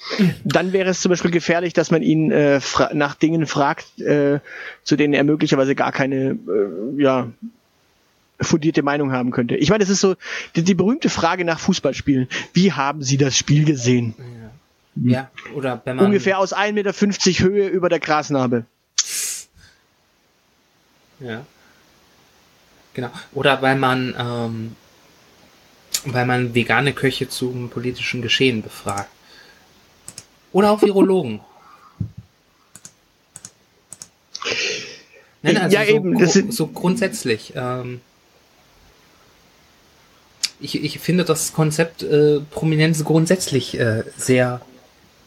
dann 0.46 0.72
wäre 0.72 0.90
es 0.90 1.02
zum 1.02 1.10
Beispiel 1.10 1.32
gefährlich, 1.32 1.74
dass 1.74 1.92
man 1.92 2.02
ihn 2.02 2.32
äh, 2.32 2.62
nach 2.94 3.16
Dingen 3.16 3.46
fragt, 3.46 4.00
äh, 4.00 4.40
zu 4.84 4.96
denen 4.96 5.14
er 5.14 5.26
möglicherweise 5.26 5.76
gar 5.76 5.92
keine 5.92 6.38
äh, 6.48 7.02
ja, 7.02 7.30
fundierte 8.40 8.84
Meinung 8.84 9.12
haben 9.12 9.32
könnte. 9.32 9.56
Ich 9.58 9.70
meine, 9.70 9.84
das 9.84 9.90
ist 9.90 10.00
so 10.00 10.16
die, 10.56 10.64
die 10.64 10.76
berühmte 10.76 11.10
Frage 11.10 11.44
nach 11.44 11.60
Fußballspielen. 11.60 12.30
Wie 12.54 12.72
haben 12.72 13.02
Sie 13.02 13.18
das 13.18 13.38
Spiel 13.38 13.66
gesehen? 13.66 14.16
Ja, 14.96 15.30
oder 15.54 15.82
wenn 15.84 15.98
man 15.98 16.06
Ungefähr 16.06 16.40
aus 16.40 16.56
1,50 16.56 16.72
Meter 16.72 16.94
Höhe 17.44 17.68
über 17.68 17.90
der 17.90 18.00
Grasnarbe. 18.00 18.66
Ja. 21.20 21.46
Genau. 22.94 23.10
Oder 23.34 23.62
weil 23.62 23.76
man, 23.76 24.16
ähm, 24.18 24.76
weil 26.06 26.26
man 26.26 26.54
vegane 26.56 26.94
Köche 26.94 27.28
zum 27.30 27.70
politischen 27.70 28.22
Geschehen 28.22 28.62
befragt. 28.62 29.10
Oder 30.52 30.72
auch 30.72 30.82
Virologen. 30.82 31.42
Nein, 35.42 35.58
also 35.58 35.76
Ja, 35.76 35.86
so, 35.86 35.92
eben, 35.92 36.14
gru- 36.14 36.20
das 36.20 36.34
sind- 36.34 36.54
so 36.54 36.68
grundsätzlich. 36.68 37.54
Ähm, 37.56 38.02
ich, 40.60 40.82
ich 40.84 41.00
finde 41.00 41.26
das 41.26 41.54
Konzept 41.54 42.02
äh, 42.04 42.40
Prominenz 42.52 43.04
grundsätzlich 43.04 43.78
äh, 43.80 44.04
sehr 44.18 44.62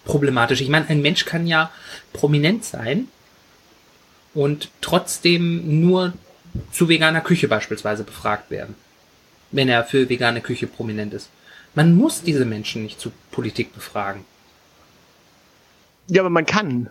problematisch. 0.05 0.61
Ich 0.61 0.69
meine, 0.71 0.89
ein 0.89 1.03
Mensch 1.03 1.25
kann 1.25 1.47
ja 1.47 1.71
prominent 2.13 2.65
sein 2.65 3.09
und 4.35 4.71
trotzdem 4.81 5.81
nur 5.83 6.15
zu 6.73 6.89
veganer 6.89 7.21
Küche 7.21 7.47
beispielsweise 7.47 8.05
befragt 8.05 8.51
werden, 8.51 8.75
wenn 9.51 9.69
er 9.69 9.85
für 9.85 10.09
vegane 10.09 10.41
Küche 10.41 10.67
prominent 10.67 11.15
ist. 11.15 11.31
Man 11.75 11.95
muss 11.95 12.23
diese 12.23 12.45
Menschen 12.45 12.83
nicht 12.83 13.01
zu 13.01 13.13
Politik 13.31 13.75
befragen. 13.75 14.25
Ja, 16.09 16.23
aber 16.23 16.31
man 16.31 16.47
kann. 16.47 16.91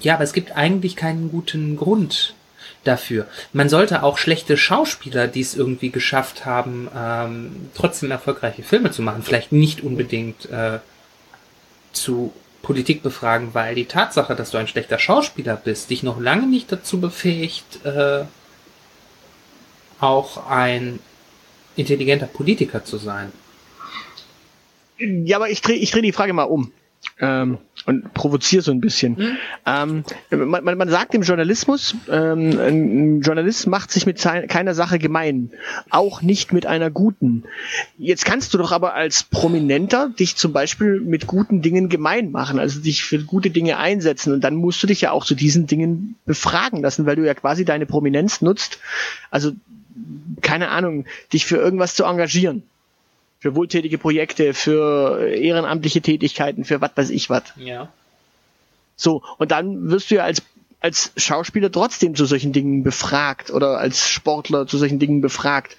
Ja, 0.00 0.14
aber 0.14 0.24
es 0.24 0.32
gibt 0.32 0.56
eigentlich 0.56 0.96
keinen 0.96 1.30
guten 1.30 1.76
Grund 1.76 2.34
dafür. 2.84 3.26
Man 3.52 3.68
sollte 3.68 4.02
auch 4.02 4.18
schlechte 4.18 4.56
Schauspieler, 4.56 5.28
die 5.28 5.40
es 5.40 5.54
irgendwie 5.54 5.90
geschafft 5.90 6.46
haben, 6.46 6.88
ähm, 6.96 7.70
trotzdem 7.74 8.10
erfolgreiche 8.10 8.62
Filme 8.62 8.90
zu 8.90 9.02
machen, 9.02 9.22
vielleicht 9.22 9.52
nicht 9.52 9.82
unbedingt 9.82 10.50
äh, 10.50 10.78
zu 11.92 12.32
Politik 12.62 13.02
befragen, 13.02 13.54
weil 13.54 13.74
die 13.74 13.86
Tatsache, 13.86 14.34
dass 14.34 14.50
du 14.50 14.58
ein 14.58 14.68
schlechter 14.68 14.98
Schauspieler 14.98 15.56
bist, 15.56 15.90
dich 15.90 16.02
noch 16.02 16.20
lange 16.20 16.46
nicht 16.46 16.70
dazu 16.70 17.00
befähigt, 17.00 17.84
äh, 17.84 18.24
auch 20.00 20.48
ein 20.48 20.98
intelligenter 21.76 22.26
Politiker 22.26 22.84
zu 22.84 22.98
sein. 22.98 23.32
Ja, 24.98 25.36
aber 25.36 25.50
ich 25.50 25.62
drehe 25.62 25.76
ich 25.76 25.90
dreh 25.90 26.02
die 26.02 26.12
Frage 26.12 26.32
mal 26.32 26.44
um. 26.44 26.72
Ähm, 27.18 27.58
und 27.86 28.12
provoziere 28.12 28.62
so 28.62 28.70
ein 28.70 28.80
bisschen. 28.80 29.38
Ähm, 29.66 30.04
man, 30.30 30.64
man, 30.64 30.76
man 30.76 30.88
sagt 30.88 31.14
im 31.14 31.22
Journalismus, 31.22 31.94
ähm, 32.10 32.58
ein 32.58 33.20
Journalist 33.22 33.66
macht 33.66 33.90
sich 33.90 34.04
mit 34.06 34.20
keiner 34.20 34.74
Sache 34.74 34.98
gemein, 34.98 35.50
auch 35.88 36.20
nicht 36.20 36.52
mit 36.52 36.66
einer 36.66 36.90
guten. 36.90 37.44
Jetzt 37.96 38.24
kannst 38.24 38.52
du 38.52 38.58
doch 38.58 38.72
aber 38.72 38.94
als 38.94 39.22
Prominenter 39.22 40.10
dich 40.10 40.36
zum 40.36 40.52
Beispiel 40.52 41.00
mit 41.00 41.26
guten 41.26 41.62
Dingen 41.62 41.88
gemein 41.88 42.30
machen, 42.30 42.58
also 42.58 42.80
dich 42.80 43.02
für 43.04 43.18
gute 43.18 43.50
Dinge 43.50 43.78
einsetzen 43.78 44.32
und 44.32 44.42
dann 44.42 44.54
musst 44.54 44.82
du 44.82 44.86
dich 44.86 45.00
ja 45.00 45.12
auch 45.12 45.24
zu 45.24 45.34
diesen 45.34 45.66
Dingen 45.66 46.16
befragen 46.26 46.82
lassen, 46.82 47.06
weil 47.06 47.16
du 47.16 47.26
ja 47.26 47.34
quasi 47.34 47.64
deine 47.64 47.86
Prominenz 47.86 48.42
nutzt, 48.42 48.78
also 49.30 49.52
keine 50.40 50.70
Ahnung, 50.70 51.06
dich 51.32 51.46
für 51.46 51.56
irgendwas 51.56 51.94
zu 51.94 52.04
engagieren 52.04 52.62
für 53.40 53.54
wohltätige 53.54 53.96
Projekte, 53.96 54.52
für 54.52 55.26
ehrenamtliche 55.28 56.02
Tätigkeiten, 56.02 56.64
für 56.64 56.80
was 56.80 56.90
weiß 56.94 57.10
ich 57.10 57.30
was. 57.30 57.44
Ja. 57.56 57.88
So, 58.96 59.22
und 59.38 59.50
dann 59.50 59.90
wirst 59.90 60.10
du 60.10 60.16
ja 60.16 60.24
als, 60.24 60.42
als 60.80 61.12
Schauspieler 61.16 61.72
trotzdem 61.72 62.14
zu 62.14 62.26
solchen 62.26 62.52
Dingen 62.52 62.82
befragt 62.82 63.50
oder 63.50 63.78
als 63.78 64.10
Sportler 64.10 64.66
zu 64.66 64.76
solchen 64.76 64.98
Dingen 64.98 65.22
befragt. 65.22 65.78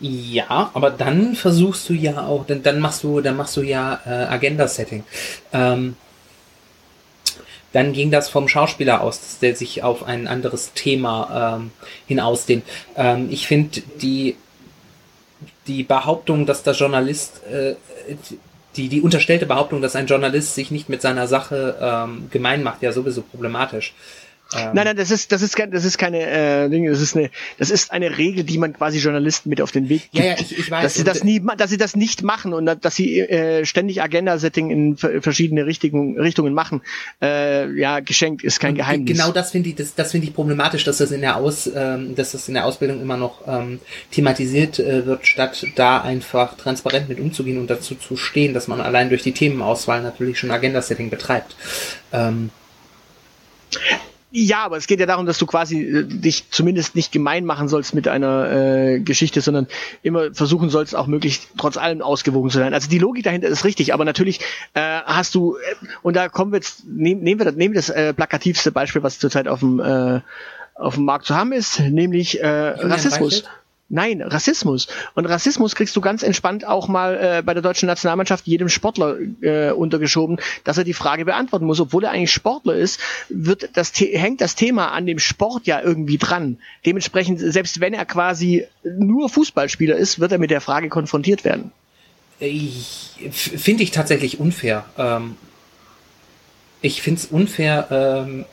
Ja, 0.00 0.70
aber 0.72 0.90
dann 0.90 1.34
versuchst 1.34 1.88
du 1.90 1.92
ja 1.92 2.24
auch, 2.24 2.46
dann, 2.46 2.62
dann 2.62 2.80
machst 2.80 3.02
du, 3.02 3.20
dann 3.20 3.36
machst 3.36 3.56
du 3.58 3.62
ja 3.62 4.00
äh, 4.06 4.08
Agenda-Setting. 4.08 5.04
Ähm, 5.52 5.96
dann 7.72 7.92
ging 7.92 8.10
das 8.10 8.28
vom 8.28 8.48
Schauspieler 8.48 9.02
aus, 9.02 9.20
dass 9.20 9.38
der 9.38 9.56
sich 9.56 9.82
auf 9.82 10.04
ein 10.04 10.26
anderes 10.26 10.72
Thema 10.74 11.56
ähm, 11.58 11.70
hinausdehnt. 12.06 12.64
Ähm, 12.96 13.28
ich 13.30 13.46
finde 13.46 13.82
die 14.00 14.36
die 15.66 15.82
Behauptung, 15.82 16.46
dass 16.46 16.62
der 16.62 16.72
Journalist 16.72 17.42
äh, 17.44 17.74
die 18.76 18.88
die 18.88 19.00
unterstellte 19.00 19.46
Behauptung, 19.46 19.82
dass 19.82 19.96
ein 19.96 20.06
Journalist 20.06 20.54
sich 20.54 20.70
nicht 20.70 20.88
mit 20.88 21.02
seiner 21.02 21.26
Sache 21.26 21.76
ähm, 21.80 22.28
gemein 22.30 22.62
macht, 22.62 22.82
ja 22.82 22.92
sowieso 22.92 23.22
problematisch. 23.22 23.94
Ähm, 24.54 24.70
nein, 24.72 24.84
nein, 24.86 24.96
das 24.96 25.10
ist, 25.10 25.30
das 25.30 25.42
ist, 25.42 25.58
das 25.58 25.84
ist 25.84 25.98
keine 25.98 26.20
äh, 26.20 26.68
Dinge, 26.70 26.90
das 26.90 27.02
ist 27.02 27.14
eine, 27.14 27.30
das 27.58 27.70
ist 27.70 27.92
eine 27.92 28.16
Regel, 28.16 28.44
die 28.44 28.56
man 28.56 28.72
quasi 28.72 28.98
Journalisten 28.98 29.50
mit 29.50 29.60
auf 29.60 29.72
den 29.72 29.90
Weg 29.90 30.10
gibt. 30.10 30.24
Ja, 30.24 30.32
ja, 30.32 30.36
ich, 30.38 30.58
ich 30.58 30.70
weiß. 30.70 30.82
Dass 30.82 30.94
sie 30.94 31.04
das 31.04 31.22
nie, 31.22 31.42
dass 31.58 31.68
sie 31.68 31.76
das 31.76 31.96
nicht 31.96 32.22
machen 32.22 32.54
und 32.54 32.66
dass 32.66 32.96
sie 32.96 33.20
äh, 33.20 33.66
ständig 33.66 34.00
Agenda-Setting 34.00 34.70
in 34.70 34.96
verschiedene 34.96 35.66
Richtungen, 35.66 36.18
Richtungen 36.18 36.54
machen. 36.54 36.80
Äh, 37.20 37.70
ja, 37.78 38.00
geschenkt 38.00 38.42
ist 38.42 38.58
kein 38.58 38.74
Geheimnis. 38.74 39.18
Genau 39.18 39.32
das 39.32 39.50
finde 39.50 39.68
ich, 39.68 39.74
das, 39.74 39.94
das 39.94 40.12
finde 40.12 40.28
ich 40.28 40.34
problematisch, 40.34 40.84
dass 40.84 40.96
das 40.96 41.10
in 41.10 41.20
der 41.20 41.36
Aus, 41.36 41.70
ähm, 41.74 42.14
dass 42.14 42.32
das 42.32 42.48
in 42.48 42.54
der 42.54 42.64
Ausbildung 42.64 43.02
immer 43.02 43.18
noch 43.18 43.46
ähm, 43.46 43.80
thematisiert 44.10 44.78
äh, 44.78 45.04
wird, 45.04 45.26
statt 45.26 45.66
da 45.76 46.00
einfach 46.00 46.56
transparent 46.56 47.08
mit 47.10 47.20
umzugehen 47.20 47.58
und 47.58 47.68
dazu 47.68 47.96
zu 47.96 48.16
stehen, 48.16 48.54
dass 48.54 48.66
man 48.66 48.80
allein 48.80 49.10
durch 49.10 49.22
die 49.22 49.32
Themenauswahl 49.32 50.02
natürlich 50.02 50.38
schon 50.38 50.50
Agenda-Setting 50.50 51.10
betreibt. 51.10 51.54
Ähm, 52.12 52.50
ja, 54.30 54.64
aber 54.64 54.76
es 54.76 54.86
geht 54.86 55.00
ja 55.00 55.06
darum, 55.06 55.24
dass 55.24 55.38
du 55.38 55.46
quasi 55.46 55.82
äh, 55.82 56.04
dich 56.04 56.50
zumindest 56.50 56.94
nicht 56.94 57.12
gemein 57.12 57.44
machen 57.44 57.68
sollst 57.68 57.94
mit 57.94 58.08
einer 58.08 58.50
äh, 58.50 59.00
Geschichte, 59.00 59.40
sondern 59.40 59.66
immer 60.02 60.34
versuchen 60.34 60.68
sollst, 60.68 60.94
auch 60.94 61.06
möglichst 61.06 61.48
trotz 61.56 61.78
allem 61.78 62.02
ausgewogen 62.02 62.50
zu 62.50 62.58
sein. 62.58 62.74
Also 62.74 62.90
die 62.90 62.98
Logik 62.98 63.24
dahinter 63.24 63.48
ist 63.48 63.64
richtig, 63.64 63.94
aber 63.94 64.04
natürlich 64.04 64.40
äh, 64.74 65.00
hast 65.04 65.34
du, 65.34 65.56
äh, 65.56 65.86
und 66.02 66.14
da 66.14 66.28
kommen 66.28 66.52
wir 66.52 66.58
jetzt, 66.58 66.84
nehm, 66.86 67.20
nehmen 67.20 67.40
wir 67.40 67.46
das, 67.46 67.54
nehmen 67.54 67.74
wir 67.74 67.80
das 67.80 67.88
äh, 67.88 68.12
plakativste 68.12 68.70
Beispiel, 68.70 69.02
was 69.02 69.18
zurzeit 69.18 69.48
auf 69.48 69.60
dem, 69.60 69.80
äh, 69.80 70.20
auf 70.74 70.96
dem 70.96 71.04
Markt 71.04 71.24
zu 71.24 71.34
haben 71.34 71.52
ist, 71.52 71.80
nämlich 71.80 72.40
äh, 72.40 72.46
Rassismus. 72.46 73.42
Beispiel? 73.42 73.58
Nein, 73.90 74.20
Rassismus. 74.20 74.86
Und 75.14 75.24
Rassismus 75.24 75.74
kriegst 75.74 75.96
du 75.96 76.02
ganz 76.02 76.22
entspannt 76.22 76.66
auch 76.66 76.88
mal 76.88 77.38
äh, 77.38 77.42
bei 77.42 77.54
der 77.54 77.62
deutschen 77.62 77.86
Nationalmannschaft 77.86 78.46
jedem 78.46 78.68
Sportler 78.68 79.16
äh, 79.40 79.70
untergeschoben, 79.70 80.38
dass 80.64 80.76
er 80.76 80.84
die 80.84 80.92
Frage 80.92 81.24
beantworten 81.24 81.64
muss. 81.64 81.80
Obwohl 81.80 82.04
er 82.04 82.10
eigentlich 82.10 82.30
Sportler 82.30 82.74
ist, 82.74 83.00
wird 83.30 83.70
das 83.78 83.92
hängt 83.98 84.42
das 84.42 84.56
Thema 84.56 84.88
an 84.92 85.06
dem 85.06 85.18
Sport 85.18 85.66
ja 85.66 85.80
irgendwie 85.80 86.18
dran. 86.18 86.58
Dementsprechend, 86.84 87.40
selbst 87.40 87.80
wenn 87.80 87.94
er 87.94 88.04
quasi 88.04 88.66
nur 88.82 89.30
Fußballspieler 89.30 89.96
ist, 89.96 90.20
wird 90.20 90.32
er 90.32 90.38
mit 90.38 90.50
der 90.50 90.60
Frage 90.60 90.90
konfrontiert 90.90 91.44
werden. 91.44 91.72
Finde 92.38 93.82
ich 93.82 93.90
tatsächlich 93.90 94.38
unfair. 94.38 94.84
Ähm, 94.98 95.36
ich 96.82 97.00
finde 97.00 97.20
es 97.20 97.26
unfair, 97.26 97.88
ähm, 97.90 98.44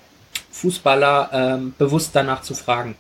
Fußballer 0.52 1.30
ähm, 1.34 1.74
bewusst 1.78 2.12
danach 2.14 2.42
zu 2.42 2.54
fragen. 2.54 2.96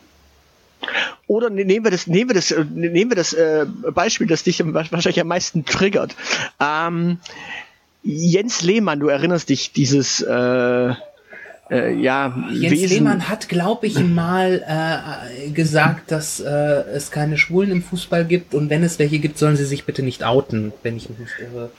Oder 1.28 1.50
ne, 1.50 1.66
nehmen 1.66 1.86
wir 1.86 1.92
das, 1.92 2.08
nehmen 2.08 2.30
wir 2.30 2.36
das, 2.36 2.52
äh, 2.52 2.66
nehmen 2.74 3.12
wir 3.12 3.16
das 3.16 3.34
äh, 3.34 3.66
Beispiel, 3.94 4.28
das 4.28 4.44
dich 4.44 4.62
wahrscheinlich 4.64 5.22
am 5.22 5.28
meisten 5.28 5.66
triggert. 5.66 6.16
Ähm, 6.60 7.20
Jens 8.04 8.62
Lehmann, 8.62 9.00
du 9.00 9.08
erinnerst 9.08 9.50
dich, 9.50 9.74
dieses 9.74 10.22
äh, 10.22 10.94
äh, 11.72 11.94
ja, 11.94 12.38
Jens 12.52 12.72
Wesen. 12.72 12.90
Lehmann 12.90 13.28
hat, 13.28 13.50
glaube 13.50 13.88
ich, 13.88 14.00
mal 14.00 14.64
äh, 14.68 15.50
gesagt, 15.50 16.12
dass 16.12 16.40
äh, 16.40 16.46
es 16.46 17.10
keine 17.10 17.38
Schwulen 17.38 17.72
im 17.72 17.82
Fußball 17.82 18.26
gibt 18.26 18.54
und 18.54 18.70
wenn 18.70 18.84
es 18.84 19.00
welche 19.00 19.20
gibt, 19.20 19.40
sollen 19.40 19.56
sie 19.56 19.66
sich 19.66 19.86
bitte 19.86 20.04
nicht 20.04 20.24
outen, 20.24 20.74
wenn 20.84 20.96
ich 20.98 21.10
mich 21.10 21.18
nicht 21.18 21.34
irre. 21.40 21.72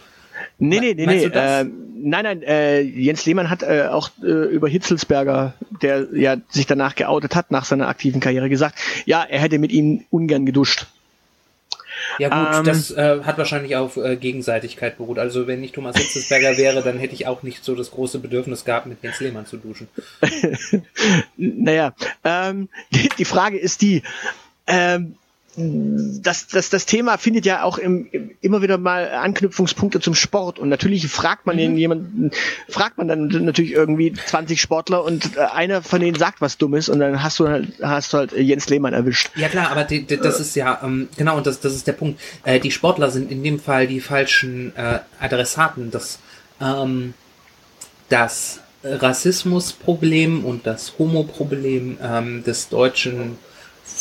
Nee, 0.59 0.81
nee, 0.81 0.95
nee, 0.95 1.07
nee. 1.07 1.25
Äh, 1.25 1.65
nein, 1.65 2.25
nein, 2.25 2.43
äh, 2.43 2.81
Jens 2.81 3.25
Lehmann 3.27 3.51
hat 3.51 3.63
äh, 3.63 3.89
auch 3.91 4.11
äh, 4.23 4.27
über 4.27 4.69
Hitzelsberger, 4.69 5.55
der 5.83 6.09
ja 6.15 6.37
sich 6.49 6.67
danach 6.67 6.95
geoutet 6.95 7.35
hat, 7.35 7.51
nach 7.51 7.65
seiner 7.65 7.89
aktiven 7.89 8.21
Karriere 8.21 8.49
gesagt, 8.49 8.79
ja, 9.05 9.23
er 9.23 9.41
hätte 9.41 9.59
mit 9.59 9.73
ihm 9.73 10.05
ungern 10.11 10.47
geduscht. 10.47 10.87
Ja 12.19 12.29
gut, 12.29 12.59
ähm, 12.59 12.65
das 12.65 12.91
äh, 12.91 13.21
hat 13.23 13.39
wahrscheinlich 13.39 13.77
auf 13.77 13.97
äh, 13.97 14.17
Gegenseitigkeit 14.17 14.97
beruht. 14.97 15.19
Also 15.19 15.47
wenn 15.47 15.63
ich 15.63 15.73
Thomas 15.73 15.97
Hitzelsberger 15.97 16.57
wäre, 16.57 16.83
dann 16.83 16.99
hätte 16.99 17.15
ich 17.15 17.27
auch 17.27 17.43
nicht 17.43 17.65
so 17.65 17.75
das 17.75 17.91
große 17.91 18.19
Bedürfnis 18.19 18.65
gehabt, 18.65 18.87
mit 18.87 19.03
Jens 19.03 19.21
Lehmann 19.21 19.47
zu 19.47 19.57
duschen. 19.57 19.89
naja, 21.37 21.95
ähm, 22.25 22.69
die, 22.93 23.09
die 23.19 23.25
Frage 23.25 23.59
ist 23.59 23.83
die, 23.83 24.03
ähm, 24.67 25.17
das, 25.57 26.49
das, 26.49 26.69
das 26.69 26.85
Thema 26.85 27.17
findet 27.17 27.47
ja 27.47 27.63
auch 27.63 27.79
im, 27.79 28.09
im, 28.13 28.33
immer 28.43 28.61
wieder 28.61 28.77
mal 28.77 29.11
Anknüpfungspunkte 29.11 30.01
zum 30.01 30.15
Sport 30.15 30.59
und 30.59 30.69
natürlich 30.69 31.09
fragt 31.09 31.47
man 31.47 31.57
mhm. 31.57 31.79
jemanden, 31.79 32.31
fragt 32.69 32.99
man 32.99 33.09
dann 33.09 33.29
natürlich 33.29 33.73
irgendwie 33.73 34.13
20 34.13 34.61
Sportler 34.61 35.03
und 35.03 35.37
äh, 35.37 35.41
einer 35.41 35.83
von 35.83 36.01
denen 36.01 36.17
sagt 36.17 36.43
was 36.43 36.59
Dummes 36.59 36.91
und 36.91 37.01
dann 37.01 37.23
hast 37.23 37.39
du 37.39 37.49
halt, 37.49 37.69
hast 37.83 38.13
du 38.13 38.19
halt 38.19 38.33
Jens 38.33 38.69
Lehmann 38.69 38.93
erwischt. 38.93 39.31
Ja 39.35 39.49
klar, 39.49 39.71
aber 39.71 39.85
die, 39.85 40.03
die, 40.03 40.19
das 40.19 40.41
ist 40.41 40.55
ja, 40.57 40.79
ähm, 40.85 41.09
genau, 41.17 41.39
und 41.39 41.47
das, 41.47 41.59
das 41.61 41.75
ist 41.75 41.87
der 41.87 41.95
Punkt. 41.95 42.21
Äh, 42.45 42.61
die 42.61 42.71
Sportler 42.71 43.11
sind 43.11 43.31
in 43.31 43.43
dem 43.43 43.59
Fall 43.59 43.87
die 43.87 44.01
falschen 44.01 44.77
äh, 44.77 44.99
Adressaten. 45.21 45.91
Das, 45.91 46.19
ähm, 46.61 47.15
das 48.11 48.61
Rassismusproblem 48.85 50.45
und 50.45 50.67
das 50.67 50.99
Homoproblem 50.99 51.97
ähm, 52.03 52.45
des 52.45 52.69
deutschen 52.69 53.39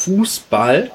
Fußball 0.06 0.92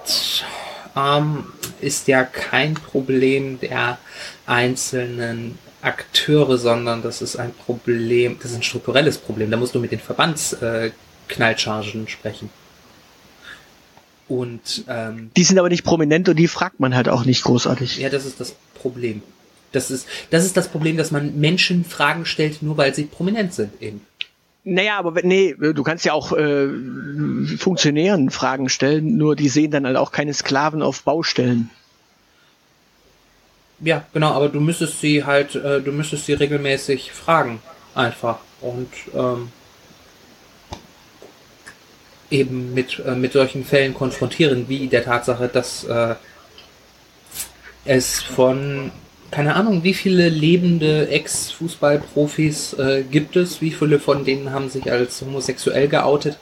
ähm, 0.97 1.45
ist 1.81 2.07
ja 2.07 2.23
kein 2.25 2.75
Problem 2.75 3.59
der 3.61 3.99
einzelnen 4.47 5.59
Akteure, 5.83 6.57
sondern 6.59 7.03
das 7.03 7.21
ist 7.23 7.35
ein 7.37 7.53
Problem, 7.53 8.37
das 8.41 8.53
ist 8.53 8.59
ein 8.59 8.63
strukturelles 8.63 9.19
Problem. 9.19 9.51
Da 9.51 9.57
musst 9.57 9.75
du 9.75 9.81
mit 9.81 9.91
den 9.91 9.99
Verbandsknallchargen 9.99 12.05
äh, 12.05 12.09
sprechen. 12.09 12.51
Und 14.29 14.85
ähm, 14.87 15.33
die 15.37 15.43
sind 15.43 15.59
aber 15.59 15.71
nicht 15.71 15.83
prominent 15.83 16.29
und 16.29 16.37
die 16.37 16.47
fragt 16.47 16.79
man 16.79 16.95
halt 16.95 17.09
auch 17.09 17.25
nicht 17.25 17.43
großartig. 17.43 17.99
Ja, 17.99 18.11
das 18.11 18.27
ist 18.27 18.39
das 18.39 18.55
Problem. 18.75 19.25
Das 19.73 19.91
ist, 19.91 20.07
das 20.31 20.45
ist 20.45 20.57
das 20.57 20.69
Problem, 20.69 20.97
dass 20.97 21.11
man 21.11 21.41
Menschen 21.41 21.85
Fragen 21.85 22.27
stellt, 22.27 22.63
nur 22.63 22.77
weil 22.77 22.95
sie 22.95 23.03
prominent 23.05 23.55
sind 23.55 23.83
eben. 23.83 24.03
Naja, 24.63 24.99
aber 24.99 25.23
nee, 25.23 25.55
du 25.59 25.83
kannst 25.83 26.05
ja 26.05 26.13
auch 26.13 26.33
äh, 26.33 26.69
Funktionären 27.57 28.31
Fragen 28.31 28.69
stellen, 28.69 29.17
nur 29.17 29.35
die 29.35 29.49
sehen 29.49 29.71
dann 29.71 29.87
halt 29.87 29.97
auch 29.97 30.13
keine 30.13 30.35
Sklaven 30.35 30.83
auf 30.83 31.03
Baustellen. 31.03 31.71
Ja, 33.81 34.05
genau, 34.13 34.33
aber 34.33 34.51
du 34.51 34.61
müsstest 34.61 35.01
sie 35.01 35.25
halt, 35.25 35.55
äh, 35.55 35.81
du 35.81 35.93
müsstest 35.93 36.27
sie 36.27 36.35
regelmäßig 36.35 37.13
fragen, 37.13 37.63
einfach. 37.95 38.41
Und 38.61 38.93
ähm, 39.15 39.51
eben 42.31 42.75
mit, 42.75 42.99
äh, 42.99 43.15
mit 43.15 43.33
solchen 43.33 43.65
Fällen 43.65 43.95
konfrontieren, 43.95 44.69
wie 44.69 44.87
der 44.87 45.05
Tatsache, 45.05 45.49
dass 45.49 45.85
äh, 45.85 46.15
es 47.87 48.21
von 48.21 48.93
keine 49.31 49.55
Ahnung, 49.55 49.85
wie 49.85 49.95
viele 49.95 50.29
lebende 50.29 51.09
Ex-Fußballprofis 51.09 52.75
äh, 52.75 53.03
gibt 53.03 53.37
es? 53.37 53.61
Wie 53.61 53.71
viele 53.71 53.99
von 53.99 54.25
denen 54.25 54.53
haben 54.53 54.69
sich 54.69 54.91
als 54.91 55.21
homosexuell 55.21 55.89
geoutet? 55.89 56.39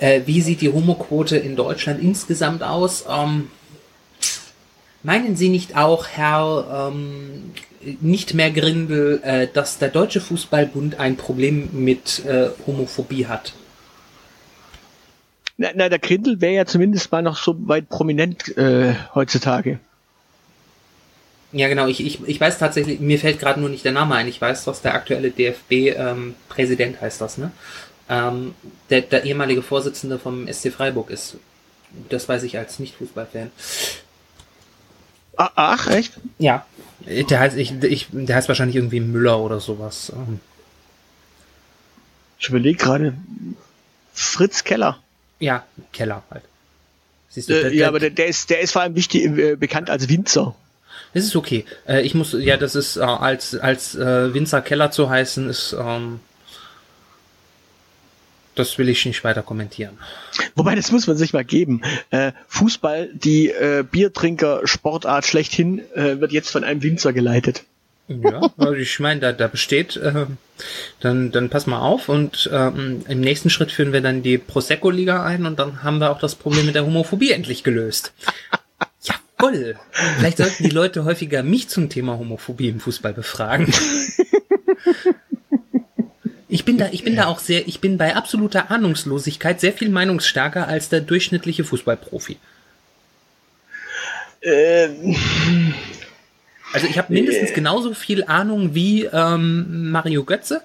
Äh, 0.00 0.22
wie 0.26 0.40
sieht 0.40 0.60
die 0.60 0.72
Homoquote 0.72 1.36
in 1.36 1.56
Deutschland 1.56 2.02
insgesamt 2.02 2.62
aus? 2.62 3.04
Ähm, 3.08 3.48
meinen 5.02 5.36
Sie 5.36 5.50
nicht 5.50 5.76
auch, 5.76 6.08
Herr 6.08 6.90
ähm, 6.90 7.52
nicht 8.00 8.34
mehr 8.34 8.50
Grindel, 8.50 9.20
äh, 9.22 9.48
dass 9.52 9.78
der 9.78 9.88
Deutsche 9.88 10.20
Fußballbund 10.20 10.98
ein 10.98 11.16
Problem 11.16 11.68
mit 11.72 12.24
äh, 12.24 12.48
Homophobie 12.66 13.26
hat? 13.26 13.52
Na, 15.58 15.68
na 15.74 15.88
der 15.88 15.98
Grindel 15.98 16.40
wäre 16.40 16.54
ja 16.54 16.66
zumindest 16.66 17.12
mal 17.12 17.22
noch 17.22 17.36
so 17.36 17.56
weit 17.68 17.88
prominent 17.88 18.56
äh, 18.56 18.94
heutzutage. 19.14 19.80
Ja, 21.52 21.68
genau. 21.68 21.86
Ich, 21.86 22.04
ich, 22.04 22.26
ich 22.26 22.40
weiß 22.40 22.58
tatsächlich, 22.58 23.00
mir 23.00 23.18
fällt 23.18 23.38
gerade 23.38 23.60
nur 23.60 23.68
nicht 23.68 23.84
der 23.84 23.92
Name 23.92 24.14
ein. 24.14 24.28
Ich 24.28 24.40
weiß, 24.40 24.66
was 24.66 24.80
der 24.80 24.94
aktuelle 24.94 25.30
DFB-Präsident 25.30 26.96
ähm, 26.96 27.00
heißt 27.00 27.20
das, 27.20 27.38
ne? 27.38 27.52
Ähm, 28.08 28.54
der, 28.90 29.02
der 29.02 29.24
ehemalige 29.24 29.62
Vorsitzende 29.62 30.18
vom 30.18 30.50
SC 30.50 30.72
Freiburg 30.72 31.10
ist. 31.10 31.36
Das 32.08 32.28
weiß 32.28 32.42
ich 32.44 32.56
als 32.58 32.78
Nicht-Fußballfan. 32.78 33.50
Ah, 35.36 35.50
ach, 35.54 35.86
echt? 35.88 36.14
Ja. 36.38 36.66
Der 37.06 37.40
heißt, 37.40 37.56
ich, 37.56 37.82
ich, 37.82 38.08
der 38.12 38.36
heißt 38.36 38.48
wahrscheinlich 38.48 38.76
irgendwie 38.76 39.00
Müller 39.00 39.38
oder 39.40 39.60
sowas. 39.60 40.12
Ähm. 40.14 40.40
Ich 42.38 42.48
überlege 42.48 42.78
gerade. 42.78 43.14
Fritz 44.14 44.64
Keller. 44.64 44.98
Ja, 45.38 45.64
Keller 45.92 46.22
halt. 46.30 46.44
Siehst 47.28 47.48
du, 47.48 47.58
äh, 47.58 47.62
der, 47.62 47.74
ja, 47.74 47.88
aber 47.88 47.98
der, 47.98 48.10
der, 48.10 48.26
ist, 48.26 48.50
der 48.50 48.60
ist 48.60 48.72
vor 48.72 48.82
allem 48.82 48.94
wichtig, 48.94 49.24
äh, 49.24 49.56
bekannt 49.56 49.88
als 49.90 50.08
Winzer. 50.08 50.54
Das 51.14 51.24
ist 51.24 51.36
okay. 51.36 51.64
Äh, 51.86 52.02
ich 52.02 52.14
muss, 52.14 52.32
ja, 52.32 52.56
das 52.56 52.74
ist 52.74 52.96
äh, 52.96 53.00
als 53.00 53.54
als 53.54 53.94
äh, 53.94 54.32
Winzer 54.34 54.62
Keller 54.62 54.90
zu 54.90 55.10
heißen, 55.10 55.48
ist 55.48 55.76
ähm, 55.78 56.20
das 58.54 58.76
will 58.78 58.88
ich 58.88 59.04
nicht 59.06 59.24
weiter 59.24 59.42
kommentieren. 59.42 59.98
Wobei, 60.54 60.74
das 60.74 60.92
muss 60.92 61.06
man 61.06 61.16
sich 61.16 61.32
mal 61.32 61.44
geben. 61.44 61.82
Äh, 62.10 62.32
Fußball, 62.48 63.08
die 63.14 63.48
äh, 63.48 63.82
Biertrinker-Sportart 63.90 65.24
schlechthin, 65.24 65.80
äh, 65.94 66.20
wird 66.20 66.32
jetzt 66.32 66.50
von 66.50 66.64
einem 66.64 66.82
Winzer 66.82 67.12
geleitet. 67.12 67.64
Ja, 68.08 68.50
also 68.58 68.74
ich 68.74 68.98
meine, 69.00 69.20
da, 69.20 69.32
da 69.32 69.46
besteht, 69.46 69.96
äh, 69.96 70.26
dann, 71.00 71.30
dann 71.30 71.48
pass 71.48 71.66
mal 71.66 71.80
auf 71.80 72.08
und 72.08 72.50
ähm, 72.52 73.04
im 73.08 73.20
nächsten 73.20 73.48
Schritt 73.48 73.72
führen 73.72 73.92
wir 73.92 74.00
dann 74.00 74.22
die 74.22 74.38
Prosecco-Liga 74.38 75.24
ein 75.24 75.46
und 75.46 75.58
dann 75.58 75.82
haben 75.82 75.98
wir 75.98 76.10
auch 76.10 76.18
das 76.18 76.34
Problem 76.34 76.66
mit 76.66 76.74
der 76.74 76.84
Homophobie 76.84 77.30
endlich 77.30 77.62
gelöst. 77.62 78.12
Jawoll. 79.42 79.76
Vielleicht 80.18 80.38
sollten 80.38 80.62
die 80.62 80.70
Leute 80.70 81.04
häufiger 81.04 81.42
mich 81.42 81.68
zum 81.68 81.88
Thema 81.88 82.18
Homophobie 82.18 82.68
im 82.68 82.80
Fußball 82.80 83.12
befragen. 83.12 83.72
Ich 86.48 86.64
bin 86.64 86.78
da, 86.78 86.88
ich 86.92 87.02
bin 87.02 87.16
da 87.16 87.26
auch 87.26 87.38
sehr, 87.38 87.66
ich 87.66 87.80
bin 87.80 87.96
bei 87.98 88.14
absoluter 88.14 88.70
Ahnungslosigkeit 88.70 89.60
sehr 89.60 89.72
viel 89.72 89.88
meinungsstärker 89.88 90.68
als 90.68 90.88
der 90.90 91.00
durchschnittliche 91.00 91.64
Fußballprofi. 91.64 92.36
Ähm, 94.42 95.74
Also 96.74 96.86
ich 96.86 96.98
habe 96.98 97.12
mindestens 97.12 97.50
Äh. 97.50 97.54
genauso 97.54 97.94
viel 97.94 98.24
Ahnung 98.24 98.74
wie 98.74 99.04
ähm, 99.04 99.90
Mario 99.90 100.24
Götze, 100.24 100.62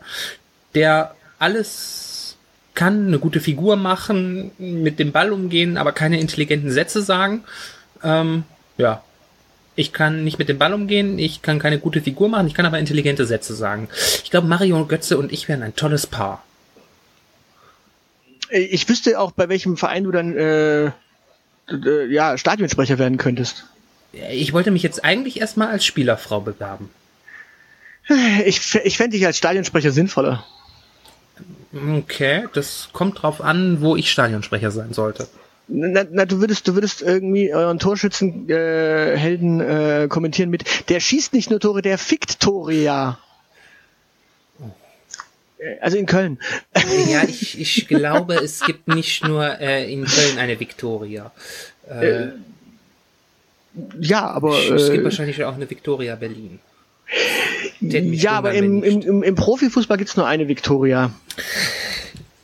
der 0.73 1.15
alles 1.39 2.37
kann, 2.73 3.07
eine 3.07 3.19
gute 3.19 3.39
Figur 3.39 3.75
machen, 3.75 4.51
mit 4.57 4.99
dem 4.99 5.11
Ball 5.11 5.31
umgehen, 5.33 5.77
aber 5.77 5.91
keine 5.91 6.19
intelligenten 6.19 6.71
Sätze 6.71 7.01
sagen. 7.01 7.43
Ähm, 8.03 8.43
ja. 8.77 9.03
Ich 9.75 9.93
kann 9.93 10.23
nicht 10.23 10.39
mit 10.39 10.49
dem 10.49 10.57
Ball 10.57 10.73
umgehen, 10.73 11.19
ich 11.19 11.43
kann 11.43 11.59
keine 11.59 11.77
gute 11.77 12.01
Figur 12.01 12.29
machen, 12.29 12.47
ich 12.47 12.55
kann 12.55 12.65
aber 12.65 12.79
intelligente 12.79 13.27
Sätze 13.27 13.53
sagen. 13.53 13.89
Ich 14.23 14.31
glaube, 14.31 14.47
Mario 14.47 14.85
Götze 14.85 15.19
und 15.19 15.31
ich 15.31 15.47
wären 15.47 15.61
ein 15.61 15.75
tolles 15.75 16.07
Paar. 16.07 16.43
ich 18.49 18.89
wüsste 18.89 19.19
auch, 19.19 19.31
bei 19.31 19.49
welchem 19.49 19.77
Verein 19.77 20.03
du 20.03 20.11
dann 20.11 20.35
äh, 20.35 20.85
äh, 21.69 22.05
ja, 22.09 22.37
Stadionsprecher 22.37 22.97
werden 22.97 23.17
könntest. 23.17 23.65
Ich 24.31 24.53
wollte 24.53 24.71
mich 24.71 24.83
jetzt 24.83 25.03
eigentlich 25.03 25.39
erstmal 25.39 25.67
als 25.67 25.85
Spielerfrau 25.85 26.41
bewerben. 26.41 26.89
Ich, 28.45 28.73
ich 28.75 28.97
fände 28.97 29.17
dich 29.17 29.25
als 29.25 29.37
Stadionsprecher 29.37 29.91
sinnvoller. 29.91 30.45
Okay, 31.73 32.47
das 32.53 32.89
kommt 32.93 33.21
drauf 33.21 33.41
an, 33.41 33.81
wo 33.81 33.95
ich 33.95 34.09
Stadionsprecher 34.09 34.71
sein 34.71 34.93
sollte. 34.93 35.27
Na, 35.68 36.06
na, 36.10 36.26
du 36.26 36.39
würdest, 36.39 36.68
du 36.68 36.76
würdest 36.76 37.02
irgendwie 37.02 37.53
euren 37.53 37.77
Torschützen 37.80 38.49
äh, 38.49 39.18
Helden 39.18 39.60
äh, 39.60 40.07
kommentieren 40.10 40.49
mit 40.49 40.89
Der 40.89 40.99
schießt 40.99 41.34
nicht 41.34 41.49
nur 41.49 41.60
Tore, 41.60 41.81
der 41.81 41.98
fickt 41.98 42.39
Tore 42.39 42.73
ja. 42.73 43.19
Äh, 45.57 45.77
Also 45.81 45.98
in 45.98 46.06
Köln. 46.06 46.39
Ja, 47.10 47.23
ich, 47.27 47.60
ich 47.60 47.88
glaube, 47.88 48.35
es 48.35 48.61
gibt 48.61 48.88
nicht 48.88 49.26
nur 49.26 49.60
äh, 49.60 49.91
in 49.91 50.06
Köln 50.06 50.38
eine 50.38 50.60
Victoria. 50.60 51.31
Äh, 51.89 52.27
Ja, 53.99 54.27
aber 54.27 54.57
es 54.57 54.89
gibt 54.89 55.02
äh, 55.02 55.03
wahrscheinlich 55.03 55.44
auch 55.44 55.56
eine 55.56 55.69
Victoria 55.69 56.15
Berlin. 56.15 56.60
Ja, 57.80 58.31
aber 58.31 58.53
im, 58.53 58.84
im, 58.84 59.23
im, 59.23 59.35
Profifußball 59.35 59.98
gibt's 59.98 60.18
nur 60.18 60.27
eine 60.27 60.48
Viktoria. 60.48 61.11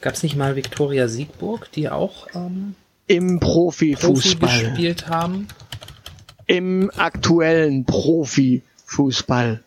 Gab 0.02 0.14
es 0.14 0.24
nicht 0.24 0.36
mal 0.36 0.56
Victoria 0.56 1.08
Siegburg, 1.08 1.72
die 1.72 1.90
auch 1.90 2.28
ähm, 2.36 2.76
Im 3.07 3.39
Profi 3.39 3.95
Profifußball. 3.95 4.63
gespielt 4.69 5.07
haben? 5.07 5.47
Im 6.47 6.91
aktuellen 6.95 7.85
Profifußball. 7.85 9.63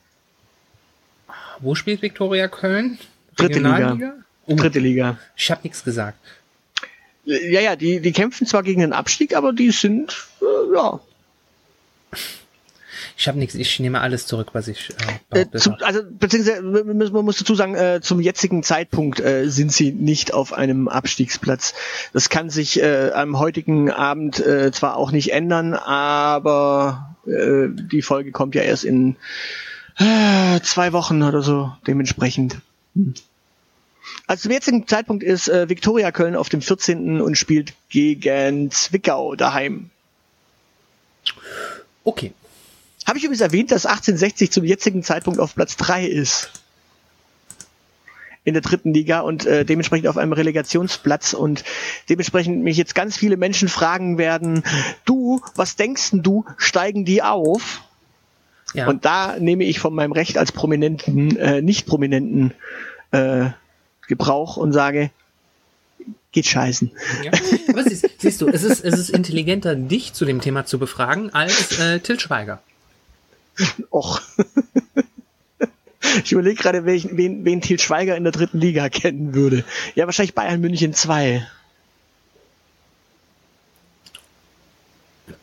Wo 1.60 1.74
spielt 1.74 2.02
Victoria 2.02 2.48
Köln? 2.48 2.98
Dritte 3.36 3.58
Liga. 3.58 4.14
Oh, 4.46 4.54
Dritte 4.54 4.78
Liga. 4.78 5.18
ich 5.36 5.50
habe 5.50 5.62
nichts 5.64 5.84
gesagt. 5.84 6.18
Ja, 7.24 7.60
ja, 7.60 7.76
die, 7.76 8.00
die 8.00 8.12
kämpfen 8.12 8.46
zwar 8.46 8.62
gegen 8.62 8.80
den 8.80 8.92
Abstieg, 8.92 9.34
aber 9.34 9.52
die 9.52 9.72
sind, 9.72 10.16
äh, 10.40 10.74
ja. 10.74 11.00
Ich 13.18 13.28
habe 13.28 13.38
nichts. 13.38 13.54
Ich 13.54 13.80
nehme 13.80 14.00
alles 14.02 14.26
zurück, 14.26 14.50
was 14.52 14.68
ich 14.68 14.90
äh, 15.32 15.40
Äh, 15.40 15.46
habe. 15.54 15.84
also, 15.84 16.02
beziehungsweise, 16.08 16.60
man 16.62 16.96
muss- 16.98 17.12
man 17.12 17.24
muss 17.24 17.38
dazu 17.38 17.54
sagen, 17.54 17.74
äh, 17.74 18.00
zum 18.02 18.20
jetzigen 18.20 18.62
Zeitpunkt 18.62 19.20
äh, 19.20 19.48
sind 19.48 19.72
sie 19.72 19.90
nicht 19.92 20.34
auf 20.34 20.52
einem 20.52 20.86
Abstiegsplatz. 20.88 21.72
Das 22.12 22.28
kann 22.28 22.50
sich 22.50 22.80
äh, 22.82 23.10
am 23.14 23.38
heutigen 23.38 23.90
Abend 23.90 24.38
äh, 24.40 24.70
zwar 24.70 24.96
auch 24.96 25.12
nicht 25.12 25.32
ändern, 25.32 25.72
aber 25.74 27.16
äh, 27.26 27.68
die 27.70 28.02
Folge 28.02 28.32
kommt 28.32 28.54
ja 28.54 28.62
erst 28.62 28.84
in 28.84 29.16
äh, 29.98 30.60
zwei 30.60 30.92
Wochen 30.92 31.22
oder 31.22 31.40
so, 31.40 31.72
dementsprechend. 31.86 32.58
Hm. 32.94 33.14
Also 34.26 34.42
zum 34.42 34.52
jetzigen 34.52 34.86
Zeitpunkt 34.86 35.24
ist 35.24 35.48
äh, 35.48 35.68
Viktoria 35.70 36.12
Köln 36.12 36.36
auf 36.36 36.50
dem 36.50 36.60
14. 36.60 37.22
und 37.22 37.36
spielt 37.38 37.72
gegen 37.88 38.70
Zwickau 38.70 39.34
daheim. 39.36 39.88
Okay. 42.04 42.32
Habe 43.06 43.18
ich 43.18 43.24
übrigens 43.24 43.40
erwähnt, 43.40 43.70
dass 43.70 43.86
1860 43.86 44.50
zum 44.50 44.64
jetzigen 44.64 45.02
Zeitpunkt 45.02 45.38
auf 45.38 45.54
Platz 45.54 45.76
3 45.76 46.06
ist. 46.06 46.50
In 48.44 48.54
der 48.54 48.62
dritten 48.62 48.92
Liga 48.92 49.20
und 49.20 49.46
äh, 49.46 49.64
dementsprechend 49.64 50.08
auf 50.08 50.16
einem 50.16 50.32
Relegationsplatz 50.32 51.32
und 51.32 51.64
dementsprechend 52.08 52.62
mich 52.62 52.76
jetzt 52.76 52.94
ganz 52.94 53.16
viele 53.16 53.36
Menschen 53.36 53.68
fragen 53.68 54.18
werden, 54.18 54.62
du, 55.04 55.40
was 55.54 55.76
denkst 55.76 56.12
denn 56.12 56.22
du, 56.22 56.44
steigen 56.56 57.04
die 57.04 57.22
auf? 57.22 57.82
Ja. 58.74 58.88
Und 58.88 59.04
da 59.04 59.36
nehme 59.38 59.64
ich 59.64 59.80
von 59.80 59.94
meinem 59.94 60.12
Recht 60.12 60.38
als 60.38 60.52
prominenten, 60.52 61.36
äh, 61.36 61.62
nicht 61.62 61.86
prominenten 61.86 62.52
äh, 63.10 63.50
Gebrauch 64.06 64.56
und 64.56 64.72
sage, 64.72 65.10
geht 66.32 66.46
scheißen. 66.46 66.92
Ja. 67.24 67.32
Aber 67.68 67.82
siehst, 67.82 68.08
siehst 68.18 68.40
du, 68.40 68.48
es 68.48 68.62
ist, 68.62 68.84
es 68.84 68.98
ist 68.98 69.10
intelligenter, 69.10 69.74
dich 69.74 70.12
zu 70.12 70.24
dem 70.24 70.40
Thema 70.40 70.66
zu 70.66 70.78
befragen, 70.78 71.32
als 71.32 71.78
äh, 71.78 72.00
Til 72.00 72.20
Schweiger. 72.20 72.62
Och. 73.90 74.20
Ich 76.24 76.32
überlege 76.32 76.62
gerade, 76.62 76.84
welchen, 76.84 77.16
wen, 77.16 77.44
wen 77.44 77.60
Til 77.60 77.78
Schweiger 77.78 78.16
in 78.16 78.24
der 78.24 78.32
dritten 78.32 78.58
Liga 78.58 78.88
kennen 78.88 79.34
würde. 79.34 79.64
Ja, 79.94 80.06
wahrscheinlich 80.06 80.34
Bayern 80.34 80.60
München 80.60 80.94
2. 80.94 81.46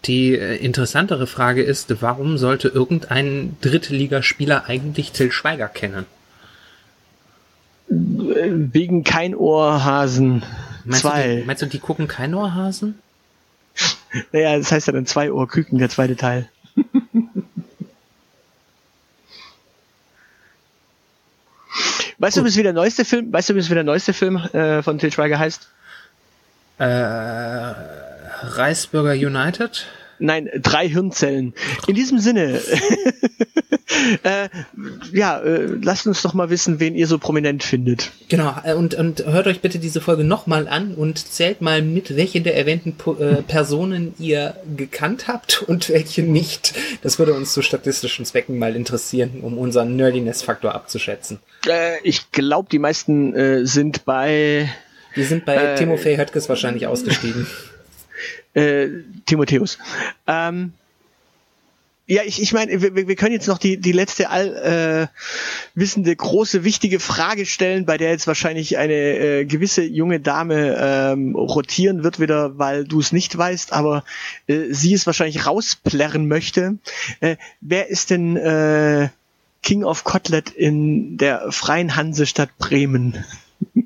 Die 0.05 0.35
äh, 0.35 0.55
interessantere 0.55 1.27
Frage 1.27 1.63
ist, 1.63 2.01
warum 2.01 2.37
sollte 2.37 2.69
irgendein 2.69 3.57
Drittligaspieler 3.61 4.65
eigentlich 4.65 5.11
Till 5.11 5.31
Schweiger 5.31 5.67
kennen? 5.67 6.05
Wegen 7.87 9.03
kein 9.03 9.35
Ohrhasen 9.35 10.43
Meinst 10.85 11.03
du, 11.03 11.09
2. 11.09 11.35
die, 11.35 11.43
meinst 11.43 11.61
du, 11.61 11.65
die 11.67 11.79
gucken 11.79 12.07
kein 12.07 12.33
Ohrhasen? 12.33 12.95
Naja, 14.31 14.57
das 14.57 14.71
heißt 14.71 14.87
ja 14.87 14.93
dann 14.93 15.05
zwei 15.05 15.31
Ohrküken, 15.31 15.79
der 15.79 15.89
zweite 15.89 16.15
Teil. 16.15 16.49
Weißt 22.19 22.37
du, 22.37 22.45
wie 22.45 22.63
der 22.63 22.73
neueste 22.73 23.05
Film, 23.05 23.31
weißt 23.33 23.49
du, 23.49 23.55
wie 23.55 23.61
der 23.73 23.83
neueste 23.83 24.13
Film 24.13 24.37
äh, 24.37 24.81
von 24.83 24.97
Til 24.99 25.11
Schweiger 25.11 25.39
heißt? 25.39 25.67
Äh, 26.79 26.85
Reisburger 28.41 29.13
United? 29.13 29.87
Nein, 30.19 30.49
drei 30.61 30.87
Hirnzellen. 30.87 31.53
In 31.87 31.95
diesem 31.95 32.19
Sinne, 32.19 32.61
äh, 34.23 34.47
ja, 35.11 35.39
äh, 35.39 35.65
lasst 35.81 36.07
uns 36.07 36.21
doch 36.21 36.33
mal 36.33 36.49
wissen, 36.49 36.79
wen 36.79 36.95
ihr 36.95 37.07
so 37.07 37.17
prominent 37.17 37.63
findet. 37.63 38.11
Genau, 38.29 38.55
äh, 38.63 38.73
und, 38.73 38.93
und 38.93 39.25
hört 39.25 39.47
euch 39.47 39.59
bitte 39.61 39.79
diese 39.79 40.01
Folge 40.01 40.23
nochmal 40.23 40.67
an 40.67 40.93
und 40.95 41.17
zählt 41.17 41.61
mal 41.61 41.81
mit, 41.81 42.15
welche 42.15 42.41
der 42.41 42.55
erwähnten 42.57 42.93
Po- 42.95 43.15
äh, 43.15 43.41
Personen 43.41 44.13
ihr 44.19 44.55
gekannt 44.77 45.27
habt 45.27 45.63
und 45.63 45.89
welche 45.89 46.21
nicht. 46.21 46.73
Das 47.03 47.19
würde 47.19 47.33
uns 47.33 47.53
zu 47.53 47.61
statistischen 47.61 48.25
Zwecken 48.25 48.57
mal 48.57 48.75
interessieren, 48.75 49.41
um 49.41 49.57
unseren 49.57 49.95
Nerdiness-Faktor 49.95 50.73
abzuschätzen. 50.73 51.39
Äh, 51.67 51.99
ich 52.03 52.31
glaube, 52.31 52.69
die 52.71 52.79
meisten 52.79 53.35
äh, 53.35 53.65
sind 53.65 54.05
bei 54.05 54.69
Die 55.15 55.23
sind 55.23 55.45
bei 55.45 55.55
Äh, 55.55 55.75
Timofey 55.75 56.15
Höttges 56.15 56.47
wahrscheinlich 56.47 56.87
ausgestiegen. 56.87 57.45
äh, 58.53 58.87
Timotheus. 59.25 59.77
Ähm, 60.27 60.73
ja, 62.05 62.21
ich, 62.25 62.41
ich 62.41 62.51
meine, 62.51 62.81
wir, 62.81 63.07
wir 63.07 63.15
können 63.15 63.31
jetzt 63.31 63.47
noch 63.47 63.57
die, 63.57 63.77
die 63.77 63.93
letzte 63.93 64.29
all, 64.29 65.09
äh, 65.75 66.15
große, 66.15 66.65
wichtige 66.65 66.99
Frage 66.99 67.45
stellen, 67.45 67.85
bei 67.85 67.97
der 67.97 68.09
jetzt 68.11 68.27
wahrscheinlich 68.27 68.77
eine 68.77 68.93
äh, 68.93 69.45
gewisse 69.45 69.83
junge 69.83 70.19
Dame 70.19 70.75
ähm, 70.77 71.33
rotieren 71.35 72.03
wird 72.03 72.19
wieder, 72.19 72.57
weil 72.57 72.83
du 72.83 72.99
es 72.99 73.13
nicht 73.13 73.37
weißt, 73.37 73.71
aber 73.71 74.03
äh, 74.47 74.73
sie 74.73 74.93
es 74.93 75.05
wahrscheinlich 75.05 75.45
rausplärren 75.45 76.27
möchte. 76.27 76.77
Äh, 77.21 77.37
wer 77.61 77.89
ist 77.89 78.09
denn 78.09 78.35
äh, 78.35 79.07
King 79.61 79.85
of 79.85 80.03
Kotlet 80.03 80.49
in 80.49 81.17
der 81.17 81.53
freien 81.53 81.95
Hansestadt 81.95 82.57
Bremen? 82.57 83.23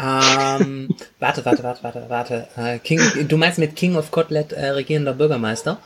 Ähm, 0.00 0.94
warte, 1.18 1.44
warte, 1.44 1.64
warte, 1.64 1.82
warte, 1.82 2.04
warte. 2.06 2.48
Äh, 2.56 2.78
King, 2.78 3.00
du 3.26 3.36
meinst 3.36 3.58
mit 3.58 3.74
King 3.74 3.96
of 3.96 4.12
Kotlet 4.12 4.52
äh, 4.52 4.68
regierender 4.68 5.12
Bürgermeister? 5.12 5.78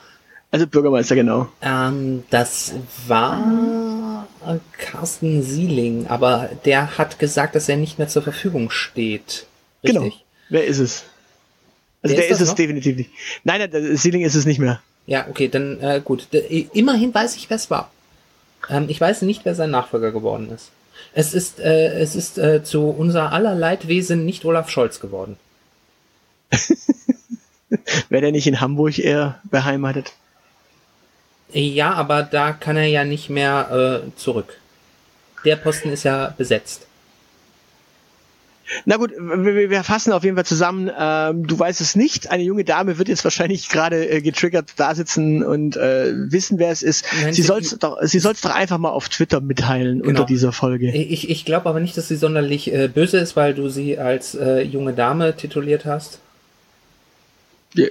Also 0.53 0.67
Bürgermeister, 0.67 1.15
genau. 1.17 1.49
Ähm, 1.63 2.25
das 2.31 2.75
war 3.09 4.29
Carsten 4.79 5.43
Sieling, 5.43 6.07
aber 6.09 6.51
der 6.65 6.99
hat 6.99 7.19
gesagt, 7.19 7.55
dass 7.55 7.69
er 7.69 7.77
nicht 7.79 7.99
mehr 7.99 8.09
zur 8.09 8.23
Verfügung 8.23 8.71
steht. 8.71 9.47
Richtig? 9.83 10.01
Genau. 10.01 10.15
Wer 10.51 10.67
ist 10.67 10.79
es? 10.79 11.05
Also 12.03 12.15
Wer 12.15 12.23
der 12.23 12.31
ist 12.31 12.37
ist, 12.37 12.41
es 12.43 12.49
noch? 12.51 12.57
definitiv 12.57 12.97
nicht. 12.97 13.11
Nein, 13.45 13.61
nein, 13.61 13.71
der 13.71 13.97
Sealing 13.97 14.23
ist 14.23 14.35
es 14.35 14.45
nicht 14.45 14.59
mehr. 14.59 14.83
Ja, 15.07 15.27
okay, 15.29 15.49
dann 15.49 15.81
äh, 15.81 16.03
gut. 16.05 16.29
Immerhin 16.75 17.15
weiß 17.15 17.37
ich, 17.37 17.49
wer 17.49 17.57
es 17.57 17.71
war. 17.71 17.91
Ähm, 18.69 18.87
ich 18.89 19.01
weiß 19.01 19.23
nicht, 19.23 19.45
wer 19.45 19.55
sein 19.55 19.71
Nachfolger 19.71 20.13
geworden 20.13 20.51
ist. 20.55 20.71
Es 21.15 21.33
ist, 21.35 21.61
äh, 21.61 21.99
es 21.99 22.15
ist 22.15 22.37
äh, 22.39 22.63
zu 22.63 22.89
unser 22.91 23.33
aller 23.33 23.55
Leidwesen 23.55 24.27
nicht 24.27 24.45
Olaf 24.45 24.69
Scholz 24.69 25.01
geworden. 25.01 25.37
Wäre 28.11 28.23
der 28.23 28.33
nicht 28.33 28.47
in 28.47 28.61
Hamburg 28.61 28.99
eher 28.99 29.41
beheimatet? 29.45 30.13
Ja, 31.53 31.93
aber 31.93 32.23
da 32.23 32.53
kann 32.53 32.77
er 32.77 32.87
ja 32.87 33.05
nicht 33.05 33.29
mehr 33.31 34.03
äh, 34.05 34.19
zurück. 34.19 34.59
der 35.45 35.57
Posten 35.57 35.91
ist 35.91 36.05
ja 36.05 36.35
besetzt. 36.37 36.87
Na 38.85 38.97
gut, 38.97 39.11
wir, 39.11 39.71
wir 39.71 39.85
fassen 39.85 40.13
auf 40.13 40.25
jeden 40.25 40.37
Fall 40.37 40.47
zusammen. 40.47 40.91
Ähm, 40.97 41.47
du 41.47 41.59
weißt 41.59 41.81
es 41.81 41.95
nicht. 41.95 42.31
Eine 42.31 42.43
junge 42.43 42.65
Dame 42.65 42.99
wird 42.99 43.09
jetzt 43.09 43.25
wahrscheinlich 43.25 43.69
gerade 43.69 44.09
äh, 44.09 44.21
getriggert 44.21 44.71
da 44.77 44.95
sitzen 44.95 45.43
und 45.43 45.77
äh, 45.77 46.13
wissen, 46.15 46.59
wer 46.59 46.71
es 46.71 46.83
ist. 46.83 47.05
Nein, 47.23 47.33
sie 47.33 47.43
soll 47.43 47.61
es 47.61 47.79
doch, 47.79 47.99
sie 48.03 48.19
soll's 48.19 48.41
doch 48.41 48.55
einfach 48.55 48.79
mal 48.79 48.91
auf 48.91 49.09
Twitter 49.09 49.41
mitteilen 49.41 49.99
genau. 49.99 50.09
unter 50.09 50.25
dieser 50.25 50.53
Folge. 50.53 50.91
Ich, 50.91 51.29
ich 51.29 51.45
glaube 51.45 51.69
aber 51.69 51.81
nicht, 51.81 51.97
dass 51.97 52.09
sie 52.09 52.17
sonderlich 52.17 52.73
äh, 52.73 52.89
böse 52.89 53.19
ist, 53.19 53.37
weil 53.37 53.55
du 53.55 53.69
sie 53.69 53.99
als 53.99 54.35
äh, 54.35 54.63
junge 54.63 54.93
Dame 54.93 55.37
tituliert 55.37 55.85
hast. 55.85 56.21
Ja, 57.75 57.87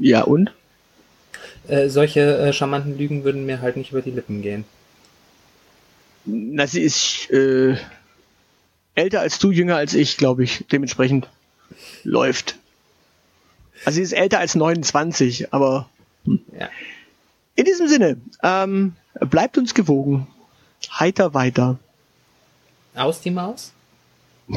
ja 0.00 0.22
und? 0.22 0.50
Äh, 1.72 1.88
solche 1.88 2.36
äh, 2.36 2.52
charmanten 2.52 2.98
Lügen 2.98 3.24
würden 3.24 3.46
mir 3.46 3.62
halt 3.62 3.78
nicht 3.78 3.92
über 3.92 4.02
die 4.02 4.10
Lippen 4.10 4.42
gehen. 4.42 4.66
Na, 6.26 6.66
sie 6.66 6.82
ist 6.82 7.30
äh, 7.30 7.78
älter 8.94 9.20
als 9.20 9.38
du, 9.38 9.50
jünger 9.50 9.76
als 9.76 9.94
ich, 9.94 10.18
glaube 10.18 10.44
ich. 10.44 10.66
Dementsprechend 10.70 11.30
läuft. 12.04 12.56
Also 13.86 13.96
sie 13.96 14.02
ist 14.02 14.12
älter 14.12 14.38
als 14.38 14.54
29, 14.54 15.54
aber 15.54 15.88
hm. 16.26 16.40
ja. 16.58 16.68
in 17.54 17.64
diesem 17.64 17.88
Sinne, 17.88 18.20
ähm, 18.42 18.94
bleibt 19.14 19.56
uns 19.56 19.72
gewogen. 19.72 20.26
Heiter 20.90 21.32
weiter. 21.32 21.78
Aus 22.94 23.22
die 23.22 23.30
Maus? 23.30 23.72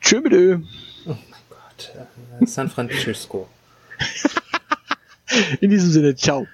Tschö 0.00 0.20
mit 0.22 0.32
Ö. 0.32 0.58
Oh 1.06 1.10
mein 1.10 1.40
Gott. 1.48 1.92
Äh, 2.40 2.46
San 2.46 2.68
Francisco. 2.68 3.48
in 5.60 5.70
diesem 5.70 5.90
Sinne, 5.90 6.14
ciao. 6.14 6.46